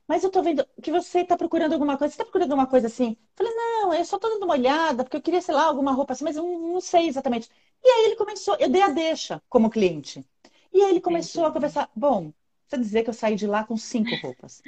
mas 0.07 0.25
eu 0.25 0.31
tô 0.31 0.43
vendo 0.43 0.67
que 0.83 0.91
você 0.91 1.25
tá 1.25 1.37
procurando 1.37 1.73
alguma 1.73 1.97
coisa. 1.99 2.13
Você 2.13 2.19
tá 2.19 2.25
procurando 2.25 2.53
alguma 2.53 2.69
coisa 2.69 2.87
assim? 2.89 3.17
Eu 3.39 3.47
falei: 3.47 3.55
não, 3.55 3.95
eu 3.95 4.05
só 4.05 4.19
tô 4.19 4.29
dando 4.29 4.45
uma 4.45 4.55
olhada, 4.55 5.05
porque 5.05 5.17
eu 5.17 5.23
queria, 5.23 5.41
sei 5.43 5.55
lá, 5.55 5.65
alguma 5.65 5.93
roupa 5.93 6.13
assim, 6.13 6.25
mas 6.25 6.37
eu 6.37 6.45
não 6.45 6.61
não 6.75 6.81
sei 6.81 7.09
exatamente. 7.09 7.49
E 7.83 7.89
aí 7.89 8.05
ele 8.07 8.17
começou, 8.17 8.57
eu 8.61 8.69
dei 8.71 8.83
a 8.83 8.89
deixa 8.91 9.43
como 9.49 9.71
cliente. 9.71 10.25
E 10.73 10.83
aí 10.83 10.91
ele 10.91 11.01
começou 11.01 11.47
a 11.47 11.53
Entendi. 11.53 11.53
conversar: 11.53 11.91
bom, 11.95 12.33
precisa 12.69 12.83
dizer 12.83 13.03
que 13.05 13.11
eu 13.11 13.15
saí 13.15 13.37
de 13.37 13.47
lá 13.47 13.65
com 13.65 13.77
cinco 13.77 14.15
roupas. 14.17 14.63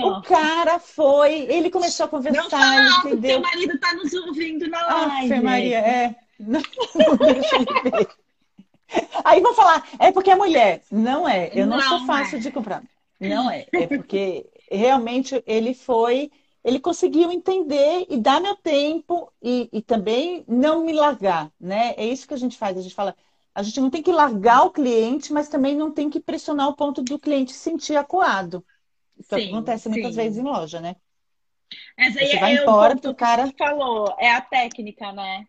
O 0.00 0.16
Nossa. 0.16 0.18
cara 0.18 0.78
foi, 0.80 1.32
ele 1.52 1.70
começou 1.70 2.06
a 2.06 2.08
Não 2.28 2.48
conversar, 2.48 2.50
fala 2.50 2.80
alto, 3.00 3.20
que 3.22 3.36
entendeu? 3.36 3.38
marido 3.38 3.78
tá 3.78 3.92
nos 3.94 4.12
ouvindo 4.14 4.68
na 4.68 4.82
live. 4.86 5.18
Ave 5.28 5.40
Maria, 5.40 5.78
é. 5.78 6.16
Não, 6.38 6.60
não 6.94 7.16
deixa 7.16 7.56
ele 7.56 7.66
ver. 7.82 8.08
Aí 9.28 9.40
vão 9.40 9.54
falar, 9.54 9.86
é 9.98 10.12
porque 10.12 10.30
é 10.30 10.34
mulher. 10.36 10.82
Não 10.90 11.28
é, 11.28 11.50
eu 11.54 11.66
não 11.66 11.80
sou 11.80 11.98
Não 11.98 12.06
fácil 12.06 12.38
é. 12.38 12.40
de 12.40 12.50
comprar. 12.50 12.82
Não 13.20 13.50
é, 13.50 13.68
é 13.74 13.86
porque 13.86 14.48
realmente 14.70 15.42
ele 15.46 15.74
foi, 15.74 16.30
ele 16.64 16.80
conseguiu 16.80 17.30
entender 17.32 18.06
e 18.10 18.18
dar 18.18 18.40
meu 18.40 18.56
tempo 18.56 19.32
e, 19.42 19.68
e 19.72 19.82
também 19.82 20.44
não 20.48 20.84
me 20.84 20.92
largar, 20.92 21.52
né? 21.60 21.94
É 21.96 22.06
isso 22.06 22.26
que 22.28 22.34
a 22.34 22.36
gente 22.36 22.56
faz, 22.58 22.76
a 22.78 22.82
gente 22.82 22.94
fala, 22.94 23.16
a 23.54 23.62
gente 23.62 23.80
não 23.80 23.90
tem 23.90 24.02
que 24.02 24.12
largar 24.12 24.64
o 24.64 24.70
cliente, 24.72 25.32
mas 25.32 25.48
também 25.48 25.76
não 25.76 25.92
tem 25.92 26.10
que 26.10 26.20
pressionar 26.20 26.68
o 26.68 26.76
ponto 26.76 27.02
do 27.02 27.18
cliente 27.18 27.52
se 27.52 27.58
sentir 27.60 27.96
acuado. 27.96 28.64
Que 29.28 29.34
é 29.34 29.38
o 29.38 29.42
que 29.42 29.48
Sim, 29.48 29.48
acontece 29.48 29.88
muitas 29.88 30.14
sim. 30.14 30.16
vezes 30.16 30.38
em 30.38 30.42
loja, 30.44 30.80
né? 30.80 30.96
Essa 31.98 32.20
aí 32.20 32.30
Você 32.30 32.38
vai 32.38 32.54
é 32.56 32.64
o 32.66 32.70
embora 32.70 32.74
ponto 32.74 33.08
porque 33.08 33.10
o 33.10 33.14
que 33.14 33.24
cara. 33.24 33.44
você 33.44 33.52
falou, 33.56 34.14
é 34.18 34.30
a 34.30 34.40
técnica, 34.40 35.12
né? 35.12 35.46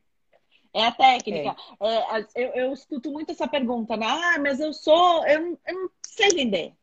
É 0.73 0.85
a 0.85 0.91
técnica. 0.91 1.55
É, 1.81 1.97
a- 1.97 2.25
eu, 2.35 2.49
eu 2.53 2.73
escuto 2.73 3.11
muito 3.11 3.31
essa 3.31 3.47
pergunta, 3.47 3.97
né? 3.97 4.05
Ah, 4.07 4.37
mas 4.39 4.59
eu 4.59 4.71
sou, 4.73 5.25
eu, 5.25 5.41
não- 5.41 5.57
eu 5.67 5.73
não 5.75 5.89
sei 6.05 6.29
vender. 6.29 6.73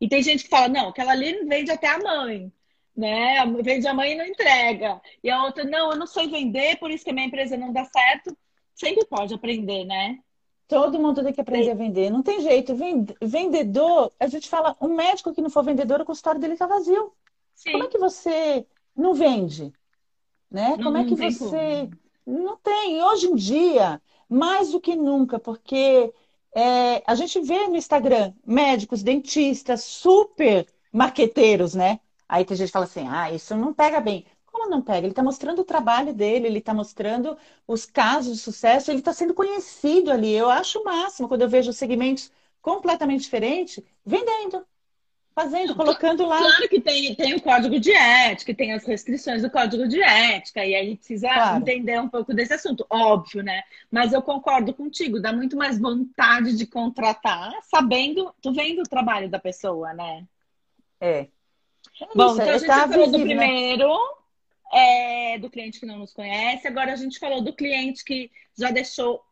E 0.00 0.08
tem 0.08 0.22
gente 0.22 0.44
que 0.44 0.50
fala, 0.50 0.68
não, 0.68 0.88
aquela 0.88 1.12
ali 1.12 1.44
vende 1.44 1.70
até 1.70 1.86
a 1.88 1.98
mãe, 1.98 2.52
né? 2.96 3.36
Vende 3.62 3.86
a 3.86 3.94
mãe 3.94 4.12
e 4.12 4.14
não 4.16 4.26
entrega. 4.26 5.00
E 5.22 5.30
a 5.30 5.44
outra, 5.44 5.64
não, 5.64 5.92
eu 5.92 5.96
não 5.96 6.06
sei 6.06 6.28
vender, 6.28 6.78
por 6.78 6.90
isso 6.90 7.04
que 7.04 7.10
a 7.10 7.14
minha 7.14 7.26
empresa 7.26 7.56
não 7.56 7.72
dá 7.72 7.84
certo. 7.84 8.36
Sempre 8.74 9.04
pode 9.06 9.32
aprender, 9.32 9.84
né? 9.84 10.18
Todo 10.68 10.98
mundo 10.98 11.22
tem 11.22 11.32
que 11.32 11.40
aprender 11.40 11.70
a 11.70 11.74
vender. 11.74 12.10
Não 12.10 12.22
tem 12.22 12.40
jeito. 12.40 12.74
Ven- 12.74 13.06
Vendedor, 13.22 14.12
a 14.18 14.26
gente 14.26 14.48
fala, 14.48 14.76
um 14.80 14.94
médico 14.94 15.32
que 15.32 15.40
não 15.40 15.48
for 15.48 15.62
vendedor, 15.64 16.00
o 16.00 16.04
consultório 16.04 16.40
dele 16.40 16.54
está 16.54 16.66
vazio. 16.66 17.12
Como 17.64 17.78
é 17.78 17.86
Sim. 17.86 17.90
que 17.90 17.98
você 17.98 18.66
não 18.94 19.14
vende? 19.14 19.72
Né? 20.50 20.70
Não- 20.76 20.84
Como 20.84 20.96
é 20.98 21.04
que 21.04 21.14
você. 21.14 21.88
Não 22.26 22.56
tem. 22.58 23.02
Hoje 23.02 23.26
em 23.26 23.34
dia, 23.34 24.00
mais 24.28 24.72
do 24.72 24.80
que 24.80 24.94
nunca, 24.96 25.38
porque 25.38 26.12
é, 26.54 27.02
a 27.06 27.14
gente 27.14 27.40
vê 27.40 27.66
no 27.68 27.76
Instagram 27.76 28.32
médicos, 28.44 29.02
dentistas, 29.02 29.82
super 29.84 30.66
marqueteiros, 30.92 31.74
né? 31.74 32.00
Aí 32.28 32.44
tem 32.44 32.56
gente 32.56 32.68
que 32.68 32.72
fala 32.72 32.84
assim: 32.86 33.06
ah, 33.08 33.32
isso 33.32 33.54
não 33.56 33.72
pega 33.72 34.00
bem. 34.00 34.26
Como 34.46 34.68
não 34.68 34.82
pega? 34.82 35.00
Ele 35.00 35.08
está 35.10 35.22
mostrando 35.22 35.60
o 35.60 35.64
trabalho 35.64 36.12
dele, 36.14 36.46
ele 36.46 36.58
está 36.58 36.74
mostrando 36.74 37.36
os 37.66 37.84
casos 37.86 38.36
de 38.36 38.42
sucesso, 38.42 38.90
ele 38.90 38.98
está 39.00 39.12
sendo 39.12 39.34
conhecido 39.34 40.10
ali. 40.10 40.32
Eu 40.32 40.50
acho 40.50 40.80
o 40.80 40.84
máximo 40.84 41.28
quando 41.28 41.42
eu 41.42 41.48
vejo 41.48 41.72
segmentos 41.72 42.32
completamente 42.62 43.22
diferentes, 43.22 43.82
vendendo, 44.04 44.66
fazendo, 45.36 45.74
colocando 45.74 46.24
lá. 46.26 46.38
Claro 46.38 46.68
que 46.70 46.80
tem, 46.80 47.14
tem 47.14 47.34
o 47.34 47.42
código 47.42 47.78
de 47.78 47.92
ética, 47.92 48.54
tem 48.54 48.72
as 48.72 48.86
restrições 48.86 49.42
do 49.42 49.50
código 49.50 49.86
de 49.86 50.00
ética, 50.02 50.64
e 50.64 50.74
aí 50.74 50.96
precisa 50.96 51.28
Claro. 51.28 51.58
entender 51.58 52.00
um 52.00 52.08
pouco 52.08 52.32
desse 52.32 52.54
assunto, 52.54 52.86
óbvio, 52.88 53.42
né? 53.42 53.62
Mas 53.90 54.14
eu 54.14 54.22
concordo 54.22 54.72
contigo, 54.72 55.20
dá 55.20 55.34
muito 55.34 55.54
mais 55.54 55.78
vontade 55.78 56.56
de 56.56 56.66
contratar, 56.66 57.52
sabendo, 57.64 58.34
tu 58.40 58.50
vendo 58.50 58.80
o 58.80 58.88
trabalho 58.88 59.28
da 59.28 59.38
pessoa, 59.38 59.92
né? 59.92 60.24
É. 60.98 61.18
É 62.00 62.06
Bom, 62.14 62.28
isso, 62.28 62.40
então 62.40 62.54
a 62.54 62.58
gente 62.58 62.66
tá 62.66 62.88
falou 62.88 63.10
do 63.10 63.18
né? 63.18 63.24
primeiro, 63.24 63.94
é, 64.72 65.38
do 65.38 65.50
cliente 65.50 65.78
que 65.78 65.86
não 65.86 65.98
nos 65.98 66.14
conhece, 66.14 66.66
agora 66.66 66.94
a 66.94 66.96
gente 66.96 67.18
falou 67.18 67.42
do 67.42 67.52
cliente 67.52 68.02
que 68.02 68.30
já 68.56 68.70
deixou, 68.70 69.22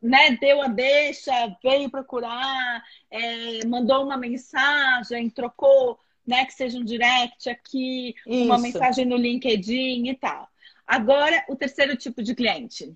né, 0.00 0.36
deu 0.40 0.62
a 0.62 0.68
deixa, 0.68 1.32
veio 1.62 1.90
procurar, 1.90 2.82
é, 3.10 3.66
mandou 3.66 4.04
uma 4.04 4.16
mensagem, 4.16 5.30
trocou, 5.30 5.98
né, 6.26 6.44
que 6.44 6.52
seja 6.52 6.78
um 6.78 6.84
direct 6.84 7.48
aqui, 7.48 8.14
Isso. 8.26 8.44
uma 8.44 8.58
mensagem 8.58 9.04
no 9.04 9.16
LinkedIn 9.16 10.08
e 10.08 10.14
tal. 10.14 10.48
Agora, 10.86 11.44
o 11.48 11.56
terceiro 11.56 11.96
tipo 11.96 12.22
de 12.22 12.34
cliente. 12.34 12.94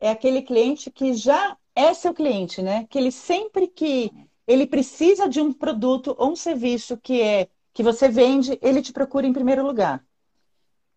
É 0.00 0.10
aquele 0.10 0.42
cliente 0.42 0.90
que 0.90 1.12
já 1.12 1.56
é 1.74 1.92
seu 1.92 2.14
cliente, 2.14 2.62
né? 2.62 2.86
Que 2.88 2.98
ele 2.98 3.12
sempre 3.12 3.68
que 3.68 4.10
ele 4.46 4.66
precisa 4.66 5.28
de 5.28 5.40
um 5.40 5.52
produto 5.52 6.14
ou 6.18 6.32
um 6.32 6.36
serviço 6.36 6.96
que 6.96 7.20
é 7.20 7.48
que 7.72 7.82
você 7.82 8.08
vende, 8.08 8.58
ele 8.60 8.82
te 8.82 8.92
procura 8.92 9.26
em 9.26 9.32
primeiro 9.32 9.64
lugar. 9.64 10.04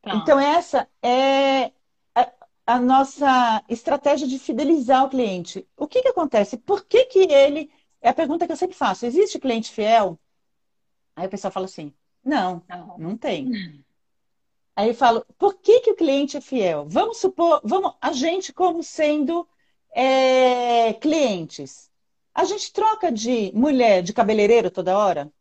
Tá. 0.01 0.15
Então, 0.15 0.39
essa 0.39 0.87
é 1.01 1.71
a 2.65 2.79
nossa 2.79 3.63
estratégia 3.67 4.27
de 4.27 4.39
fidelizar 4.39 5.03
o 5.03 5.09
cliente. 5.09 5.67
O 5.77 5.87
que, 5.87 6.01
que 6.01 6.07
acontece? 6.09 6.57
Por 6.57 6.85
que, 6.85 7.05
que 7.05 7.19
ele. 7.19 7.69
É 8.01 8.09
a 8.09 8.13
pergunta 8.13 8.45
que 8.45 8.51
eu 8.51 8.57
sempre 8.57 8.75
faço: 8.75 9.05
existe 9.05 9.39
cliente 9.39 9.71
fiel? 9.71 10.19
Aí 11.15 11.27
o 11.27 11.29
pessoal 11.29 11.51
fala 11.51 11.65
assim: 11.65 11.93
não, 12.23 12.61
não, 12.67 12.97
não 12.97 13.17
tem. 13.17 13.83
Aí 14.75 14.89
eu 14.89 14.95
falo: 14.95 15.25
por 15.37 15.55
que, 15.55 15.81
que 15.81 15.91
o 15.91 15.95
cliente 15.95 16.37
é 16.37 16.41
fiel? 16.41 16.85
Vamos 16.87 17.17
supor, 17.17 17.61
vamos, 17.63 17.93
a 18.01 18.11
gente, 18.11 18.53
como 18.53 18.81
sendo 18.81 19.47
é, 19.93 20.93
clientes, 20.93 21.91
a 22.33 22.43
gente 22.45 22.71
troca 22.71 23.11
de 23.11 23.51
mulher 23.53 24.01
de 24.01 24.13
cabeleireiro 24.13 24.71
toda 24.71 24.97
hora? 24.97 25.31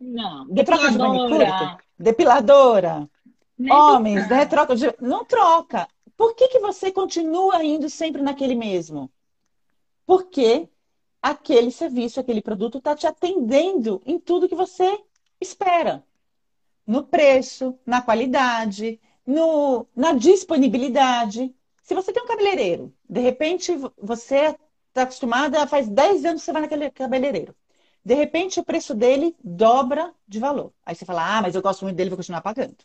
Não. 0.00 0.46
Depiladora. 0.48 1.78
De 1.96 2.04
Depiladora. 2.04 3.10
Homens, 3.70 4.28
né? 4.28 4.46
Troca 4.46 4.74
de. 4.74 4.92
Não 5.00 5.24
troca. 5.24 5.86
Por 6.22 6.36
que, 6.36 6.46
que 6.46 6.60
você 6.60 6.92
continua 6.92 7.64
indo 7.64 7.90
sempre 7.90 8.22
naquele 8.22 8.54
mesmo? 8.54 9.10
Porque 10.06 10.68
aquele 11.20 11.72
serviço, 11.72 12.20
aquele 12.20 12.40
produto 12.40 12.78
está 12.78 12.94
te 12.94 13.08
atendendo 13.08 14.00
em 14.06 14.20
tudo 14.20 14.48
que 14.48 14.54
você 14.54 15.02
espera. 15.40 16.06
No 16.86 17.02
preço, 17.02 17.76
na 17.84 18.00
qualidade, 18.00 19.00
no, 19.26 19.84
na 19.96 20.12
disponibilidade. 20.12 21.52
Se 21.82 21.92
você 21.92 22.12
tem 22.12 22.22
um 22.22 22.28
cabeleireiro, 22.28 22.94
de 23.10 23.20
repente 23.20 23.72
você 23.98 24.56
está 24.90 25.02
acostumada, 25.02 25.66
faz 25.66 25.88
10 25.88 26.24
anos 26.24 26.42
que 26.42 26.44
você 26.44 26.52
vai 26.52 26.62
naquele 26.62 26.88
cabeleireiro. 26.92 27.52
De 28.04 28.14
repente 28.14 28.60
o 28.60 28.64
preço 28.64 28.94
dele 28.94 29.34
dobra 29.42 30.14
de 30.28 30.38
valor. 30.38 30.72
Aí 30.86 30.94
você 30.94 31.04
fala, 31.04 31.38
ah, 31.38 31.42
mas 31.42 31.56
eu 31.56 31.62
gosto 31.62 31.82
muito 31.82 31.96
dele, 31.96 32.10
vou 32.10 32.16
continuar 32.16 32.42
pagando. 32.42 32.76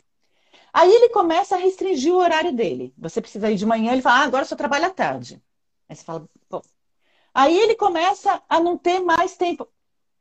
Aí 0.72 0.90
ele 0.90 1.08
começa 1.08 1.54
a 1.56 1.58
restringir 1.58 2.12
o 2.12 2.18
horário 2.18 2.52
dele. 2.52 2.92
Você 2.98 3.20
precisa 3.20 3.50
ir 3.50 3.56
de 3.56 3.66
manhã, 3.66 3.92
ele 3.92 4.02
fala, 4.02 4.20
ah, 4.20 4.24
agora 4.24 4.44
só 4.44 4.56
trabalha 4.56 4.88
à 4.88 4.90
tarde. 4.90 5.42
Aí 5.88 5.96
você 5.96 6.04
fala, 6.04 6.28
pô. 6.48 6.62
Aí 7.34 7.56
ele 7.58 7.74
começa 7.74 8.42
a 8.48 8.60
não 8.60 8.76
ter 8.76 9.00
mais 9.00 9.36
tempo. 9.36 9.68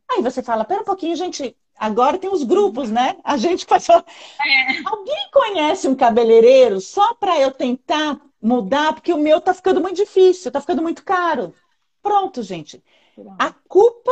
Aí 0.09 0.21
você 0.21 0.41
fala, 0.41 0.63
pera 0.63 0.81
um 0.81 0.85
pouquinho, 0.85 1.15
gente. 1.15 1.55
Agora 1.77 2.17
tem 2.17 2.29
os 2.29 2.43
grupos, 2.43 2.89
né? 2.89 3.17
A 3.23 3.37
gente 3.37 3.65
passou. 3.67 3.97
É. 3.97 4.81
Alguém 4.85 5.29
conhece 5.31 5.87
um 5.87 5.95
cabeleireiro 5.95 6.79
só 6.79 7.13
para 7.15 7.39
eu 7.39 7.51
tentar 7.51 8.19
mudar, 8.41 8.93
porque 8.93 9.13
o 9.13 9.17
meu 9.17 9.41
tá 9.41 9.53
ficando 9.53 9.81
muito 9.81 9.97
difícil, 9.97 10.51
tá 10.51 10.61
ficando 10.61 10.81
muito 10.81 11.03
caro. 11.03 11.53
Pronto, 12.01 12.41
gente. 12.41 12.83
A 13.37 13.51
culpa 13.51 14.11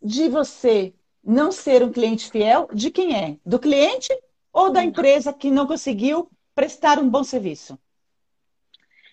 de 0.00 0.28
você 0.28 0.94
não 1.22 1.50
ser 1.50 1.82
um 1.82 1.92
cliente 1.92 2.30
fiel, 2.30 2.68
de 2.72 2.90
quem 2.90 3.16
é? 3.16 3.36
Do 3.44 3.58
cliente 3.58 4.16
ou 4.56 4.72
da 4.72 4.82
empresa 4.82 5.34
que 5.34 5.50
não 5.50 5.66
conseguiu 5.66 6.30
prestar 6.54 6.98
um 6.98 7.10
bom 7.10 7.22
serviço? 7.22 7.78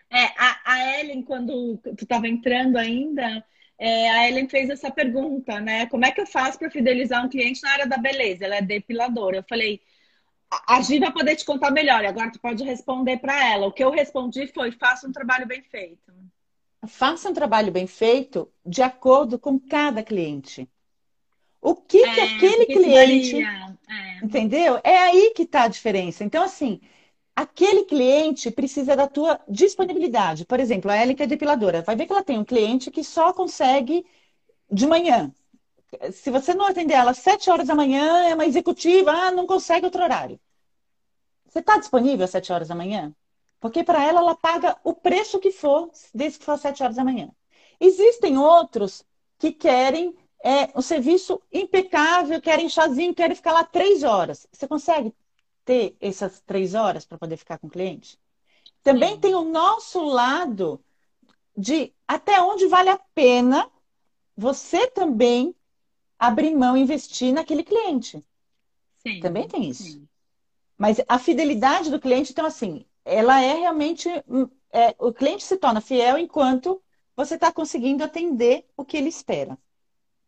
É, 0.10 0.24
a, 0.38 0.62
a 0.64 1.00
Ellen, 1.00 1.22
quando 1.22 1.78
tu 1.78 2.04
estava 2.04 2.30
entrando 2.30 2.78
ainda, 2.78 3.44
é, 3.78 4.10
a 4.10 4.30
Ellen 4.30 4.48
fez 4.48 4.70
essa 4.70 4.89
pergunta, 4.89 5.60
né? 5.60 5.86
Como 5.88 6.06
é 6.06 6.12
que 6.12 6.22
eu 6.22 6.26
faço 6.26 6.58
para 6.58 6.72
fidelizar 6.72 7.26
um 7.26 7.30
cliente 7.30 7.62
na 7.62 7.72
área 7.72 7.86
da 7.86 7.98
beleza? 7.98 8.46
Ela 8.46 8.56
é 8.56 8.62
depiladora. 8.62 9.36
Eu 9.36 9.44
falei, 9.44 9.82
a 10.66 10.82
Gi 10.82 10.98
vai 11.00 11.12
poder 11.12 11.36
te 11.36 11.44
contar 11.44 11.72
melhor, 11.72 12.06
agora 12.06 12.32
tu 12.32 12.39
pode 12.39 12.64
responder 12.64 13.18
para 13.18 13.46
ela. 13.46 13.68
O 13.68 13.72
que 13.74 13.84
eu 13.84 13.91
respondi 13.91 14.48
foi: 14.48 14.72
faça 14.72 15.06
um 15.06 15.12
trabalho 15.12 15.46
bem 15.46 15.62
feito. 15.62 16.14
Faça 16.88 17.30
um 17.30 17.34
trabalho 17.34 17.72
bem 17.72 17.88
feito 17.88 18.50
de 18.66 18.82
acordo 18.82 19.38
com 19.38 19.60
cada 19.60 20.02
cliente. 20.04 20.70
O 21.60 21.76
que, 21.76 21.98
é, 21.98 22.14
que 22.14 22.22
aquele 22.22 22.66
cliente. 22.66 23.44
É. 23.44 23.73
Entendeu? 24.24 24.80
É 24.84 24.98
aí 24.98 25.34
que 25.36 25.44
está 25.44 25.64
a 25.64 25.68
diferença. 25.68 26.24
Então, 26.24 26.44
assim, 26.44 26.80
aquele 27.36 27.84
cliente 27.86 28.50
precisa 28.52 28.96
da 28.96 29.08
tua 29.08 29.40
disponibilidade. 29.50 30.46
Por 30.46 30.60
exemplo, 30.62 30.90
a 30.90 30.98
Ellen 30.98 31.16
que 31.16 31.24
é 31.24 31.28
depiladora. 31.28 31.82
Vai 31.82 31.96
ver 31.96 32.06
que 32.06 32.14
ela 32.14 32.24
tem 32.24 32.40
um 32.40 32.46
cliente 32.46 32.90
que 32.90 33.04
só 33.04 33.34
consegue 33.34 34.06
de 34.72 34.88
manhã. 34.88 35.34
Se 36.14 36.32
você 36.32 36.54
não 36.54 36.66
atender 36.66 36.94
ela 36.94 37.12
às 37.12 37.20
7 37.20 37.50
horas 37.50 37.68
da 37.68 37.76
manhã, 37.76 38.30
é 38.30 38.34
uma 38.34 38.46
executiva, 38.46 39.12
ah, 39.12 39.32
não 39.32 39.46
consegue 39.46 39.86
outro 39.86 40.04
horário. 40.04 40.40
Você 41.46 41.60
está 41.60 41.78
disponível 41.78 42.24
às 42.24 42.32
7 42.32 42.52
horas 42.54 42.70
da 42.70 42.76
manhã? 42.76 43.14
Porque 43.60 43.84
para 43.84 44.04
ela, 44.04 44.22
ela 44.22 44.36
paga 44.36 44.78
o 44.84 44.94
preço 44.94 45.40
que 45.40 45.52
for, 45.52 45.92
desde 46.14 46.40
que 46.40 46.46
for 46.46 46.54
às 46.54 46.62
7 46.62 46.82
horas 46.84 46.96
da 46.96 47.04
manhã. 47.04 47.30
Existem 47.80 48.38
outros 48.38 49.06
que 49.38 49.52
querem 49.52 50.16
é, 50.44 50.78
um 50.78 50.82
serviço 50.82 51.41
impecável, 51.52 52.41
querem 52.41 52.68
chazinho, 52.68 53.16
querem 53.16 53.36
ficar 53.36 53.54
lá 53.54 53.64
três 53.64 54.04
horas. 54.04 54.46
Você 54.52 54.68
consegue 54.68 55.16
ter 55.64 55.96
essas 56.02 56.41
três 56.41 56.74
horas 56.76 57.06
para 57.06 57.18
poder 57.18 57.38
ficar 57.38 57.58
com 57.58 57.68
o 57.68 57.70
cliente? 57.70 58.20
Também 58.84 59.14
Sim. 59.14 59.20
tem 59.22 59.36
o 59.36 59.46
nosso 59.46 60.04
lado 60.04 60.84
de 61.56 61.94
até 62.06 62.41
onde 62.41 62.68
vale 62.68 62.89
a 62.89 63.00
pena 63.16 63.72
você 64.36 64.86
também 64.88 65.56
abrir 66.20 66.54
mão 66.54 66.76
e 66.76 66.82
investir 66.82 67.34
naquele 67.34 67.64
cliente. 67.64 68.22
Sim. 68.98 69.22
Também 69.22 69.48
tem 69.48 69.70
isso. 69.70 69.84
Sim. 69.84 70.08
Mas 70.78 70.98
a 71.08 71.18
fidelidade 71.18 71.89
do 71.89 72.00
cliente, 72.00 72.32
então, 72.34 72.46
assim, 72.46 72.86
ela 73.06 73.41
é 73.41 73.54
realmente. 73.54 74.10
É, 74.72 74.96
o 74.98 75.14
cliente 75.14 75.44
se 75.44 75.56
torna 75.56 75.80
fiel 75.80 76.18
enquanto 76.18 76.82
você 77.16 77.36
está 77.36 77.52
conseguindo 77.52 78.04
atender 78.04 78.66
o 78.76 78.84
que 78.84 78.98
ele 78.98 79.08
espera. 79.08 79.58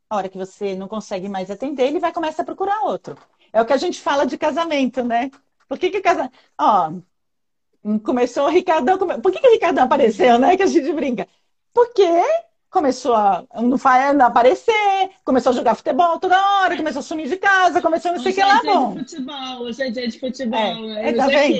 A 0.09 0.17
hora 0.17 0.29
que 0.29 0.37
você 0.37 0.75
não 0.75 0.87
consegue 0.87 1.27
mais 1.29 1.49
atender, 1.49 1.87
ele 1.87 1.99
vai 1.99 2.13
começar 2.13 2.43
a 2.43 2.45
procurar 2.45 2.81
outro. 2.83 3.17
É 3.51 3.61
o 3.61 3.65
que 3.65 3.73
a 3.73 3.77
gente 3.77 3.99
fala 4.01 4.25
de 4.25 4.37
casamento, 4.37 5.03
né? 5.03 5.31
Por 5.67 5.77
que, 5.79 5.89
que 5.89 6.01
casamento. 6.01 6.33
Ó, 6.59 6.91
começou 8.03 8.45
o 8.45 8.49
Ricardão. 8.49 8.97
Por 8.97 9.31
que, 9.31 9.39
que 9.39 9.47
o 9.47 9.51
Ricardão 9.51 9.85
apareceu, 9.85 10.37
né? 10.39 10.57
Que 10.57 10.63
a 10.63 10.67
gente 10.67 10.91
brinca. 10.93 11.27
Porque 11.73 12.03
começou 12.75 13.15
a 13.15 13.45
não 13.61 14.25
aparecer, 14.25 15.09
começou 15.23 15.51
a 15.51 15.55
jogar 15.55 15.75
futebol 15.75 16.19
toda 16.19 16.35
hora, 16.35 16.75
começou 16.75 16.99
a 16.99 17.03
sumir 17.03 17.29
de 17.29 17.37
casa, 17.37 17.81
começou 17.81 18.11
a 18.11 18.15
não 18.15 18.21
sei 18.21 18.33
o 18.33 18.35
que 18.35 18.43
lá, 18.43 18.59
é 18.59 18.63
bom. 18.63 18.93
De 18.95 18.99
futebol, 18.99 19.61
hoje 19.61 19.81
é 19.81 19.89
dia 19.89 20.07
de 20.09 20.19
futebol. 20.19 20.59
É, 20.59 21.09
é 21.09 21.13
tá 21.13 21.27
vendo? 21.27 21.55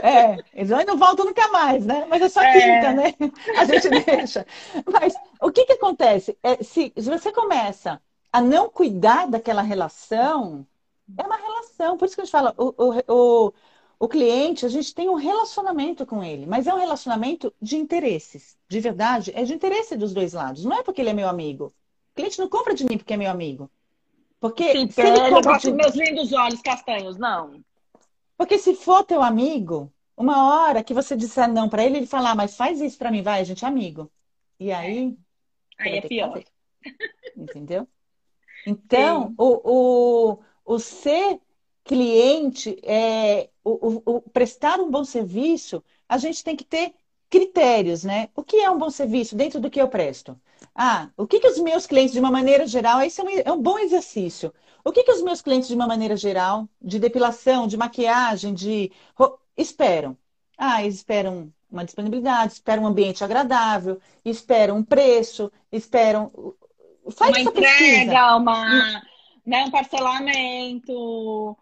É, 0.00 0.08
é, 0.08 0.38
eles 0.54 0.70
não 0.86 0.96
voltam 0.96 1.26
nunca 1.26 1.48
mais, 1.48 1.84
né? 1.84 2.06
Mas 2.08 2.22
é 2.22 2.28
só 2.28 2.40
é. 2.40 2.52
quinta, 2.52 2.92
né? 2.92 3.14
A 3.58 3.64
gente 3.64 3.88
deixa. 3.88 4.46
Mas 4.86 5.16
o 5.42 5.50
que 5.50 5.64
que 5.64 5.72
acontece? 5.72 6.38
É, 6.40 6.62
se, 6.62 6.92
se 6.96 7.10
você 7.10 7.32
começa 7.32 8.00
a 8.32 8.40
não 8.40 8.68
cuidar 8.68 9.26
daquela 9.26 9.62
relação, 9.62 10.64
é 11.18 11.26
uma 11.26 11.36
relação, 11.36 11.96
por 11.96 12.04
isso 12.04 12.14
que 12.14 12.20
a 12.20 12.24
gente 12.24 12.32
fala, 12.32 12.54
o, 12.56 12.72
o, 12.78 13.46
o 13.46 13.52
o 13.98 14.08
cliente, 14.08 14.66
a 14.66 14.68
gente 14.68 14.94
tem 14.94 15.08
um 15.08 15.14
relacionamento 15.14 16.04
com 16.04 16.22
ele, 16.22 16.44
mas 16.44 16.66
é 16.66 16.74
um 16.74 16.78
relacionamento 16.78 17.52
de 17.60 17.76
interesses. 17.76 18.56
De 18.68 18.78
verdade, 18.78 19.32
é 19.34 19.42
de 19.42 19.54
interesse 19.54 19.96
dos 19.96 20.12
dois 20.12 20.34
lados. 20.34 20.64
Não 20.64 20.76
é 20.76 20.82
porque 20.82 21.00
ele 21.00 21.10
é 21.10 21.14
meu 21.14 21.28
amigo. 21.28 21.66
O 22.12 22.14
cliente 22.14 22.38
não 22.38 22.48
compra 22.48 22.74
de 22.74 22.84
mim 22.84 22.98
porque 22.98 23.14
é 23.14 23.16
meu 23.16 23.30
amigo. 23.30 23.70
Porque 24.38 24.72
Sim, 24.72 24.90
se 24.90 25.00
ele 25.00 25.30
compra 25.30 25.58
de... 25.58 25.72
meus 25.72 25.94
lindos 25.94 26.32
olhos 26.32 26.60
castanhos, 26.60 27.16
não. 27.16 27.64
Porque 28.36 28.58
se 28.58 28.74
for 28.74 29.02
teu 29.02 29.22
amigo, 29.22 29.90
uma 30.14 30.50
hora 30.50 30.84
que 30.84 30.92
você 30.92 31.16
disser 31.16 31.48
não 31.50 31.68
para 31.68 31.82
ele, 31.84 31.98
ele 31.98 32.06
falar, 32.06 32.32
ah, 32.32 32.34
mas 32.34 32.54
faz 32.54 32.80
isso 32.82 32.98
para 32.98 33.10
mim, 33.10 33.22
vai, 33.22 33.40
a 33.40 33.44
gente 33.44 33.64
é 33.64 33.68
amigo. 33.68 34.10
E 34.60 34.70
aí. 34.72 35.16
É. 35.78 35.82
Aí 35.82 35.96
é 35.98 36.00
pior. 36.02 36.42
Entendeu? 37.36 37.88
Então, 38.68 39.32
o, 39.38 40.32
o, 40.34 40.38
o 40.64 40.78
ser 40.80 41.40
cliente, 41.84 42.76
é, 42.82 43.48
o, 43.66 44.02
o, 44.06 44.16
o, 44.16 44.20
prestar 44.22 44.78
um 44.78 44.88
bom 44.88 45.04
serviço, 45.04 45.82
a 46.08 46.16
gente 46.18 46.44
tem 46.44 46.54
que 46.54 46.64
ter 46.64 46.94
critérios, 47.28 48.04
né? 48.04 48.28
O 48.36 48.44
que 48.44 48.58
é 48.58 48.70
um 48.70 48.78
bom 48.78 48.90
serviço 48.90 49.34
dentro 49.34 49.58
do 49.58 49.68
que 49.68 49.80
eu 49.80 49.88
presto? 49.88 50.40
Ah, 50.72 51.10
o 51.16 51.26
que, 51.26 51.40
que 51.40 51.48
os 51.48 51.58
meus 51.58 51.84
clientes, 51.84 52.12
de 52.12 52.20
uma 52.20 52.30
maneira 52.30 52.64
geral, 52.66 53.00
esse 53.00 53.20
é 53.20 53.24
um, 53.24 53.28
é 53.28 53.52
um 53.52 53.60
bom 53.60 53.78
exercício. 53.78 54.54
O 54.84 54.92
que, 54.92 55.02
que 55.02 55.10
os 55.10 55.20
meus 55.20 55.42
clientes, 55.42 55.68
de 55.68 55.74
uma 55.74 55.86
maneira 55.86 56.16
geral, 56.16 56.68
de 56.80 57.00
depilação, 57.00 57.66
de 57.66 57.76
maquiagem, 57.76 58.54
de 58.54 58.92
esperam? 59.56 60.16
Ah, 60.56 60.82
eles 60.82 60.96
esperam 60.96 61.52
uma 61.68 61.84
disponibilidade, 61.84 62.52
esperam 62.52 62.84
um 62.84 62.86
ambiente 62.86 63.24
agradável, 63.24 63.98
esperam 64.24 64.76
um 64.76 64.84
preço, 64.84 65.50
esperam. 65.72 66.30
Faz 67.10 67.32
uma 67.32 67.40
entrega, 67.40 67.96
pesquisa. 67.96 68.36
uma, 68.36 69.02
né, 69.44 69.64
um 69.64 69.70
parcelamento 69.72 71.56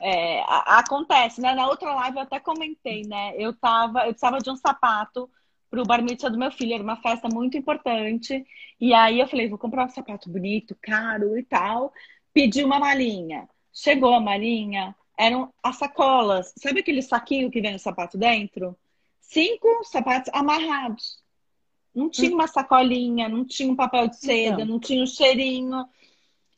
é, 0.00 0.42
acontece, 0.48 1.40
né? 1.40 1.54
Na 1.54 1.68
outra 1.68 1.94
live 1.94 2.16
eu 2.16 2.22
até 2.22 2.40
comentei, 2.40 3.02
né? 3.02 3.34
Eu 3.36 3.52
tava, 3.54 4.00
eu 4.00 4.12
precisava 4.12 4.38
de 4.38 4.50
um 4.50 4.56
sapato 4.56 5.30
pro 5.70 5.84
bar 5.84 6.02
mitzvah 6.02 6.30
do 6.30 6.38
meu 6.38 6.50
filho. 6.50 6.74
Era 6.74 6.82
uma 6.82 6.96
festa 6.96 7.28
muito 7.28 7.56
importante. 7.56 8.44
E 8.80 8.92
aí 8.92 9.20
eu 9.20 9.28
falei, 9.28 9.48
vou 9.48 9.58
comprar 9.58 9.86
um 9.86 9.90
sapato 9.90 10.30
bonito, 10.30 10.76
caro 10.80 11.38
e 11.38 11.42
tal. 11.42 11.92
Pedi 12.32 12.64
uma 12.64 12.78
malinha. 12.78 13.48
Chegou 13.72 14.14
a 14.14 14.20
malinha, 14.20 14.94
eram 15.16 15.52
as 15.62 15.76
sacolas. 15.76 16.52
Sabe 16.58 16.80
aquele 16.80 17.02
saquinho 17.02 17.50
que 17.50 17.60
vem 17.60 17.76
o 17.76 17.78
sapato 17.78 18.18
dentro? 18.18 18.76
Cinco 19.20 19.84
sapatos 19.84 20.30
amarrados. 20.34 21.22
Não 21.94 22.08
tinha 22.08 22.32
uma 22.32 22.46
sacolinha, 22.46 23.28
não 23.28 23.44
tinha 23.44 23.70
um 23.70 23.76
papel 23.76 24.08
de 24.08 24.16
seda, 24.16 24.58
não, 24.58 24.74
não 24.74 24.80
tinha 24.80 25.02
um 25.02 25.06
cheirinho. 25.06 25.86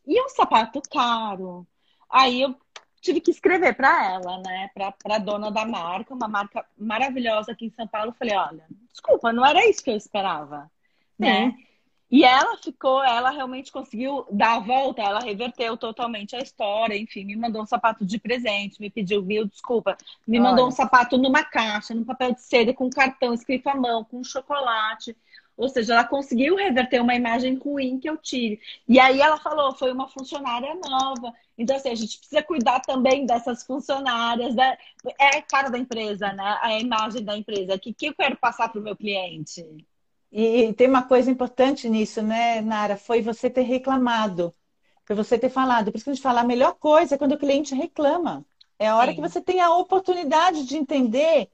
E 0.07 0.21
um 0.21 0.29
sapato 0.29 0.81
caro. 0.91 1.67
Aí 2.11 2.43
eu 2.43 2.55
tive 3.03 3.21
que 3.21 3.33
escrever 3.33 3.75
para 3.75 4.13
ela, 4.13 4.39
né? 4.39 4.71
Para 4.73 4.95
a 5.17 5.19
dona 5.19 5.51
da 5.51 5.67
marca, 5.67 6.15
uma 6.15 6.29
marca 6.29 6.65
maravilhosa 6.79 7.53
aqui 7.53 7.67
em 7.67 7.71
São 7.71 7.87
Paulo. 7.87 8.15
Falei, 8.17 8.37
olha, 8.37 8.65
desculpa, 8.91 9.33
não 9.33 9.45
era 9.45 9.69
isso 9.69 9.83
que 9.83 9.91
eu 9.91 9.97
esperava, 9.97 10.71
né? 11.19 11.55
E 12.09 12.25
ela 12.25 12.59
ficou, 12.59 13.03
ela 13.03 13.31
realmente 13.31 13.73
conseguiu 13.73 14.27
dar 14.31 14.57
a 14.57 14.61
volta, 14.61 15.01
ela 15.01 15.21
reverteu 15.21 15.79
totalmente 15.79 16.37
a 16.37 16.41
história, 16.41 16.95
enfim, 16.95 17.25
me 17.25 17.35
mandou 17.35 17.63
um 17.63 17.67
sapato 17.67 18.05
de 18.05 18.19
presente, 18.19 18.79
me 18.79 18.91
pediu, 18.91 19.23
viu, 19.25 19.47
desculpa, 19.47 19.97
me 20.29 20.39
Olha. 20.39 20.51
mandou 20.51 20.69
um 20.69 20.71
sapato 20.71 21.17
numa 21.17 21.43
caixa, 21.43 21.95
num 21.95 22.05
papel 22.05 22.35
de 22.35 22.43
seda, 22.43 22.75
com 22.75 22.91
cartão 22.91 23.33
escrito 23.33 23.67
à 23.69 23.75
mão, 23.75 24.05
com 24.05 24.23
chocolate. 24.23 25.17
Ou 25.57 25.69
seja, 25.69 25.95
ela 25.95 26.05
conseguiu 26.05 26.57
reverter 26.57 27.01
uma 27.01 27.15
imagem 27.15 27.57
ruim 27.57 27.99
que 27.99 28.09
eu 28.09 28.17
tive. 28.17 28.61
E 28.89 28.99
aí 28.99 29.21
ela 29.21 29.37
falou, 29.37 29.75
foi 29.75 29.93
uma 29.93 30.09
funcionária 30.09 30.75
nova. 30.75 31.33
Então, 31.57 31.77
assim, 31.77 31.91
a 31.91 31.95
gente 31.95 32.19
precisa 32.19 32.43
cuidar 32.43 32.81
também 32.81 33.27
dessas 33.27 33.63
funcionárias. 33.65 34.55
Da... 34.55 34.77
É 35.19 35.39
a 35.39 35.43
cara 35.43 35.71
da 35.71 35.79
empresa, 35.79 36.33
né? 36.33 36.59
A 36.63 36.81
imagem 36.81 37.25
da 37.25 37.37
empresa. 37.37 37.75
O 37.75 37.79
que, 37.79 37.93
que 37.93 38.07
eu 38.07 38.15
quero 38.15 38.37
passar 38.37 38.71
para 38.71 38.81
o 38.81 38.83
meu 38.83 38.97
cliente? 38.97 39.65
E 40.33 40.73
tem 40.73 40.89
uma 40.89 41.03
coisa 41.03 41.31
importante 41.31 41.89
nisso, 41.89 42.23
né, 42.23 42.63
Nara? 42.63 42.97
Foi 42.97 43.21
você 43.21 43.51
ter 43.51 43.63
reclamado. 43.63 44.55
Foi 45.05 45.15
você 45.15 45.39
ter 45.39 45.51
falado. 45.51 45.93
Por 45.93 45.97
isso 45.97 46.05
que 46.05 46.11
a 46.11 46.15
gente 46.15 46.23
fala, 46.23 46.41
a 46.41 46.45
melhor 46.45 46.75
coisa 46.75 47.15
é 47.15 47.19
quando 47.19 47.33
o 47.33 47.39
cliente 47.39 47.75
reclama. 47.75 48.45
É 48.79 48.89
a 48.89 48.97
hora 48.97 49.11
Sim. 49.11 49.17
que 49.17 49.21
você 49.21 49.41
tem 49.41 49.61
a 49.61 49.77
oportunidade 49.77 50.65
de 50.65 50.77
entender 50.77 51.49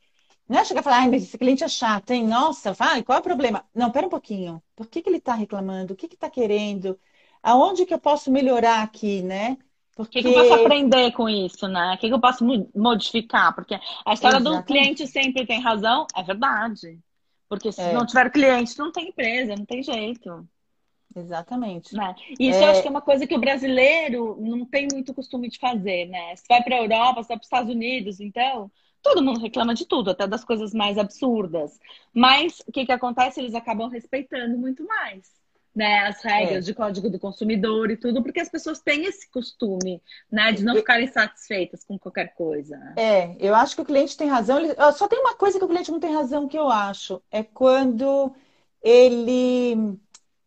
não 0.48 0.58
é 0.58 0.64
chegar 0.64 0.80
e 0.80 0.84
falar, 0.84 1.00
ai, 1.00 1.10
mas 1.10 1.24
esse 1.24 1.36
cliente 1.36 1.62
é 1.62 1.68
chato, 1.68 2.10
hein? 2.10 2.26
Nossa, 2.26 2.72
vai, 2.72 3.02
qual 3.02 3.18
é 3.18 3.20
o 3.20 3.24
problema? 3.24 3.64
Não, 3.74 3.90
pera 3.90 4.06
um 4.06 4.10
pouquinho. 4.10 4.62
Por 4.74 4.86
que, 4.86 5.02
que 5.02 5.08
ele 5.10 5.18
está 5.18 5.34
reclamando? 5.34 5.92
O 5.92 5.96
que 5.96 6.06
está 6.06 6.30
querendo? 6.30 6.98
Aonde 7.42 7.84
que 7.84 7.92
eu 7.92 7.98
posso 7.98 8.30
melhorar 8.30 8.82
aqui, 8.82 9.20
né? 9.22 9.58
Porque... 9.94 10.20
O 10.20 10.22
que, 10.22 10.28
que, 10.32 10.34
eu 10.34 10.48
posso 10.48 10.62
aprender 10.62 11.12
com 11.12 11.28
isso, 11.28 11.68
né? 11.68 11.94
O 11.94 11.98
que, 11.98 12.08
que 12.08 12.14
eu 12.14 12.20
posso 12.20 12.44
modificar? 12.74 13.54
Porque 13.54 13.74
a 14.06 14.14
história 14.14 14.36
Exatamente. 14.36 14.62
do 14.62 14.66
cliente 14.66 15.06
sempre 15.06 15.46
tem 15.46 15.60
razão, 15.60 16.06
é 16.16 16.22
verdade. 16.22 16.98
Porque 17.48 17.70
se 17.70 17.80
é. 17.80 17.92
não 17.92 18.06
tiver 18.06 18.30
cliente, 18.30 18.78
não 18.78 18.90
tem 18.90 19.08
empresa, 19.08 19.54
não 19.54 19.66
tem 19.66 19.82
jeito. 19.82 20.48
Exatamente. 21.14 21.94
Né? 21.94 22.14
E 22.38 22.48
isso 22.48 22.58
é... 22.58 22.64
eu 22.64 22.70
acho 22.70 22.82
que 22.82 22.88
é 22.88 22.90
uma 22.90 23.00
coisa 23.02 23.26
que 23.26 23.34
o 23.34 23.40
brasileiro 23.40 24.38
não 24.40 24.64
tem 24.64 24.88
muito 24.90 25.12
costume 25.12 25.48
de 25.48 25.58
fazer, 25.58 26.06
né? 26.06 26.36
Você 26.36 26.44
vai 26.48 26.62
para 26.62 26.76
a 26.76 26.82
Europa, 26.82 27.22
você 27.22 27.28
vai 27.28 27.36
para 27.36 27.42
os 27.42 27.46
Estados 27.46 27.74
Unidos, 27.74 28.20
então 28.20 28.70
Todo 29.02 29.22
mundo 29.22 29.40
reclama 29.40 29.74
de 29.74 29.86
tudo, 29.86 30.10
até 30.10 30.26
das 30.26 30.44
coisas 30.44 30.72
mais 30.72 30.98
absurdas. 30.98 31.78
Mas 32.12 32.60
o 32.66 32.72
que, 32.72 32.86
que 32.86 32.92
acontece? 32.92 33.40
Eles 33.40 33.54
acabam 33.54 33.88
respeitando 33.88 34.56
muito 34.58 34.84
mais. 34.86 35.38
Né, 35.76 36.08
as 36.08 36.20
regras 36.24 36.64
é. 36.64 36.66
de 36.66 36.74
código 36.74 37.08
do 37.08 37.20
consumidor 37.20 37.88
e 37.88 37.96
tudo, 37.96 38.20
porque 38.20 38.40
as 38.40 38.48
pessoas 38.48 38.80
têm 38.80 39.04
esse 39.04 39.30
costume, 39.30 40.02
né, 40.32 40.50
de 40.50 40.64
não 40.64 40.74
ficarem 40.74 41.06
satisfeitas 41.06 41.84
com 41.84 41.96
qualquer 41.96 42.34
coisa. 42.34 42.76
É, 42.96 43.36
eu 43.38 43.54
acho 43.54 43.76
que 43.76 43.82
o 43.82 43.84
cliente 43.84 44.16
tem 44.16 44.28
razão. 44.28 44.58
Ele... 44.58 44.74
Só 44.96 45.06
tem 45.06 45.20
uma 45.20 45.36
coisa 45.36 45.56
que 45.56 45.64
o 45.64 45.68
cliente 45.68 45.92
não 45.92 46.00
tem 46.00 46.12
razão 46.12 46.48
que 46.48 46.58
eu 46.58 46.68
acho, 46.68 47.22
é 47.30 47.44
quando 47.44 48.34
ele, 48.82 49.96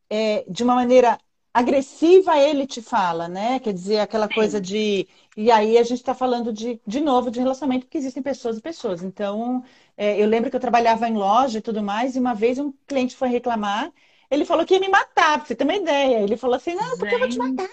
é, 0.10 0.44
de 0.50 0.64
uma 0.64 0.76
maneira 0.76 1.18
agressiva, 1.54 2.38
ele 2.38 2.66
te 2.66 2.82
fala, 2.82 3.28
né? 3.28 3.60
Quer 3.60 3.74
dizer, 3.74 4.00
aquela 4.00 4.28
Sim. 4.28 4.34
coisa 4.34 4.62
de 4.62 5.08
e 5.36 5.50
aí 5.52 5.78
a 5.78 5.84
gente 5.84 6.00
está 6.00 6.14
falando 6.14 6.52
de, 6.52 6.80
de 6.86 7.00
novo 7.00 7.32
de 7.32 7.40
relacionamento, 7.40 7.86
porque 7.86 7.98
existem 7.98 8.22
pessoas 8.22 8.58
e 8.58 8.62
pessoas. 8.62 9.02
Então, 9.02 9.64
é, 9.98 10.22
eu 10.22 10.28
lembro 10.28 10.50
que 10.50 10.56
eu 10.56 10.60
trabalhava 10.60 11.08
em 11.08 11.16
loja 11.16 11.60
e 11.60 11.62
tudo 11.62 11.82
mais, 11.82 12.16
e 12.16 12.20
uma 12.20 12.34
vez 12.34 12.60
um 12.60 12.74
cliente 12.88 13.16
foi 13.16 13.30
reclamar, 13.30 13.92
ele 14.30 14.46
falou 14.46 14.66
que 14.66 14.74
ia 14.74 14.80
me 14.80 14.90
matar, 14.90 15.38
pra 15.38 15.46
você 15.46 15.56
ter 15.56 15.64
uma 15.64 15.76
ideia. 15.76 16.22
Ele 16.22 16.38
falou 16.38 16.56
assim, 16.56 16.74
não, 16.76 16.98
porque 16.98 17.16
eu 17.16 17.20
vou 17.20 17.30
te 17.30 17.38
matar. 17.38 17.68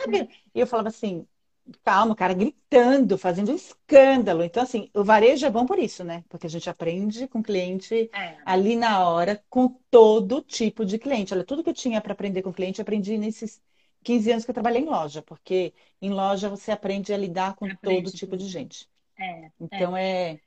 E 0.55 0.61
eu 0.61 0.67
falava 0.67 0.89
assim, 0.89 1.27
calma, 1.85 2.13
o 2.13 2.17
cara 2.17 2.35
gritando, 2.35 3.19
fazendo 3.19 3.53
um 3.53 3.55
escândalo. 3.55 4.43
Então, 4.43 4.63
assim, 4.63 4.91
o 4.95 5.05
varejo 5.05 5.47
é 5.47 5.51
bom 5.51 5.67
por 5.67 5.79
isso, 5.79 6.05
né? 6.05 6.25
Porque 6.29 6.47
a 6.47 6.51
gente 6.51 6.69
aprende 6.69 7.29
com 7.29 7.41
o 7.41 7.43
cliente 7.43 8.11
é. 8.13 8.37
ali 8.45 8.77
na 8.77 9.09
hora, 9.09 9.43
com 9.49 9.69
todo 9.91 10.43
tipo 10.43 10.85
de 10.85 10.99
cliente. 10.99 11.35
Olha, 11.35 11.45
tudo 11.45 11.63
que 11.63 11.71
eu 11.71 11.75
tinha 11.75 12.01
para 12.01 12.13
aprender 12.13 12.43
com 12.43 12.51
o 12.51 12.55
cliente, 12.55 12.81
eu 12.81 12.83
aprendi 12.83 13.17
nesses 13.19 13.61
15 14.09 14.33
anos 14.33 14.45
que 14.47 14.51
eu 14.51 14.55
trabalhei 14.55 14.81
em 14.81 14.87
loja, 14.87 15.21
porque 15.21 15.75
em 16.01 16.09
loja 16.09 16.49
você 16.49 16.73
aprende 16.73 17.13
a 17.13 17.17
lidar 17.19 17.55
com 17.55 17.67
aprende. 17.67 18.05
todo 18.05 18.17
tipo 18.17 18.39
de 18.39 18.49
gente. 18.49 18.89
É, 19.19 19.51
então 19.61 19.95
é. 19.95 20.31
é... 20.33 20.41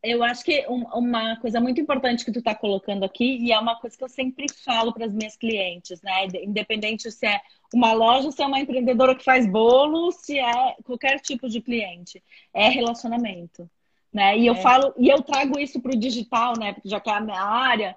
Eu 0.00 0.22
acho 0.22 0.44
que 0.44 0.64
uma 0.68 1.36
coisa 1.40 1.60
muito 1.60 1.80
importante 1.80 2.24
que 2.24 2.30
tu 2.30 2.38
está 2.38 2.54
colocando 2.54 3.02
aqui, 3.02 3.38
e 3.38 3.50
é 3.50 3.58
uma 3.58 3.74
coisa 3.80 3.98
que 3.98 4.04
eu 4.04 4.08
sempre 4.08 4.46
falo 4.64 4.92
para 4.92 5.06
as 5.06 5.12
minhas 5.12 5.36
clientes, 5.36 6.00
né? 6.00 6.28
Independente 6.44 7.10
se 7.10 7.26
é 7.26 7.40
uma 7.74 7.92
loja, 7.92 8.30
se 8.30 8.40
é 8.40 8.46
uma 8.46 8.60
empreendedora 8.60 9.16
que 9.16 9.24
faz 9.24 9.44
bolo, 9.50 10.12
se 10.12 10.38
é 10.38 10.76
qualquer 10.84 11.18
tipo 11.18 11.48
de 11.48 11.60
cliente, 11.60 12.22
é 12.54 12.68
relacionamento. 12.68 13.68
Né? 14.12 14.38
E 14.38 14.46
eu 14.46 14.54
é. 14.54 14.62
falo, 14.62 14.94
e 14.96 15.08
eu 15.08 15.20
trago 15.22 15.58
isso 15.58 15.82
para 15.82 15.90
o 15.90 15.98
digital, 15.98 16.52
né? 16.56 16.74
Porque 16.74 16.88
já 16.88 17.00
que 17.00 17.10
é 17.10 17.14
a 17.14 17.20
minha 17.20 17.42
área, 17.42 17.96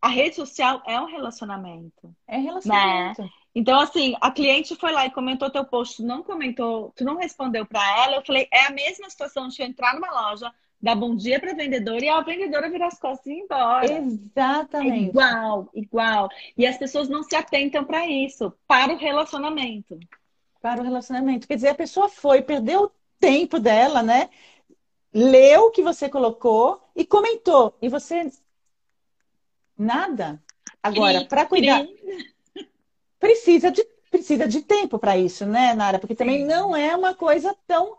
a 0.00 0.08
rede 0.08 0.36
social 0.36 0.80
é 0.86 1.00
um 1.00 1.06
relacionamento. 1.06 2.14
É 2.28 2.38
relacionamento. 2.38 3.22
Né? 3.22 3.28
Então, 3.54 3.78
assim, 3.78 4.16
a 4.20 4.32
cliente 4.32 4.74
foi 4.74 4.90
lá 4.90 5.06
e 5.06 5.12
comentou 5.12 5.48
teu 5.48 5.64
post, 5.64 5.98
tu 5.98 6.02
não 6.02 6.24
comentou, 6.24 6.92
tu 6.96 7.04
não 7.04 7.16
respondeu 7.16 7.64
para 7.64 8.04
ela. 8.04 8.16
Eu 8.16 8.24
falei, 8.24 8.48
é 8.50 8.66
a 8.66 8.70
mesma 8.70 9.08
situação 9.08 9.46
de 9.46 9.62
eu 9.62 9.66
entrar 9.66 9.94
numa 9.94 10.10
loja, 10.10 10.52
dar 10.82 10.96
bom 10.96 11.14
dia 11.14 11.38
para 11.38 11.54
vendedora 11.54 12.04
e 12.04 12.08
a 12.08 12.20
vendedora 12.20 12.68
virar 12.68 12.88
as 12.88 12.98
costas 12.98 13.26
e 13.26 13.34
ir 13.34 13.40
embora. 13.42 13.92
Exatamente. 13.92 15.06
É 15.06 15.08
igual, 15.08 15.70
igual. 15.72 16.28
E 16.58 16.66
as 16.66 16.76
pessoas 16.76 17.08
não 17.08 17.22
se 17.22 17.36
atentam 17.36 17.84
para 17.84 18.08
isso, 18.08 18.52
para 18.66 18.92
o 18.92 18.96
relacionamento. 18.96 20.00
Para 20.60 20.80
o 20.80 20.84
relacionamento. 20.84 21.46
Quer 21.46 21.54
dizer, 21.54 21.68
a 21.68 21.74
pessoa 21.76 22.08
foi, 22.08 22.42
perdeu 22.42 22.84
o 22.84 22.90
tempo 23.20 23.60
dela, 23.60 24.02
né? 24.02 24.30
Leu 25.12 25.66
o 25.66 25.70
que 25.70 25.82
você 25.82 26.08
colocou 26.08 26.82
e 26.96 27.04
comentou. 27.06 27.78
E 27.80 27.88
você. 27.88 28.32
Nada. 29.78 30.42
Agora, 30.82 31.24
para 31.24 31.46
cuidar 31.46 31.86
precisa 33.24 33.70
de, 33.70 33.82
precisa 34.10 34.46
de 34.46 34.60
tempo 34.60 34.98
para 34.98 35.16
isso, 35.16 35.46
né, 35.46 35.72
Nara? 35.72 35.98
Porque 35.98 36.14
também 36.14 36.40
Sim. 36.40 36.44
não 36.44 36.76
é 36.76 36.94
uma 36.94 37.14
coisa 37.14 37.56
tão 37.66 37.96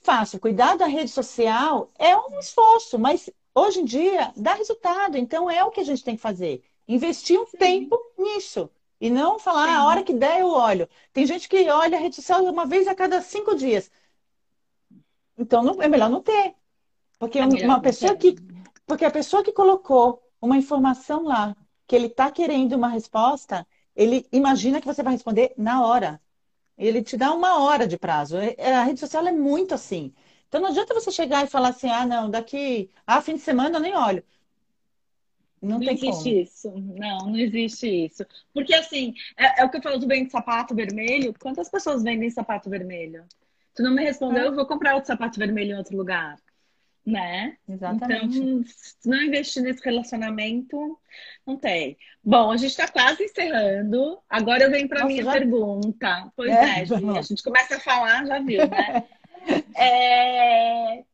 fácil. 0.00 0.40
Cuidar 0.40 0.76
da 0.76 0.86
rede 0.86 1.10
social 1.10 1.92
é 1.96 2.16
um 2.16 2.40
esforço, 2.40 2.98
mas 2.98 3.30
hoje 3.54 3.80
em 3.80 3.84
dia 3.84 4.32
dá 4.36 4.54
resultado. 4.54 5.16
Então 5.16 5.48
é 5.48 5.62
o 5.62 5.70
que 5.70 5.80
a 5.80 5.84
gente 5.84 6.02
tem 6.02 6.16
que 6.16 6.22
fazer. 6.22 6.64
Investir 6.88 7.40
um 7.40 7.46
Sim. 7.46 7.56
tempo 7.56 7.96
nisso. 8.18 8.68
E 9.00 9.10
não 9.10 9.38
falar, 9.38 9.68
ah, 9.68 9.78
a 9.78 9.86
hora 9.86 10.02
que 10.02 10.12
der 10.12 10.40
eu 10.40 10.48
olho. 10.48 10.88
Tem 11.12 11.24
gente 11.24 11.48
que 11.48 11.70
olha 11.70 11.96
a 11.96 12.00
rede 12.00 12.16
social 12.16 12.42
uma 12.44 12.66
vez 12.66 12.88
a 12.88 12.94
cada 12.94 13.22
cinco 13.22 13.54
dias. 13.54 13.90
Então 15.38 15.62
não, 15.62 15.80
é 15.80 15.88
melhor 15.88 16.10
não 16.10 16.20
ter. 16.20 16.54
Porque 17.18 17.38
é 17.38 17.44
uma 17.44 17.80
pessoa 17.80 18.16
que. 18.16 18.34
Porque 18.86 19.04
a 19.04 19.10
pessoa 19.10 19.42
que 19.42 19.52
colocou 19.52 20.20
uma 20.40 20.58
informação 20.58 21.22
lá, 21.22 21.56
que 21.86 21.94
ele 21.94 22.06
está 22.06 22.30
querendo 22.30 22.74
uma 22.74 22.88
resposta, 22.88 23.66
ele 23.94 24.26
imagina 24.32 24.80
que 24.80 24.86
você 24.86 25.02
vai 25.02 25.12
responder 25.12 25.52
na 25.56 25.86
hora. 25.86 26.20
Ele 26.76 27.02
te 27.02 27.16
dá 27.16 27.32
uma 27.32 27.62
hora 27.62 27.86
de 27.86 27.96
prazo. 27.96 28.36
É, 28.36 28.54
é, 28.58 28.74
a 28.74 28.84
rede 28.84 29.00
social 29.00 29.26
é 29.26 29.32
muito 29.32 29.74
assim. 29.74 30.12
Então 30.48 30.60
não 30.60 30.68
adianta 30.68 30.94
você 30.94 31.10
chegar 31.10 31.44
e 31.44 31.48
falar 31.48 31.68
assim, 31.68 31.88
ah, 31.88 32.06
não, 32.06 32.30
daqui, 32.30 32.90
ah, 33.06 33.20
fim 33.20 33.34
de 33.34 33.40
semana 33.40 33.76
eu 33.76 33.80
nem 33.80 33.94
olho. 33.94 34.24
Não, 35.62 35.78
não 35.78 35.82
existe 35.82 36.24
como. 36.24 36.28
isso. 36.28 36.70
Não, 36.76 37.18
não 37.26 37.36
existe 37.36 37.88
isso. 37.88 38.26
Porque 38.52 38.74
assim, 38.74 39.14
é, 39.36 39.62
é, 39.62 39.64
o 39.64 39.70
que 39.70 39.78
eu 39.78 39.82
falo 39.82 39.98
do 39.98 40.06
bem 40.06 40.24
de 40.24 40.30
sapato 40.30 40.74
vermelho. 40.74 41.34
Quantas 41.40 41.70
pessoas 41.70 42.02
vendem 42.02 42.28
sapato 42.30 42.68
vermelho? 42.68 43.24
Tu 43.74 43.82
não 43.82 43.92
me 43.92 44.04
respondeu, 44.04 44.44
eu 44.44 44.54
vou 44.54 44.66
comprar 44.66 44.94
outro 44.94 45.08
sapato 45.08 45.38
vermelho 45.38 45.72
em 45.72 45.78
outro 45.78 45.96
lugar 45.96 46.36
né? 47.04 47.56
Exatamente. 47.68 48.38
Então, 48.38 48.64
se 48.66 49.08
não 49.08 49.22
investir 49.22 49.62
nesse 49.62 49.84
relacionamento, 49.84 50.98
não 51.46 51.56
tem. 51.56 51.98
Bom, 52.22 52.50
a 52.50 52.56
gente 52.56 52.70
está 52.70 52.88
quase 52.88 53.24
encerrando. 53.24 54.18
Agora 54.28 54.64
eu 54.64 54.70
venho 54.70 54.88
para 54.88 55.02
a 55.02 55.06
minha 55.06 55.22
já... 55.22 55.32
pergunta. 55.32 56.32
Pois 56.34 56.50
é, 56.50 56.80
é 56.80 57.18
a 57.18 57.22
gente 57.22 57.42
começa 57.42 57.76
a 57.76 57.80
falar, 57.80 58.24
já 58.26 58.38
viu, 58.40 58.66
né? 58.68 59.04
é... 59.76 61.04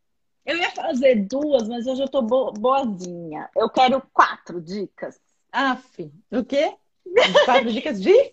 Eu 0.47 0.57
ia 0.57 0.70
fazer 0.70 1.26
duas, 1.26 1.68
mas 1.68 1.86
hoje 1.86 2.03
eu 2.03 2.09
tô 2.09 2.22
bo 2.22 2.53
boazinha. 2.53 3.49
Eu 3.57 3.68
quero 3.68 4.03
quatro 4.12 4.61
dicas. 4.61 5.20
Aff, 5.53 6.12
o 6.30 6.45
quê? 6.45 6.74
Quatro 7.45 7.72
dicas 7.72 8.01
de? 8.01 8.32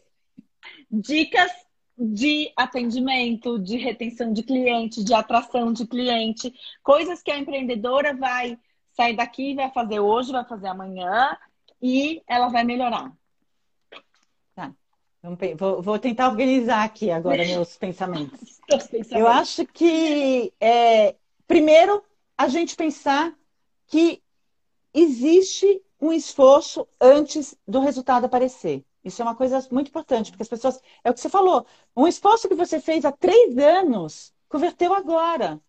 Dicas 0.90 1.52
de 1.98 2.52
atendimento, 2.56 3.58
de 3.58 3.78
retenção 3.78 4.32
de 4.32 4.44
cliente, 4.44 5.04
de 5.04 5.14
atração 5.14 5.74
de 5.74 5.88
cliente, 5.88 6.54
coisas 6.84 7.24
que 7.24 7.32
a 7.32 7.40
empreendedora 7.40 8.16
vai 8.16 8.58
sair 8.98 9.16
daqui 9.16 9.54
vai 9.54 9.72
fazer 9.72 10.00
hoje, 10.00 10.32
vai 10.32 10.44
fazer 10.44 10.68
amanhã, 10.68 11.38
e 11.82 12.22
ela 12.28 12.48
vai 12.48 12.64
melhorar. 12.64 13.16
Tá. 14.56 14.74
Vou, 15.56 15.82
vou 15.82 16.00
tentar 16.00 16.30
organizar 16.30 16.84
aqui 16.84 17.12
agora 17.12 17.46
meus 17.46 17.78
pensamentos. 17.78 18.60
pensamentos. 18.68 19.12
Eu 19.12 19.28
acho 19.28 19.66
que, 19.68 20.52
é, 20.60 21.16
primeiro, 21.48 22.04
a 22.36 22.48
gente 22.48 22.76
pensar 22.76 23.34
que 23.86 24.22
existe 24.94 25.82
um 26.02 26.12
esforço 26.12 26.88
antes 27.00 27.56
do 27.68 27.80
resultado 27.80 28.26
aparecer. 28.26 28.84
Isso 29.04 29.22
é 29.22 29.26
uma 29.26 29.36
coisa 29.36 29.66
muito 29.72 29.90
importante, 29.90 30.32
porque 30.32 30.44
as 30.44 30.50
pessoas. 30.50 30.82
É 31.04 31.10
o 31.10 31.14
que 31.14 31.20
você 31.20 31.30
falou. 31.30 31.66
Um 31.96 32.08
esforço 32.08 32.48
que 32.48 32.56
você 32.56 32.80
fez 32.80 33.06
há 33.06 33.12
três 33.12 33.58
anos 33.58 34.34
converteu 34.50 34.94
agora. 34.94 35.62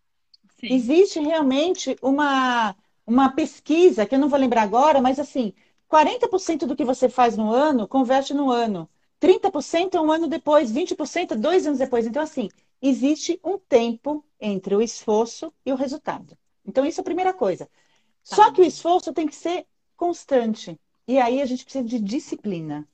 Sim. 0.59 0.73
Existe 0.73 1.19
realmente 1.19 1.95
uma, 2.01 2.75
uma 3.05 3.29
pesquisa, 3.31 4.05
que 4.05 4.15
eu 4.15 4.19
não 4.19 4.29
vou 4.29 4.39
lembrar 4.39 4.63
agora, 4.63 5.01
mas 5.01 5.19
assim, 5.19 5.53
40% 5.89 6.65
do 6.65 6.75
que 6.75 6.83
você 6.83 7.09
faz 7.09 7.37
no 7.37 7.51
ano 7.51 7.87
converte 7.87 8.33
no 8.33 8.51
ano. 8.51 8.89
30% 9.19 9.95
é 9.95 10.01
um 10.01 10.11
ano 10.11 10.27
depois, 10.27 10.71
20% 10.71 11.31
é 11.31 11.35
dois 11.35 11.65
anos 11.65 11.79
depois. 11.79 12.05
Então, 12.07 12.21
assim, 12.21 12.49
existe 12.81 13.39
um 13.43 13.57
tempo 13.57 14.23
entre 14.39 14.75
o 14.75 14.81
esforço 14.81 15.53
e 15.65 15.71
o 15.71 15.75
resultado. 15.75 16.37
Então, 16.65 16.85
isso 16.85 16.99
é 16.99 17.03
a 17.03 17.05
primeira 17.05 17.33
coisa. 17.33 17.65
Tá. 17.65 18.35
Só 18.35 18.51
que 18.51 18.61
o 18.61 18.65
esforço 18.65 19.13
tem 19.13 19.27
que 19.27 19.35
ser 19.35 19.65
constante. 19.97 20.79
E 21.07 21.17
aí 21.17 21.41
a 21.41 21.45
gente 21.45 21.63
precisa 21.63 21.83
de 21.83 21.99
disciplina. 21.99 22.87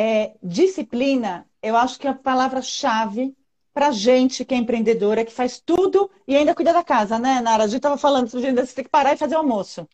É, 0.00 0.34
disciplina, 0.40 1.44
eu 1.60 1.76
acho 1.76 1.98
que 1.98 2.06
é 2.06 2.10
a 2.10 2.14
palavra-chave 2.14 3.34
para 3.74 3.90
gente 3.90 4.44
que 4.44 4.54
é 4.54 4.56
empreendedora, 4.56 5.24
que 5.24 5.32
faz 5.32 5.58
tudo 5.58 6.08
e 6.24 6.36
ainda 6.36 6.54
cuida 6.54 6.72
da 6.72 6.84
casa, 6.84 7.18
né, 7.18 7.40
Nara? 7.40 7.64
A 7.64 7.66
gente 7.66 7.78
estava 7.78 7.98
falando, 7.98 8.28
você 8.28 8.74
tem 8.74 8.84
que 8.84 8.90
parar 8.90 9.14
e 9.14 9.16
fazer 9.16 9.34
almoço. 9.34 9.88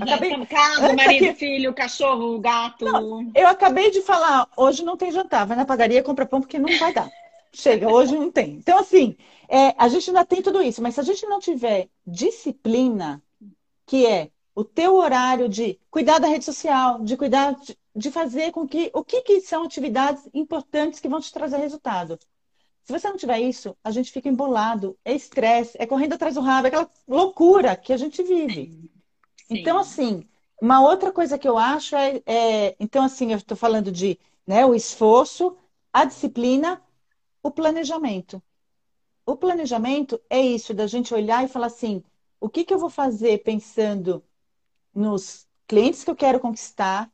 Acabei... 0.00 0.46
Casa, 0.46 0.92
marido, 0.96 1.26
aqui... 1.26 1.34
filho, 1.34 1.74
cachorro, 1.74 2.38
gato. 2.38 2.86
Não, 2.86 3.30
eu 3.34 3.46
acabei 3.48 3.90
de 3.90 4.00
falar, 4.00 4.48
hoje 4.56 4.82
não 4.82 4.96
tem 4.96 5.12
jantar, 5.12 5.46
vai 5.46 5.58
na 5.58 5.66
padaria, 5.66 6.02
compra 6.02 6.24
pão, 6.24 6.40
porque 6.40 6.58
não 6.58 6.78
vai 6.78 6.94
dar. 6.94 7.10
Chega, 7.52 7.86
hoje 7.86 8.16
não 8.16 8.30
tem. 8.30 8.52
Então, 8.52 8.78
assim, 8.78 9.14
é, 9.46 9.74
a 9.76 9.88
gente 9.88 10.08
ainda 10.08 10.24
tem 10.24 10.40
tudo 10.40 10.62
isso, 10.62 10.80
mas 10.80 10.94
se 10.94 11.00
a 11.00 11.04
gente 11.04 11.26
não 11.26 11.38
tiver 11.38 11.88
disciplina, 12.06 13.22
que 13.84 14.06
é 14.06 14.30
o 14.54 14.64
teu 14.64 14.94
horário 14.94 15.50
de 15.50 15.78
cuidar 15.90 16.18
da 16.18 16.28
rede 16.28 16.46
social, 16.46 17.00
de 17.02 17.14
cuidar 17.14 17.54
de, 18.00 18.10
fazer 18.10 18.52
com 18.52 18.66
que 18.66 18.90
o 18.94 19.04
que, 19.04 19.22
que 19.22 19.40
são 19.40 19.64
atividades 19.64 20.28
importantes 20.32 21.00
que 21.00 21.08
vão 21.08 21.20
te 21.20 21.32
trazer 21.32 21.58
resultado. 21.58 22.18
Se 22.82 22.92
você 22.92 23.08
não 23.08 23.16
tiver 23.16 23.40
isso, 23.40 23.76
a 23.84 23.90
gente 23.90 24.10
fica 24.10 24.28
embolado, 24.28 24.98
é 25.04 25.14
estresse, 25.14 25.76
é 25.78 25.86
correndo 25.86 26.14
atrás 26.14 26.34
do 26.34 26.40
rabo, 26.40 26.66
é 26.66 26.68
aquela 26.68 26.90
loucura 27.06 27.76
que 27.76 27.92
a 27.92 27.96
gente 27.96 28.22
vive. 28.22 28.66
Sim. 28.66 28.90
Então, 29.50 29.78
assim, 29.78 30.26
uma 30.60 30.82
outra 30.82 31.12
coisa 31.12 31.38
que 31.38 31.48
eu 31.48 31.56
acho 31.56 31.94
é, 31.94 32.22
é 32.26 32.76
então, 32.80 33.04
assim, 33.04 33.32
eu 33.32 33.38
estou 33.38 33.56
falando 33.56 33.92
de 33.92 34.18
né, 34.46 34.64
o 34.66 34.74
esforço, 34.74 35.56
a 35.92 36.04
disciplina, 36.04 36.82
o 37.42 37.50
planejamento. 37.50 38.42
O 39.24 39.36
planejamento 39.36 40.20
é 40.28 40.40
isso, 40.40 40.74
da 40.74 40.86
gente 40.86 41.14
olhar 41.14 41.44
e 41.44 41.48
falar 41.48 41.66
assim, 41.66 42.02
o 42.40 42.48
que, 42.48 42.64
que 42.64 42.74
eu 42.74 42.78
vou 42.78 42.90
fazer 42.90 43.42
pensando 43.44 44.24
nos 44.94 45.46
clientes 45.66 46.02
que 46.02 46.10
eu 46.10 46.16
quero 46.16 46.40
conquistar, 46.40 47.10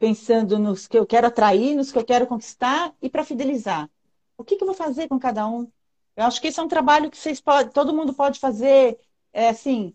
pensando 0.00 0.58
nos 0.58 0.88
que 0.88 0.98
eu 0.98 1.06
quero 1.06 1.26
atrair, 1.26 1.76
nos 1.76 1.92
que 1.92 1.98
eu 1.98 2.04
quero 2.04 2.26
conquistar 2.26 2.92
e 3.02 3.10
para 3.10 3.22
fidelizar. 3.22 3.88
O 4.36 4.42
que, 4.42 4.56
que 4.56 4.64
eu 4.64 4.66
vou 4.66 4.74
fazer 4.74 5.06
com 5.06 5.18
cada 5.18 5.46
um? 5.46 5.70
Eu 6.16 6.24
acho 6.24 6.40
que 6.40 6.48
esse 6.48 6.58
é 6.58 6.62
um 6.62 6.68
trabalho 6.68 7.10
que 7.10 7.18
vocês 7.18 7.38
podem, 7.38 7.70
todo 7.70 7.94
mundo 7.94 8.14
pode 8.14 8.40
fazer, 8.40 8.98
é, 9.30 9.50
assim, 9.50 9.88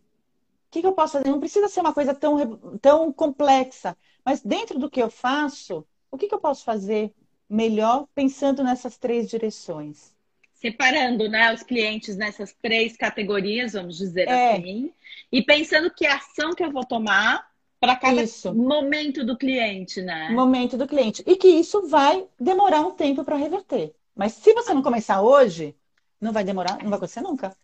o 0.68 0.72
que, 0.72 0.82
que 0.82 0.88
eu 0.88 0.94
posso 0.94 1.14
fazer? 1.14 1.28
Não 1.28 1.40
precisa 1.40 1.68
ser 1.68 1.80
uma 1.80 1.94
coisa 1.94 2.14
tão, 2.14 2.78
tão 2.78 3.12
complexa, 3.12 3.98
mas 4.24 4.42
dentro 4.42 4.78
do 4.78 4.90
que 4.92 5.02
eu 5.02 5.10
faço, 5.10 5.84
o 6.12 6.18
que, 6.18 6.28
que 6.28 6.36
eu 6.36 6.40
posso 6.40 6.64
fazer 6.64 7.12
melhor 7.50 8.08
pensando 8.14 8.64
nessas 8.64 8.98
três 8.98 9.28
direções? 9.28 10.14
separando 10.54 11.30
né, 11.30 11.54
os 11.54 11.62
clientes 11.62 12.16
nessas 12.16 12.54
três 12.54 12.98
categorias, 12.98 13.74
vamos 13.74 13.98
dizer 13.98 14.28
é. 14.28 14.54
assim, 14.54 14.92
e 15.32 15.44
pensando 15.44 15.92
que 15.92 16.08
ação 16.08 16.56
que 16.56 16.64
eu 16.64 16.72
vou 16.72 16.84
tomar 16.84 17.46
para 17.80 17.96
cada 17.96 18.24
isso. 18.24 18.54
momento 18.54 19.26
do 19.26 19.38
cliente, 19.38 20.02
né? 20.02 20.30
Momento 20.30 20.78
do 20.78 20.88
cliente. 20.88 21.24
E 21.26 21.36
que 21.36 21.48
isso 21.48 21.88
vai 21.88 22.26
demorar 22.40 22.82
um 22.82 22.92
tempo 22.92 23.24
para 23.24 23.36
reverter. 23.36 23.94
Mas 24.16 24.34
se 24.34 24.54
você 24.54 24.74
não 24.74 24.82
começar 24.82 25.22
hoje, 25.22 25.76
não 26.20 26.32
vai 26.32 26.44
demorar, 26.44 26.78
não 26.82 26.90
vai 26.90 26.98
acontecer 26.98 27.22
nunca. 27.22 27.56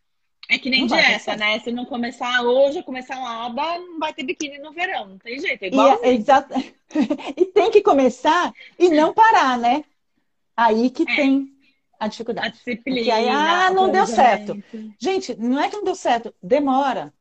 É 0.50 0.58
que 0.58 0.70
nem 0.70 0.86
dieta, 0.86 1.36
né? 1.38 1.60
Se 1.60 1.72
não 1.72 1.86
começar 1.86 2.42
hoje, 2.42 2.84
começar 2.84 3.18
lá, 3.18 3.50
não 3.80 4.00
vai 4.00 4.14
ter 4.14 4.24
biquíni 4.24 4.60
no 4.60 4.74
verão, 4.74 5.08
não 5.08 5.18
tem 5.18 5.40
jeito. 5.40 5.64
É 5.64 5.68
igual. 5.68 6.00
E, 6.04 6.08
é, 6.08 6.14
exato. 6.14 6.54
e 7.38 7.46
tem 7.46 7.72
que 7.72 7.82
começar 7.82 8.54
e 8.78 8.90
não 8.90 9.14
parar, 9.14 9.58
né? 9.58 9.86
Aí 10.56 10.90
que 10.90 11.04
é. 11.04 11.16
tem 11.16 11.52
a 11.98 12.08
dificuldade. 12.08 12.48
A 12.48 12.52
disciplina. 12.52 12.98
Porque 12.98 13.12
aí, 13.12 13.30
ah, 13.30 13.72
não 13.72 13.90
deu 13.92 14.06
certo. 14.06 14.62
Gente, 15.00 15.36
não 15.36 15.62
é 15.62 15.70
que 15.70 15.78
não 15.78 15.86
deu 15.86 15.96
certo, 15.96 16.34
demora. 16.44 17.14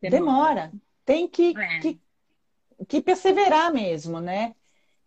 Demora. 0.00 0.70
demora. 0.70 0.72
Tem 1.04 1.26
que, 1.26 1.54
é. 1.58 1.80
que, 1.80 2.00
que 2.88 3.00
perseverar 3.00 3.72
mesmo, 3.72 4.20
né? 4.20 4.54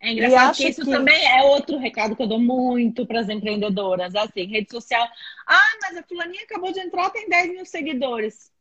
É 0.01 0.11
engraçado 0.11 0.55
que 0.55 0.69
isso 0.69 0.85
que... 0.85 0.91
também 0.91 1.25
é 1.25 1.43
outro 1.43 1.77
recado 1.77 2.15
que 2.15 2.21
eu 2.21 2.27
dou 2.27 2.39
muito 2.39 3.05
para 3.05 3.19
as 3.19 3.29
empreendedoras. 3.29 4.15
Assim, 4.15 4.45
rede 4.45 4.71
social. 4.71 5.05
Ah, 5.45 5.77
mas 5.81 5.97
a 5.97 6.03
fulaninha 6.03 6.43
acabou 6.43 6.71
de 6.71 6.79
entrar, 6.79 7.09
tem 7.09 7.27
10 7.27 7.51
mil 7.51 7.65
seguidores. 7.65 8.51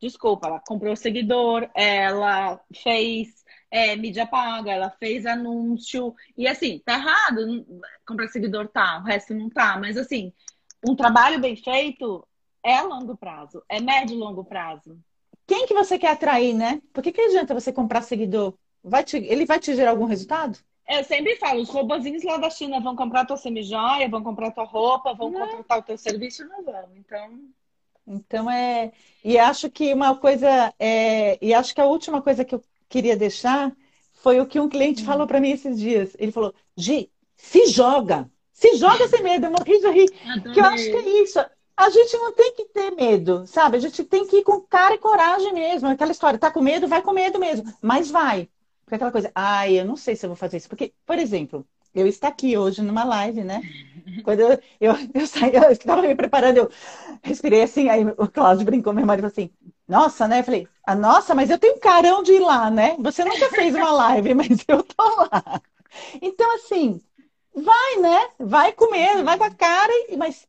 Desculpa, 0.00 0.48
ela 0.48 0.60
comprou 0.66 0.96
seguidor, 0.96 1.68
ela 1.74 2.58
fez 2.82 3.44
é, 3.70 3.94
mídia 3.94 4.26
paga, 4.26 4.72
ela 4.72 4.90
fez 4.90 5.26
anúncio. 5.26 6.14
E 6.36 6.48
assim, 6.48 6.78
tá 6.78 6.94
errado, 6.94 7.66
comprar 8.06 8.28
seguidor 8.28 8.68
tá, 8.68 8.98
o 8.98 9.04
resto 9.04 9.34
não 9.34 9.50
tá. 9.50 9.78
Mas 9.78 9.98
assim, 9.98 10.32
um 10.86 10.96
trabalho 10.96 11.38
bem 11.38 11.54
feito 11.54 12.26
é 12.64 12.76
a 12.76 12.82
longo 12.82 13.16
prazo, 13.16 13.62
é 13.68 13.80
médio 13.80 14.16
e 14.16 14.18
longo 14.18 14.44
prazo. 14.44 14.98
Quem 15.50 15.66
que 15.66 15.74
você 15.74 15.98
quer 15.98 16.12
atrair, 16.12 16.54
né? 16.54 16.80
Por 16.92 17.02
que, 17.02 17.10
que 17.10 17.20
adianta 17.20 17.52
você 17.52 17.72
comprar 17.72 18.02
seguidor? 18.02 18.54
Vai 18.84 19.02
te, 19.02 19.16
ele 19.16 19.44
vai 19.44 19.58
te 19.58 19.74
gerar 19.74 19.90
algum 19.90 20.04
resultado? 20.04 20.56
Eu 20.88 21.02
sempre 21.02 21.34
falo, 21.34 21.60
os 21.60 21.68
robozinhos 21.68 22.22
lá 22.22 22.36
da 22.36 22.48
China 22.48 22.78
vão 22.78 22.94
comprar 22.94 23.26
tua 23.26 23.36
semijoia, 23.36 24.08
vão 24.08 24.22
comprar 24.22 24.52
tua 24.52 24.62
roupa, 24.62 25.12
vão 25.12 25.28
não. 25.28 25.40
contratar 25.40 25.80
o 25.80 25.82
teu 25.82 25.98
serviço, 25.98 26.46
não 26.46 26.62
vão. 26.62 26.88
Então. 26.94 27.40
Então 28.06 28.48
é. 28.48 28.92
E 29.24 29.36
acho 29.40 29.68
que 29.68 29.92
uma 29.92 30.16
coisa. 30.16 30.72
É... 30.78 31.36
E 31.44 31.52
acho 31.52 31.74
que 31.74 31.80
a 31.80 31.86
última 31.86 32.22
coisa 32.22 32.44
que 32.44 32.54
eu 32.54 32.62
queria 32.88 33.16
deixar 33.16 33.74
foi 34.22 34.38
o 34.38 34.46
que 34.46 34.60
um 34.60 34.68
cliente 34.68 35.04
falou 35.04 35.26
para 35.26 35.40
mim 35.40 35.50
esses 35.50 35.80
dias. 35.80 36.14
Ele 36.16 36.30
falou: 36.30 36.54
Gi, 36.76 37.10
se 37.34 37.66
joga, 37.66 38.30
se 38.52 38.76
joga 38.76 39.06
sem 39.10 39.20
medo. 39.20 39.46
Eu 39.46 39.50
morri 39.50 39.80
de 39.80 39.90
rir. 39.90 40.12
Adorei. 40.28 40.52
Que 40.52 40.60
eu 40.60 40.64
acho 40.64 40.84
que 40.84 40.96
é 40.96 41.22
isso. 41.22 41.40
A 41.80 41.88
gente 41.88 42.14
não 42.18 42.30
tem 42.34 42.52
que 42.54 42.66
ter 42.66 42.90
medo, 42.90 43.46
sabe? 43.46 43.78
A 43.78 43.80
gente 43.80 44.04
tem 44.04 44.26
que 44.26 44.36
ir 44.36 44.42
com 44.44 44.60
cara 44.60 44.94
e 44.94 44.98
coragem 44.98 45.50
mesmo. 45.54 45.88
Aquela 45.88 46.12
história, 46.12 46.38
tá 46.38 46.50
com 46.50 46.60
medo, 46.60 46.86
vai 46.86 47.00
com 47.00 47.10
medo 47.10 47.38
mesmo. 47.38 47.72
Mas 47.80 48.10
vai. 48.10 48.50
Porque 48.84 48.96
aquela 48.96 49.10
coisa, 49.10 49.32
ai, 49.34 49.80
eu 49.80 49.86
não 49.86 49.96
sei 49.96 50.14
se 50.14 50.26
eu 50.26 50.28
vou 50.28 50.36
fazer 50.36 50.58
isso. 50.58 50.68
Porque, 50.68 50.92
por 51.06 51.18
exemplo, 51.18 51.66
eu 51.94 52.06
estou 52.06 52.28
aqui 52.28 52.54
hoje 52.58 52.82
numa 52.82 53.02
live, 53.04 53.42
né? 53.42 53.62
Quando 54.22 54.40
eu, 54.40 54.58
eu, 54.78 54.94
eu 55.14 55.26
saí, 55.26 55.56
eu 55.56 55.70
estava 55.70 56.02
me 56.02 56.14
preparando, 56.14 56.58
eu 56.58 56.70
respirei 57.22 57.62
assim, 57.62 57.88
aí 57.88 58.04
o 58.04 58.28
Cláudio 58.28 58.66
brincou, 58.66 58.92
meu 58.92 59.06
marido 59.06 59.30
falou 59.30 59.32
assim, 59.32 59.50
nossa, 59.88 60.28
né? 60.28 60.40
Eu 60.40 60.44
falei, 60.44 60.68
ah, 60.84 60.94
nossa, 60.94 61.34
mas 61.34 61.48
eu 61.48 61.58
tenho 61.58 61.80
carão 61.80 62.22
de 62.22 62.32
ir 62.32 62.40
lá, 62.40 62.70
né? 62.70 62.94
Você 62.98 63.24
nunca 63.24 63.48
fez 63.48 63.74
uma 63.74 63.90
live, 63.90 64.34
mas 64.36 64.64
eu 64.68 64.82
tô 64.82 65.02
lá. 65.16 65.62
Então, 66.20 66.54
assim, 66.56 67.00
vai, 67.54 67.96
né? 68.02 68.28
Vai 68.38 68.72
comer, 68.72 69.24
vai 69.24 69.38
com 69.38 69.44
a 69.44 69.50
cara, 69.50 69.92
mas 70.18 70.46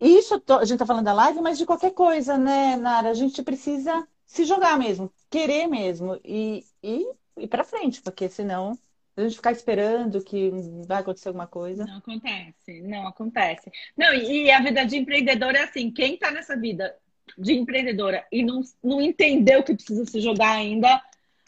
isso 0.00 0.42
a 0.48 0.64
gente 0.64 0.78
tá 0.78 0.86
falando 0.86 1.04
da 1.04 1.12
live, 1.12 1.40
mas 1.40 1.58
de 1.58 1.66
qualquer 1.66 1.92
coisa, 1.92 2.36
né, 2.36 2.76
Nara? 2.76 3.10
A 3.10 3.14
gente 3.14 3.42
precisa 3.42 4.06
se 4.26 4.44
jogar 4.44 4.78
mesmo, 4.78 5.12
querer 5.30 5.66
mesmo 5.66 6.18
e, 6.24 6.64
e 6.82 7.06
ir 7.38 7.48
para 7.48 7.64
frente, 7.64 8.02
porque 8.02 8.28
senão 8.28 8.78
a 9.16 9.22
gente 9.22 9.36
ficar 9.36 9.52
esperando 9.52 10.22
que 10.22 10.50
vai 10.86 11.00
acontecer 11.00 11.28
alguma 11.28 11.46
coisa. 11.46 11.84
Não 11.86 11.98
acontece, 11.98 12.80
não 12.82 13.06
acontece. 13.06 13.70
Não, 13.96 14.12
e, 14.12 14.50
a 14.50 14.60
vida 14.60 14.84
de 14.84 14.96
empreendedor 14.96 15.54
é 15.54 15.62
assim, 15.62 15.90
quem 15.90 16.14
está 16.14 16.30
nessa 16.30 16.56
vida 16.56 16.94
de 17.38 17.54
empreendedora 17.54 18.26
e 18.30 18.42
não, 18.42 18.60
não 18.82 19.00
entendeu 19.00 19.62
que 19.62 19.74
precisa 19.74 20.04
se 20.04 20.20
jogar 20.20 20.52
ainda, 20.52 21.00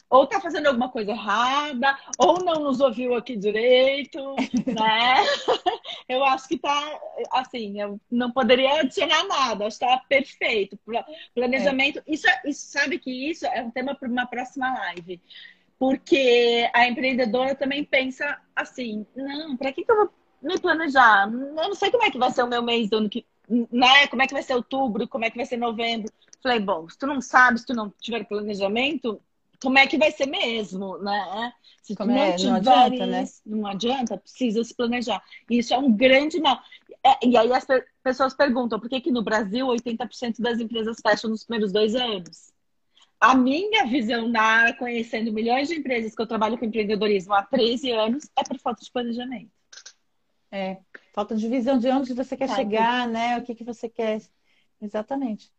ou 0.08 0.24
está 0.24 0.40
fazendo 0.40 0.66
alguma 0.66 0.88
coisa 0.88 1.10
errada, 1.10 1.98
ou 2.18 2.44
não 2.44 2.60
nos 2.60 2.80
ouviu 2.80 3.14
aqui 3.14 3.36
direito, 3.36 4.18
né? 4.66 5.24
eu 6.08 6.24
acho 6.24 6.48
que 6.48 6.54
está 6.54 7.00
assim, 7.32 7.80
eu 7.80 8.00
não 8.10 8.30
poderia 8.30 8.80
adicionar 8.80 9.24
nada, 9.24 9.66
está 9.66 9.98
perfeito. 10.08 10.78
Planejamento, 11.34 11.98
é. 11.98 12.02
isso, 12.06 12.26
isso 12.44 12.66
sabe 12.68 12.98
que 12.98 13.10
isso 13.10 13.46
é 13.46 13.62
um 13.62 13.70
tema 13.70 13.94
para 13.94 14.08
uma 14.08 14.26
próxima 14.26 14.72
live 14.78 15.20
porque 15.78 16.68
a 16.74 16.86
empreendedora 16.88 17.54
também 17.54 17.84
pensa 17.84 18.40
assim: 18.54 19.06
não, 19.14 19.56
para 19.56 19.72
que, 19.72 19.84
que 19.84 19.90
eu 19.90 19.96
vou 19.96 20.10
me 20.42 20.58
planejar? 20.58 21.30
Eu 21.30 21.54
não 21.54 21.74
sei 21.74 21.90
como 21.90 22.04
é 22.04 22.10
que 22.10 22.18
vai 22.18 22.30
ser 22.30 22.42
o 22.42 22.48
meu 22.48 22.62
mês 22.62 22.88
do 22.88 22.98
ano 22.98 23.10
que. 23.10 23.26
Né? 23.48 24.06
Como 24.08 24.22
é 24.22 24.26
que 24.26 24.32
vai 24.32 24.42
ser 24.42 24.54
outubro, 24.54 25.06
como 25.06 25.24
é 25.24 25.30
que 25.30 25.36
vai 25.36 25.46
ser 25.46 25.56
novembro. 25.56 26.12
Falei, 26.42 26.60
bom, 26.60 26.88
se 26.88 26.98
tu 26.98 27.06
não 27.06 27.20
sabe, 27.20 27.58
se 27.60 27.66
tu 27.66 27.74
não 27.74 27.92
tiver 28.00 28.24
planejamento, 28.24 29.20
como 29.60 29.78
é 29.78 29.86
que 29.86 29.98
vai 29.98 30.10
ser 30.10 30.26
mesmo, 30.26 30.98
né? 30.98 31.52
Se 31.82 31.94
Como 31.94 32.10
não 32.10 32.18
é? 32.18 32.30
Não 32.30 32.36
tiver 32.36 32.54
adianta, 32.54 33.06
né? 33.06 33.22
isso, 33.22 33.42
não 33.46 33.66
adianta, 33.66 34.16
precisa 34.18 34.62
se 34.64 34.74
planejar. 34.74 35.22
Isso 35.48 35.72
é 35.72 35.78
um 35.78 35.92
grande 35.92 36.40
mal. 36.40 36.60
É, 37.04 37.26
e 37.26 37.36
aí 37.36 37.52
as 37.52 37.64
pe- 37.64 37.84
pessoas 38.02 38.34
perguntam 38.34 38.80
por 38.80 38.88
que 38.88 39.00
que 39.00 39.10
no 39.10 39.22
Brasil 39.22 39.66
80% 39.66 40.40
das 40.40 40.58
empresas 40.60 40.96
fecham 41.00 41.30
nos 41.30 41.44
primeiros 41.44 41.72
dois 41.72 41.94
anos? 41.94 42.52
A 43.20 43.34
minha 43.34 43.86
visão 43.86 44.28
na 44.28 44.42
área, 44.42 44.74
conhecendo 44.74 45.32
milhões 45.32 45.68
de 45.68 45.74
empresas 45.76 46.14
que 46.14 46.20
eu 46.20 46.26
trabalho 46.26 46.58
com 46.58 46.64
empreendedorismo 46.66 47.32
há 47.32 47.42
13 47.42 47.90
anos, 47.92 48.28
é 48.36 48.44
por 48.44 48.58
falta 48.58 48.84
de 48.84 48.90
planejamento. 48.92 49.50
É, 50.50 50.78
falta 51.12 51.34
de 51.34 51.48
visão 51.48 51.78
de 51.78 51.88
onde 51.88 52.14
você 52.14 52.36
quer 52.36 52.46
Falta. 52.46 52.62
chegar, 52.62 53.08
né? 53.08 53.38
O 53.38 53.42
que 53.42 53.54
que 53.54 53.64
você 53.64 53.88
quer. 53.88 54.20
Exatamente. 54.80 55.50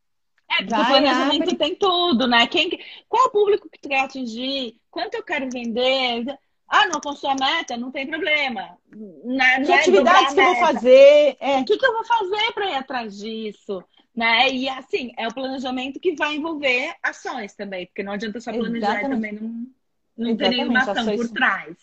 É, 0.49 0.63
porque 0.63 0.73
o 0.81 0.85
planejamento 0.85 1.57
tem 1.57 1.75
tudo, 1.75 2.27
né? 2.27 2.47
Quem, 2.47 2.69
que- 2.69 2.79
qual 3.09 3.23
é 3.25 3.27
o 3.27 3.31
público 3.31 3.69
que 3.69 3.79
tu 3.79 3.89
quer 3.89 3.99
atingir? 4.01 4.79
Quanto 4.89 5.15
eu 5.15 5.23
quero 5.23 5.49
vender? 5.49 6.25
Ah, 6.67 6.85
não 6.87 6.95
alcançou 6.95 7.29
a 7.29 7.35
meta? 7.35 7.77
Não 7.77 7.91
tem 7.91 8.07
problema. 8.07 8.77
Né? 9.23 9.55
Que 9.55 9.61
Não 9.67 9.73
é 9.75 9.79
atividades 9.79 10.33
que 10.33 10.39
eu 10.39 10.43
vou 10.45 10.55
fazer? 10.55 11.37
É, 11.39 11.57
O 11.59 11.65
que, 11.65 11.77
que 11.77 11.85
eu 11.85 11.93
vou 11.93 12.05
fazer 12.05 12.51
para 12.53 12.69
ir 12.69 12.75
atrás 12.75 13.17
disso? 13.17 13.83
Né? 14.15 14.49
E 14.51 14.67
assim, 14.67 15.11
é 15.17 15.27
o 15.27 15.33
planejamento 15.33 15.99
que 15.99 16.15
vai 16.15 16.35
envolver 16.35 16.93
ações 17.03 17.53
também, 17.53 17.85
porque 17.85 18.03
não 18.03 18.13
adianta 18.13 18.39
só 18.41 18.51
planejar 18.51 18.99
e 19.03 19.09
também 19.09 19.33
não, 19.33 19.67
não 20.17 20.35
ter 20.35 20.49
nenhuma 20.49 20.79
ação 20.79 20.93
ações- 21.03 21.17
por 21.17 21.29
trás. 21.29 21.77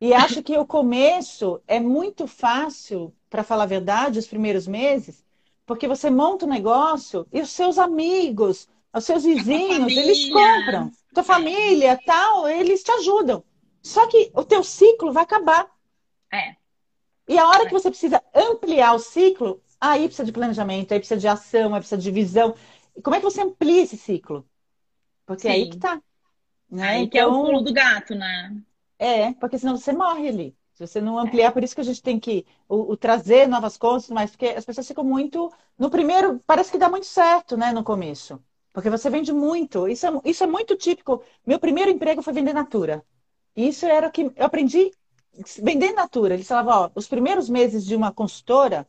E 0.00 0.12
acho 0.14 0.42
que 0.42 0.56
o 0.56 0.66
começo 0.66 1.60
é 1.66 1.78
muito 1.80 2.26
fácil, 2.26 3.14
para 3.30 3.44
falar 3.44 3.64
a 3.64 3.66
verdade, 3.66 4.18
os 4.18 4.26
primeiros 4.26 4.66
meses, 4.66 5.24
porque 5.66 5.88
você 5.88 6.10
monta 6.10 6.46
um 6.46 6.48
negócio 6.48 7.26
e 7.32 7.40
os 7.40 7.50
seus 7.50 7.78
amigos, 7.78 8.68
os 8.94 9.04
seus 9.04 9.24
vizinhos, 9.24 9.96
eles 9.96 10.24
compram. 10.24 10.90
Tua 11.14 11.22
família, 11.24 12.00
tal, 12.04 12.48
eles 12.48 12.82
te 12.82 12.90
ajudam. 12.92 13.44
Só 13.82 14.06
que 14.08 14.30
o 14.34 14.44
teu 14.44 14.62
ciclo 14.64 15.12
vai 15.12 15.24
acabar. 15.24 15.70
É. 16.32 16.56
E 17.28 17.38
a 17.38 17.48
hora 17.48 17.66
que 17.66 17.72
você 17.72 17.88
precisa 17.90 18.22
ampliar 18.34 18.94
o 18.94 18.98
ciclo, 18.98 19.62
aí 19.80 20.04
precisa 20.06 20.24
de 20.24 20.32
planejamento, 20.32 20.92
aí 20.92 20.98
precisa 20.98 21.20
de 21.20 21.28
ação, 21.28 21.74
aí 21.74 21.80
precisa 21.80 22.00
de 22.00 22.10
visão. 22.10 22.54
E 22.96 23.02
como 23.02 23.16
é 23.16 23.20
que 23.20 23.24
você 23.24 23.40
amplia 23.42 23.82
esse 23.82 23.96
ciclo? 23.96 24.48
Porque 25.26 25.48
é 25.48 25.52
aí 25.52 25.66
Sim. 25.66 25.70
que 25.70 25.78
tá. 25.78 26.02
Né? 26.70 27.00
Aí 27.00 27.08
que 27.08 27.18
é 27.18 27.26
o 27.26 27.34
Então, 27.34 27.40
pulo 27.40 27.62
do 27.62 27.72
gato, 27.72 28.14
né? 28.14 28.62
é, 28.98 29.32
porque 29.34 29.58
senão 29.58 29.76
você 29.76 29.92
morre 29.92 30.28
ali. 30.28 30.56
Se 30.86 30.94
você 30.94 31.00
não 31.00 31.18
ampliar, 31.18 31.52
por 31.52 31.62
isso 31.62 31.74
que 31.74 31.80
a 31.80 31.84
gente 31.84 32.02
tem 32.02 32.18
que 32.18 32.44
o, 32.68 32.92
o 32.92 32.96
trazer 32.96 33.46
novas 33.46 33.76
coisas, 33.76 34.10
mas 34.10 34.30
porque 34.30 34.46
as 34.46 34.64
pessoas 34.64 34.86
ficam 34.88 35.04
muito. 35.04 35.52
No 35.78 35.90
primeiro, 35.90 36.40
parece 36.46 36.72
que 36.72 36.78
dá 36.78 36.88
muito 36.88 37.06
certo, 37.06 37.56
né, 37.56 37.72
no 37.72 37.84
começo. 37.84 38.42
Porque 38.72 38.90
você 38.90 39.08
vende 39.10 39.32
muito. 39.32 39.86
Isso 39.88 40.06
é, 40.06 40.20
isso 40.24 40.42
é 40.44 40.46
muito 40.46 40.76
típico. 40.76 41.22
Meu 41.46 41.58
primeiro 41.58 41.90
emprego 41.90 42.22
foi 42.22 42.32
vender 42.32 42.52
Natura. 42.52 43.04
Isso 43.54 43.86
era 43.86 44.08
o 44.08 44.10
que 44.12 44.22
eu 44.34 44.46
aprendi 44.46 44.90
vender 45.62 45.92
Natura. 45.92 46.34
Eles 46.34 46.48
falavam, 46.48 46.84
ó, 46.84 46.90
os 46.94 47.06
primeiros 47.06 47.48
meses 47.48 47.84
de 47.84 47.94
uma 47.94 48.12
consultora, 48.12 48.88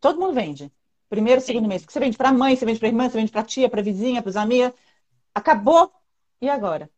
todo 0.00 0.20
mundo 0.20 0.34
vende. 0.34 0.72
Primeiro, 1.08 1.40
segundo 1.40 1.68
mês. 1.68 1.82
Porque 1.82 1.92
você 1.92 2.00
vende 2.00 2.16
para 2.16 2.32
mãe, 2.32 2.56
você 2.56 2.64
vende 2.64 2.78
para 2.78 2.88
irmã, 2.88 3.08
você 3.08 3.18
vende 3.18 3.32
para 3.32 3.42
tia, 3.42 3.68
para 3.68 3.82
vizinha, 3.82 4.22
para 4.22 4.30
os 4.30 4.36
amigos. 4.36 4.72
Acabou. 5.34 5.92
E 6.40 6.48
agora? 6.48 6.90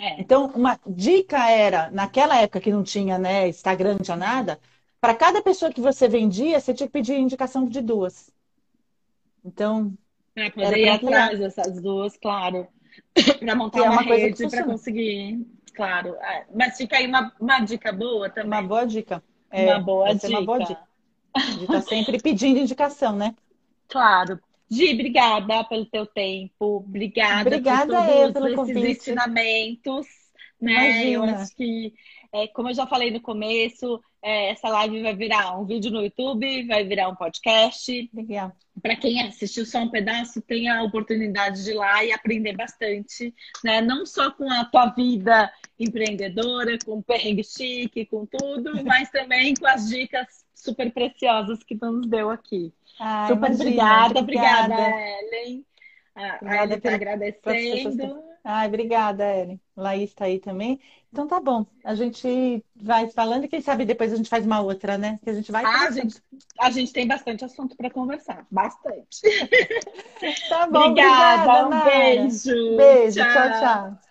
É. 0.00 0.20
Então, 0.20 0.46
uma 0.54 0.78
dica 0.86 1.48
era, 1.50 1.90
naquela 1.90 2.36
época 2.40 2.60
que 2.60 2.72
não 2.72 2.82
tinha, 2.82 3.18
né, 3.18 3.48
Instagram, 3.48 3.94
não 3.94 4.00
tinha 4.00 4.16
nada, 4.16 4.58
para 5.00 5.14
cada 5.14 5.42
pessoa 5.42 5.72
que 5.72 5.80
você 5.80 6.08
vendia, 6.08 6.58
você 6.60 6.74
tinha 6.74 6.86
que 6.86 6.92
pedir 6.92 7.14
indicação 7.18 7.66
de 7.66 7.80
duas. 7.80 8.30
Então, 9.44 9.92
Era 10.34 10.50
poder 10.50 10.78
ir 10.78 10.88
atrás 10.88 11.38
dessas 11.38 11.80
duas, 11.80 12.16
claro. 12.16 12.66
Pra 13.40 13.54
montar 13.54 13.78
é 13.78 13.82
uma, 13.82 13.92
uma 13.92 14.04
coisa 14.04 14.24
rede 14.26 14.42
funciona. 14.42 14.66
conseguir. 14.66 15.46
Claro. 15.74 16.16
É. 16.16 16.46
Mas 16.52 16.76
fica 16.76 16.96
aí 16.96 17.06
uma, 17.06 17.32
uma 17.40 17.60
dica 17.60 17.92
boa 17.92 18.28
também. 18.28 18.50
uma 18.50 18.62
boa 18.62 18.84
dica. 18.84 19.22
É, 19.50 19.66
Uma 19.66 19.80
boa 19.80 20.14
dica. 20.14 20.28
uma 20.28 20.44
boa 20.44 20.58
dica. 20.58 20.82
De 21.56 21.64
estar 21.64 21.80
sempre 21.82 22.20
pedindo 22.20 22.58
indicação, 22.58 23.14
né? 23.14 23.34
Claro. 23.88 24.40
Gi, 24.70 24.92
obrigada 24.92 25.64
pelo 25.64 25.86
teu 25.86 26.06
tempo. 26.06 26.84
Obrigada, 26.86 27.48
Obrigada, 27.48 28.02
por 28.04 28.10
eu, 28.10 28.32
todos 28.32 28.32
pelo 28.32 28.46
esses 28.46 28.56
convite. 28.56 28.98
ensinamentos. 28.98 30.06
Né? 30.60 31.10
Eu 31.10 31.22
acho 31.22 31.54
que, 31.54 31.94
é, 32.32 32.48
como 32.48 32.68
eu 32.68 32.74
já 32.74 32.86
falei 32.86 33.10
no 33.10 33.20
começo, 33.20 34.02
é, 34.20 34.50
essa 34.50 34.68
live 34.68 35.02
vai 35.02 35.14
virar 35.14 35.58
um 35.58 35.64
vídeo 35.64 35.90
no 35.90 36.02
YouTube, 36.02 36.66
vai 36.66 36.84
virar 36.84 37.08
um 37.08 37.14
podcast. 37.14 38.10
Legal. 38.12 38.52
Para 38.82 38.96
quem 38.96 39.22
assistiu 39.22 39.64
só 39.64 39.78
um 39.78 39.90
pedaço, 39.90 40.42
tem 40.42 40.68
a 40.68 40.82
oportunidade 40.82 41.64
de 41.64 41.70
ir 41.70 41.74
lá 41.74 42.04
e 42.04 42.12
aprender 42.12 42.56
bastante, 42.56 43.34
né? 43.64 43.80
Não 43.80 44.04
só 44.04 44.30
com 44.30 44.50
a 44.50 44.64
tua 44.64 44.86
vida 44.86 45.50
empreendedora, 45.78 46.76
com 46.84 46.98
o 46.98 47.02
perrengue 47.02 47.44
chique, 47.44 48.06
com 48.06 48.26
tudo, 48.26 48.84
mas 48.84 49.10
também 49.10 49.54
com 49.54 49.66
as 49.66 49.88
dicas 49.88 50.44
super 50.54 50.92
preciosas 50.92 51.62
que 51.62 51.76
tu 51.76 51.90
nos 51.90 52.08
deu 52.08 52.30
aqui. 52.30 52.72
Ah, 52.98 53.28
super 53.28 53.34
imagina, 53.34 53.54
obrigada, 53.54 54.20
obrigada, 54.20 54.74
obrigada. 54.74 55.08
Ellen. 55.22 55.64
A 56.16 56.40
Obrigada 56.40 56.74
Ellen 56.74 56.80
tá 56.80 56.94
agradecendo. 56.94 58.22
Ai, 58.44 58.66
obrigada, 58.68 59.24
Ellen. 59.24 59.60
Laís 59.76 60.10
está 60.10 60.24
aí 60.24 60.40
também. 60.40 60.80
Então 61.12 61.26
tá 61.26 61.40
bom. 61.40 61.66
A 61.84 61.94
gente 61.94 62.64
vai 62.74 63.08
falando 63.10 63.44
e 63.44 63.48
quem 63.48 63.60
sabe 63.60 63.84
depois 63.84 64.12
a 64.12 64.16
gente 64.16 64.28
faz 64.28 64.44
uma 64.46 64.60
outra, 64.60 64.96
né? 64.96 65.18
Que 65.22 65.30
a 65.30 65.34
gente 65.34 65.52
vai 65.52 65.64
Ah, 65.64 65.86
a 65.86 65.90
gente, 65.90 66.22
a 66.58 66.70
gente 66.70 66.92
tem 66.92 67.06
bastante 67.06 67.44
assunto 67.44 67.76
para 67.76 67.90
conversar, 67.90 68.46
bastante. 68.50 69.20
Tá 70.48 70.66
bom, 70.66 70.90
obrigada, 70.92 71.66
um 71.66 71.70
Nara. 71.70 71.82
beijo. 71.82 72.76
Beijo, 72.76 73.24
tchau, 73.24 73.52
tchau. 73.52 74.07